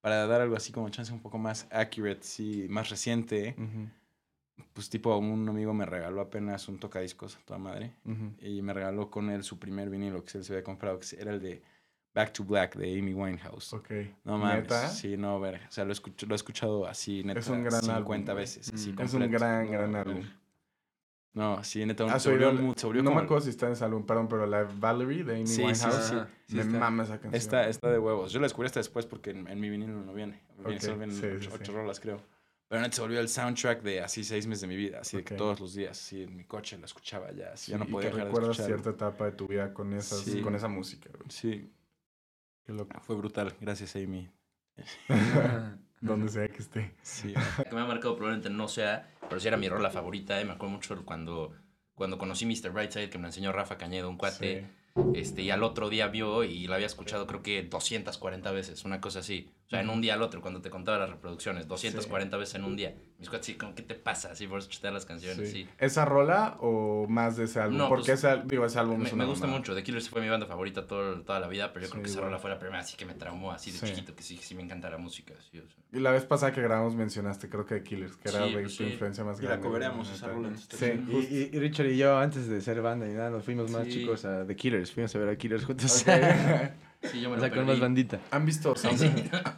[0.03, 3.55] Para dar algo así como chance un poco más accurate, sí, más reciente,
[4.75, 7.95] pues tipo un amigo me regaló apenas un tocadiscos a toda madre.
[8.41, 11.33] Y me regaló con él su primer vinilo que él se había comprado, que era
[11.33, 11.63] el de
[12.15, 13.73] Back to Black de Amy Winehouse.
[13.73, 13.91] Ok.
[14.25, 14.63] No mames.
[14.65, 14.89] ¿Neta?
[14.91, 15.67] Sí, no, verga.
[15.69, 18.35] O sea, lo, escucho, lo he escuchado así, neta, Es un gran 50 álbum, güey.
[18.37, 18.71] veces.
[18.75, 19.01] así, Mm.
[19.01, 20.23] Es un gran, No, gran álbum.
[21.35, 22.63] No, sí, neta, ¿Has se volvió, oído?
[22.63, 24.65] mu- se volvió no como me acuerdo si está en ese álbum, perdón, pero la
[24.65, 26.13] Valerie de Amy Sí, Winehouse.
[26.47, 26.57] sí.
[26.57, 27.35] Me mama esa canción.
[27.35, 28.33] Está, está de huevos.
[28.33, 30.43] Yo la descubrí hasta después porque en, en mi vinilo no viene.
[30.59, 32.21] Viene- Ok, Solo vienen ocho, ocho rolas, creo.
[32.69, 35.01] Pero neta se volvió el soundtrack de así seis meses de mi vida.
[35.01, 37.53] Así de que todos los días, así en mi coche la escuchaba ya.
[37.53, 39.73] Así Sí, ya no y podía que dejar de recuerdas cierta etapa de tu vida
[39.73, 41.09] con, esas, con esa música.
[41.31, 41.71] Sí,
[42.67, 42.99] Qué loco.
[43.01, 43.55] fue brutal.
[43.61, 44.31] Gracias, Amy.
[46.03, 46.95] Donde sea que esté.
[47.03, 47.33] Sí.
[47.69, 50.41] que me ha marcado probablemente no sea, pero sí era mi rola favorita.
[50.41, 50.45] eh.
[50.45, 51.53] Me acuerdo mucho cuando,
[51.95, 52.71] cuando conocí Mr.
[52.73, 54.67] Brightside, que me lo enseñó Rafa Cañedo, un cuate.
[55.15, 59.01] Este, y al otro día vio y la había escuchado creo que 240 veces, una
[59.01, 59.51] cosa así.
[59.73, 62.65] O sea, en un día al otro, cuando te contaba las reproducciones, 240 veces en
[62.65, 62.95] un día.
[63.19, 64.33] Mis cuates, sí, ¿qué te pasa?
[64.33, 65.63] Así por escuchar las canciones, Sí.
[65.63, 65.69] sí.
[65.79, 67.79] ¿Esa rola o más de ese álbum?
[67.79, 69.61] No, Porque pues, ese, digo, ese álbum Me, es me una gusta mamada.
[69.61, 69.75] mucho.
[69.75, 72.11] The Killers fue mi banda favorita todo- toda la vida, pero yo Sí, creo que
[72.11, 72.33] esa igual.
[72.33, 73.87] rola fue la primera así que me traumó así de Sí.
[73.87, 75.33] chiquito, que sí, sí me encanta la música.
[75.51, 75.77] sí, o sea.
[75.91, 78.77] Y la vez pasada que grabamos mencionaste, creo que de Killers, que era Sí, pues
[78.77, 78.91] tu sí.
[78.91, 79.69] influencia más Y la grande.
[79.69, 82.61] güey, cobereamos la esa rola, entonces Sí, está Y, y- Richard y yo, antes de
[82.61, 84.01] ser banda y nada, nos fuimos más Sí.
[84.01, 84.93] chicos a The Killers.
[84.93, 86.03] Fuimos a ver a Killers juntos.
[86.03, 86.09] Ok.
[87.03, 87.71] Sí, yo me o lo sea, con perdí.
[87.73, 88.21] más bandita.
[88.31, 89.11] ¿Han visto Sound, Sí.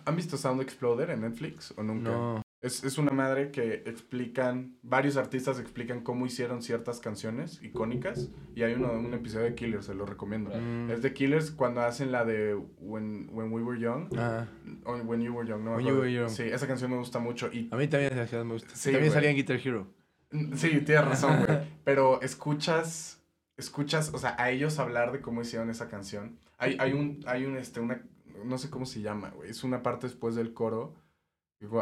[0.05, 2.11] ¿Han visto Sound Exploder en Netflix o nunca?
[2.11, 2.43] No.
[2.63, 8.63] Es, es una madre que explican, varios artistas explican cómo hicieron ciertas canciones icónicas y
[8.63, 10.51] hay uno, un episodio de Killers, se lo recomiendo.
[10.51, 10.91] Mm.
[10.91, 14.47] Es de Killers cuando hacen la de When, When We Were Young, Ah,
[14.87, 16.01] o When You Were Young, no me You acuerdo.
[16.01, 16.31] Were Young.
[16.31, 18.71] Sí, esa canción me gusta mucho y a mí también esa canción me gusta.
[18.75, 19.11] Sí, también güey.
[19.13, 19.87] salía en Guitar Hero.
[20.31, 21.59] Mm, Sí, tienes razón, güey.
[21.85, 23.21] Pero escuchas,
[23.59, 26.39] escuchas, o sea, a ellos hablar de cómo hicieron esa canción.
[26.65, 28.03] Hay, hay un, hay un, este, una,
[28.45, 29.51] no sé cómo se llama, güey.
[29.51, 30.95] Es una parte después del coro.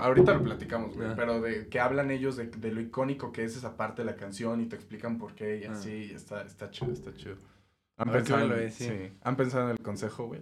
[0.00, 1.08] Ahorita lo platicamos, güey.
[1.08, 1.14] Ah.
[1.16, 4.16] Pero de que hablan ellos de, de lo icónico que es esa parte de la
[4.16, 5.72] canción y te explican por qué y Ah.
[5.72, 6.10] así.
[6.10, 7.36] y está, está chido, está chido.
[7.96, 8.84] ¿Han pensado, sí.
[8.84, 9.12] sí.
[9.22, 10.40] ¿Han pensado en el consejo, güey?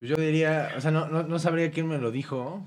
[0.00, 2.66] Pues yo diría, o sea, no, no, no sabría quién me lo dijo,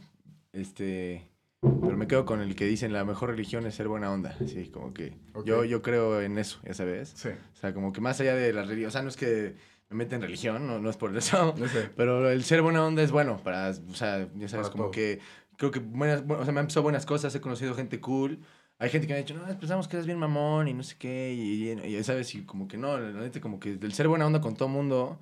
[0.53, 1.27] este,
[1.61, 4.69] pero me quedo con el que dicen la mejor religión es ser buena onda, así
[4.69, 5.13] como que
[5.45, 7.29] yo, yo creo en eso, ya sabes, Sí.
[7.29, 9.55] o sea, como que más allá de la religión, o sea, no es que
[9.89, 11.89] me meta en religión, no, no es por eso, No sé.
[11.95, 14.91] pero el ser buena onda es bueno para, o sea, ya sabes, Para como todo.
[14.91, 15.19] que
[15.57, 18.39] creo que buenas, bueno, o sea, me han pasado buenas cosas, he conocido gente cool.
[18.79, 20.95] Hay gente que me ha dicho, no, pensamos que eres bien mamón y no sé
[20.99, 24.27] qué, y, ya sabes, y como que no, la neta, como que el ser buena
[24.27, 25.19] onda con todo mundo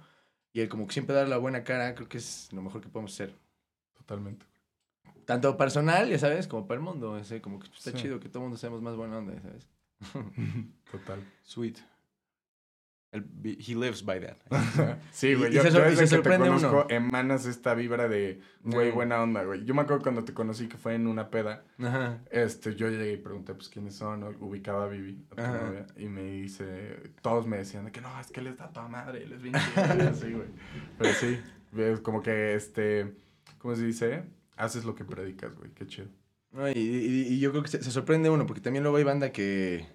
[0.51, 2.89] y el como que siempre dar la buena cara, creo que es lo mejor que
[2.89, 3.33] podemos hacer.
[3.93, 4.45] Totalmente.
[5.25, 7.97] Tanto personal, ya sabes, como para el mundo, sea, como que está Sí.
[7.97, 9.67] chido que todo el mundo seamos más buena onda, ya ¿sabes?
[10.91, 11.23] Total.
[11.43, 11.77] Sweet.
[13.15, 14.37] El, he lives by that.
[15.11, 15.51] Sí, güey.
[15.51, 16.85] y Yo, se yo sor- y desde que te conozco uno.
[16.89, 19.63] emanas esta vibra de, güey, buena onda, güey.
[19.63, 21.63] Yo me acuerdo cuando te conocí que fue en una peda.
[21.79, 22.19] Ajá.
[22.29, 26.07] Este, yo llegué y pregunté, pues, quiénes son, ubicaba a Vivi, a tu novia, y
[26.07, 29.31] me dice, todos me decían de que no, es que él está toda madre, él
[29.33, 30.47] es bien chido", y así, güey.
[30.97, 31.39] Pero sí,
[31.77, 33.15] es como que, este,
[33.59, 34.23] ¿cómo se dice?
[34.57, 36.07] Haces lo que predicas, güey, qué chido.
[36.51, 39.03] No, y, y- y yo creo que se, se sorprende uno, porque también luego hay
[39.03, 39.85] banda que,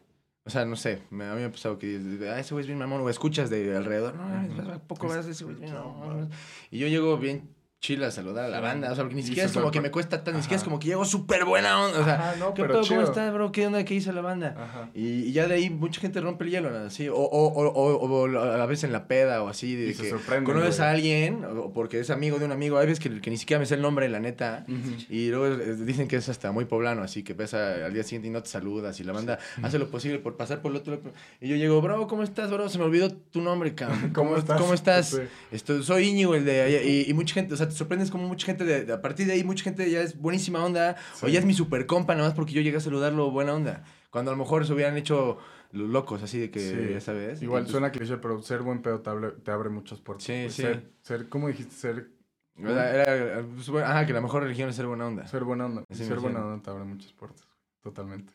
[0.51, 1.97] o sea, no sé, me, a mí me ha pasado que
[2.29, 4.73] ah, ese güey es bien mamón, o escuchas de alrededor, no.
[4.73, 6.29] ¿a poco Es- verás ese güey es no?
[6.73, 7.49] Y yo llego bien
[7.81, 8.93] chill a saludar a la banda.
[8.93, 10.79] O sea, porque ni siquiera es como que me cuesta tan, ni siquiera es como
[10.79, 12.01] que llego súper buena onda.
[12.01, 12.83] O sea, no, ¿qué pedo?
[12.87, 13.53] ¿Cómo estás, bro?
[13.53, 13.85] ¿Qué onda?
[13.85, 14.91] ¿Qué hizo la banda?
[14.95, 16.69] Y, ya de ahí mucha gente rompe el hielo.
[16.79, 20.03] Así, o, o, o, o, o a veces en la peda o así, de se
[20.03, 23.31] que sorprenden, conoces a alguien, o porque es amigo de un amigo, hay veces que,
[23.31, 24.67] ni siquiera me sé el nombre, la neta,
[25.09, 28.31] y luego dicen que es hasta muy poblano, así que pesa al día siguiente y
[28.31, 31.13] no te saludas, y la banda hace lo posible por pasar por el otro lado.
[31.41, 32.69] Y yo llego, bro, ¿cómo estás, bro?
[32.69, 34.11] Se me olvidó tu nombre, cabrón.
[34.15, 34.61] ¿Cómo estás?
[34.61, 35.11] ¿Cómo estás?
[35.11, 35.23] Sí.
[35.51, 38.47] Esto, soy Íñigo, el de y, y mucha gente, o sea, te sorprendes como mucha
[38.47, 41.39] gente, de, de- a partir de ahí, mucha gente ya es buenísima onda, o ya
[41.39, 43.85] es mi super compa, nada más porque yo llegué a saludarlo buena onda.
[44.11, 45.39] Cuando a lo mejor se hubieran hecho
[45.73, 46.93] los locos, así de que, Sí.
[46.93, 47.41] ya sabes.
[47.43, 50.25] Igual pues, suena cliché, pero ser buen pedo te abre, te abre muchas puertas.
[50.25, 50.63] Sí, sí.
[50.63, 51.75] Ser, ser, ¿cómo dijiste?
[51.75, 52.11] Ser,
[52.59, 55.27] Era, era- pues, ajá, que la mejor religión es ser buena onda.
[55.29, 55.85] ser buena onda.
[55.91, 57.47] Ser buena onda te abre muchas puertas.
[57.83, 58.33] Totalmente.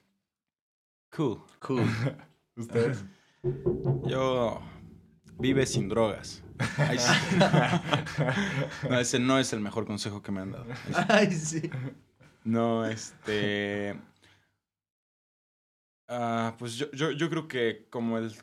[1.16, 1.40] Cool.
[1.60, 1.84] Cool.
[2.56, 3.04] ¿Ustedes?
[4.08, 4.62] Yo
[5.40, 6.42] vive sin drogas.
[6.98, 7.36] Sí.
[8.90, 10.66] No, ese no es el mejor consejo que me han dado.
[11.10, 11.70] Ay, sí.
[12.44, 13.96] No, este.
[16.08, 18.34] ah, pues yo, yo, yo creo que como el,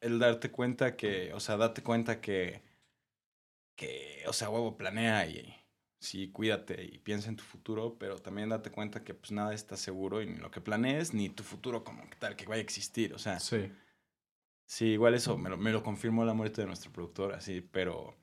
[0.00, 2.62] el darte cuenta que, o sea, date cuenta que,
[3.76, 5.54] que, o sea, huevo, planea y
[6.00, 9.76] sí, cuídate y piensa en tu futuro, pero también date cuenta que pues nada está
[9.76, 12.64] seguro y ni lo que planees, ni tu futuro como que tal que vaya a
[12.64, 13.70] existir, o sea, Sí.
[14.70, 18.14] Sí, igual eso me lo, me lo confirmó la muerte de nuestro productor, así, pero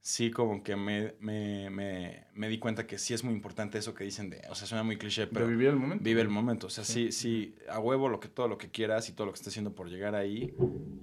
[0.00, 3.92] sí como que me, me, me, me di cuenta que sí es muy importante eso
[3.92, 6.02] que dicen de, o sea, suena muy cliché, pero de vivir el momento.
[6.02, 7.10] vive el momento, o sea, Sí.
[7.10, 9.52] sí, sí, a huevo lo que todo lo que quieras y todo lo que estés
[9.52, 10.54] haciendo por llegar ahí,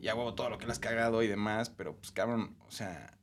[0.02, 2.72] y a huevo todo lo que le has cagado y demás, pero pues cabrón, o
[2.72, 3.16] sea,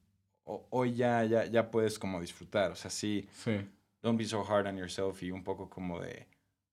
[0.45, 3.57] ho- hoy ya, ya, ya puedes como disfrutar, o sea, sí, Sí.
[4.03, 6.29] don't be so hard on yourself y un poco como de,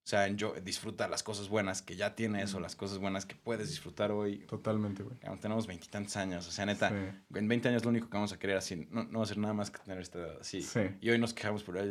[0.06, 3.36] o sea, enjoy- disfruta las cosas buenas que ya tienes o las cosas buenas que
[3.36, 5.18] puedes disfrutar hoy, Totalmente, güey.
[5.18, 7.38] Cabrón, tenemos veintitantos años, o sea, neta, Sí.
[7.38, 9.38] en 20 años lo único que vamos a querer así, no, no va a ser
[9.38, 10.62] nada más que tener esta edad así.
[10.62, 10.82] Sí.
[11.00, 11.88] Y hoy nos quejamos por, así,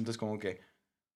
[0.00, 0.60] entonces como que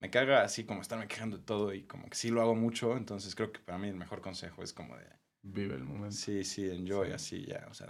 [0.01, 2.97] me caga así como estarme quejando de todo y como que sí lo hago mucho,
[2.97, 5.07] entonces creo que para mí el mejor consejo es como de,
[5.43, 6.15] Vive el momento.
[6.15, 7.13] sí, sí, enjoy, Sí.
[7.15, 7.89] así ya, o sea,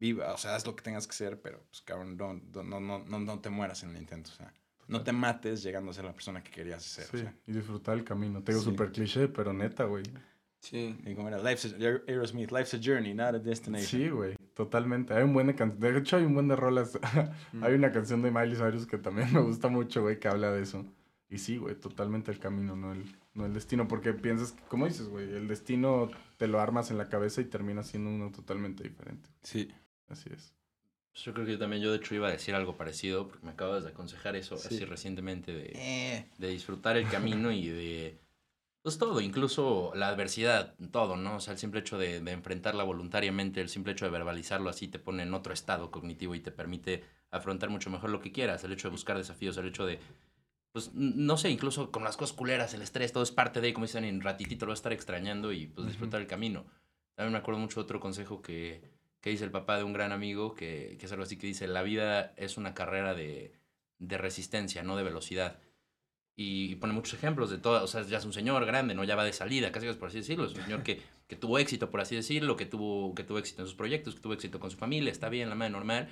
[0.00, 2.34] viva, o sea, haz lo que tengas que hacer, pero pues cabrón, no,
[2.64, 4.52] no, no, no te mueras en el intento, o sea,
[4.88, 7.34] no te mates llegando a ser la persona que querías ser, Sí, o sea.
[7.46, 8.42] y disfrutar el camino.
[8.42, 8.70] Te digo Sí.
[8.70, 10.02] súper cliché, pero neta, güey.
[10.60, 10.98] Sí.
[11.06, 11.76] Y como era, life's a,
[12.10, 13.86] Aerosmith, life's a journey, not a destination.
[13.86, 15.14] Sí, güey, totalmente.
[15.14, 16.98] Hay un buen de can- De hecho, hay un buen de rolas.
[17.52, 17.62] Mm.
[17.64, 20.62] hay una canción de Miley Cyrus que también me gusta mucho, güey, que habla de
[20.62, 20.84] eso.
[21.30, 23.86] Y sí, güey, totalmente el camino, no el, no el destino.
[23.86, 25.30] Porque piensas, ¿cómo dices, güey?
[25.32, 29.28] El destino te lo armas en la cabeza y termina siendo uno totalmente diferente.
[29.42, 29.70] Sí.
[30.08, 30.54] Así es.
[31.12, 33.44] Pues yo creo que yo también, yo de hecho iba a decir algo parecido, porque
[33.44, 34.68] me acabas de aconsejar eso Sí.
[34.68, 36.26] así recientemente, de, Eh.
[36.38, 38.18] de disfrutar el camino y de,
[38.82, 41.36] pues todo, incluso la adversidad, todo, ¿no?
[41.36, 44.88] O sea, el simple hecho de, de enfrentarla voluntariamente, el simple hecho de verbalizarlo así
[44.88, 48.62] te pone en otro estado cognitivo y te permite afrontar mucho mejor lo que quieras,
[48.64, 49.98] el hecho de buscar desafíos, el hecho de,
[50.72, 53.86] pues, no sé, incluso con las cosas culeras, el estrés, todo es parte de, como
[53.86, 56.64] dicen, en ratitito lo vas a estar extrañando y pues disfrutar el camino.
[57.16, 58.80] También me acuerdo mucho de otro consejo que,
[59.20, 61.66] que dice el papá de un gran amigo, que, que es algo así que dice,
[61.66, 63.52] la vida es una carrera de,
[63.98, 65.58] de resistencia, no de velocidad.
[66.40, 69.02] Y, pone muchos ejemplos de todo, o sea, ya es un señor grande, ¿no?
[69.02, 71.90] Ya va de salida, casi por así decirlo, es un señor que, que tuvo éxito,
[71.90, 74.70] por así decirlo, que tuvo, que tuvo éxito en sus proyectos, que tuvo éxito con
[74.70, 76.08] su familia, está bien, la madre normal,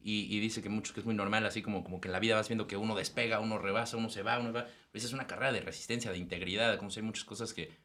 [0.00, 2.20] y, y dice que mucho que es muy normal, así como, como que en la
[2.20, 5.12] vida vas viendo que uno despega, uno rebasa, uno se va, uno va, pues es
[5.12, 7.76] una carrera de resistencia, de integridad, como si hay muchas cosas que,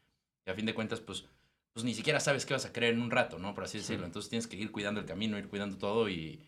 [0.44, 1.24] que a fin de cuentas, pues,
[1.72, 3.54] pues ni siquiera sabes qué vas a creer en un rato, ¿no?
[3.54, 4.06] Por así decirlo.
[4.06, 6.40] Entonces tienes que ir cuidando el camino, ir cuidando todo y,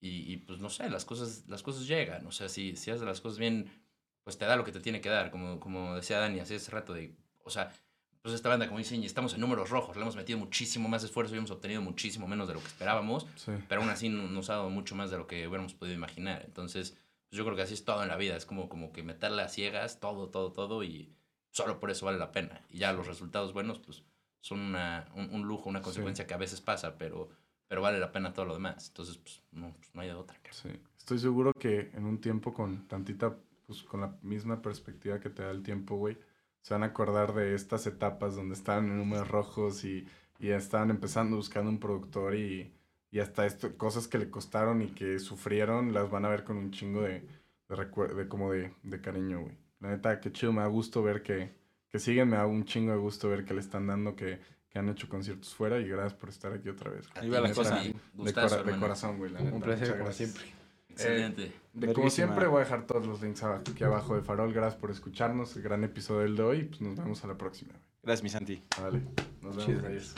[0.00, 2.26] y, y, pues no sé, las cosas, las cosas llegan.
[2.26, 3.70] O sea, si, si haces las cosas bien,
[4.22, 6.70] pues te da lo que te tiene que dar, como, como decía Dani hace ese
[6.70, 7.70] rato de, o sea,
[8.22, 11.34] pues esta banda, como dicen, estamos en números rojos, le hemos metido muchísimo más esfuerzo
[11.34, 13.52] y hemos obtenido muchísimo menos de lo que esperábamos, Sí.
[13.68, 16.42] pero aún así no- nos ha dado mucho más de lo que hubiéramos podido imaginar.
[16.46, 16.92] Entonces,
[17.28, 19.42] pues yo creo que así es todo en la vida, es como, como que meterle
[19.42, 21.12] a ciegas, todo, todo, todo, y
[21.50, 22.62] solo por eso vale la pena.
[22.70, 24.02] Y ya los resultados buenos, pues
[24.44, 25.84] son una, un, un lujo, una Sí.
[25.84, 27.30] consecuencia que a veces pasa, pero,
[27.66, 28.88] pero vale la pena todo lo demás.
[28.88, 30.36] Entonces, pues no, pues, no hay de otra.
[30.42, 30.52] cara.
[30.54, 30.68] Sí.
[30.98, 33.36] Estoy seguro que en un tiempo con tantita,
[33.66, 36.18] pues con la misma perspectiva que te da el tiempo, güey,
[36.60, 40.06] se van a acordar de estas etapas donde estaban en números rojos y,
[40.38, 42.70] y estaban empezando buscando un productor y,
[43.10, 46.56] y hasta esto, cosas que le costaron y que sufrieron, las van a ver con
[46.58, 47.20] un chingo de,
[47.68, 49.56] de, recuer- de como de, de cariño, güey.
[49.80, 51.54] La neta, qué chido, me da gusto ver que,
[51.94, 54.80] que siguen, me da un chingo de gusto ver que le están dando, que, que
[54.80, 57.06] han hecho conciertos fuera y gracias por estar aquí otra vez.
[57.14, 57.76] Ahí va la cosa.
[57.80, 59.54] De, gustazo, cora- de corazón, güey, la neta.
[59.54, 60.30] Un placer, Muchas como gracias.
[60.32, 60.54] siempre.
[60.88, 61.52] Excelente.
[61.72, 64.52] De como siempre voy a dejar todos los links aquí abajo de Farol.
[64.52, 65.54] Gracias por escucharnos.
[65.54, 66.58] El gran episodio del de hoy.
[66.58, 67.70] y Pues nos vemos a la próxima.
[67.74, 67.84] güey.
[68.02, 68.60] Gracias, mi Santi.
[68.80, 69.02] Vale.
[69.40, 69.66] Nos vemos.
[69.66, 69.82] Chido.
[69.82, 70.14] Reyes.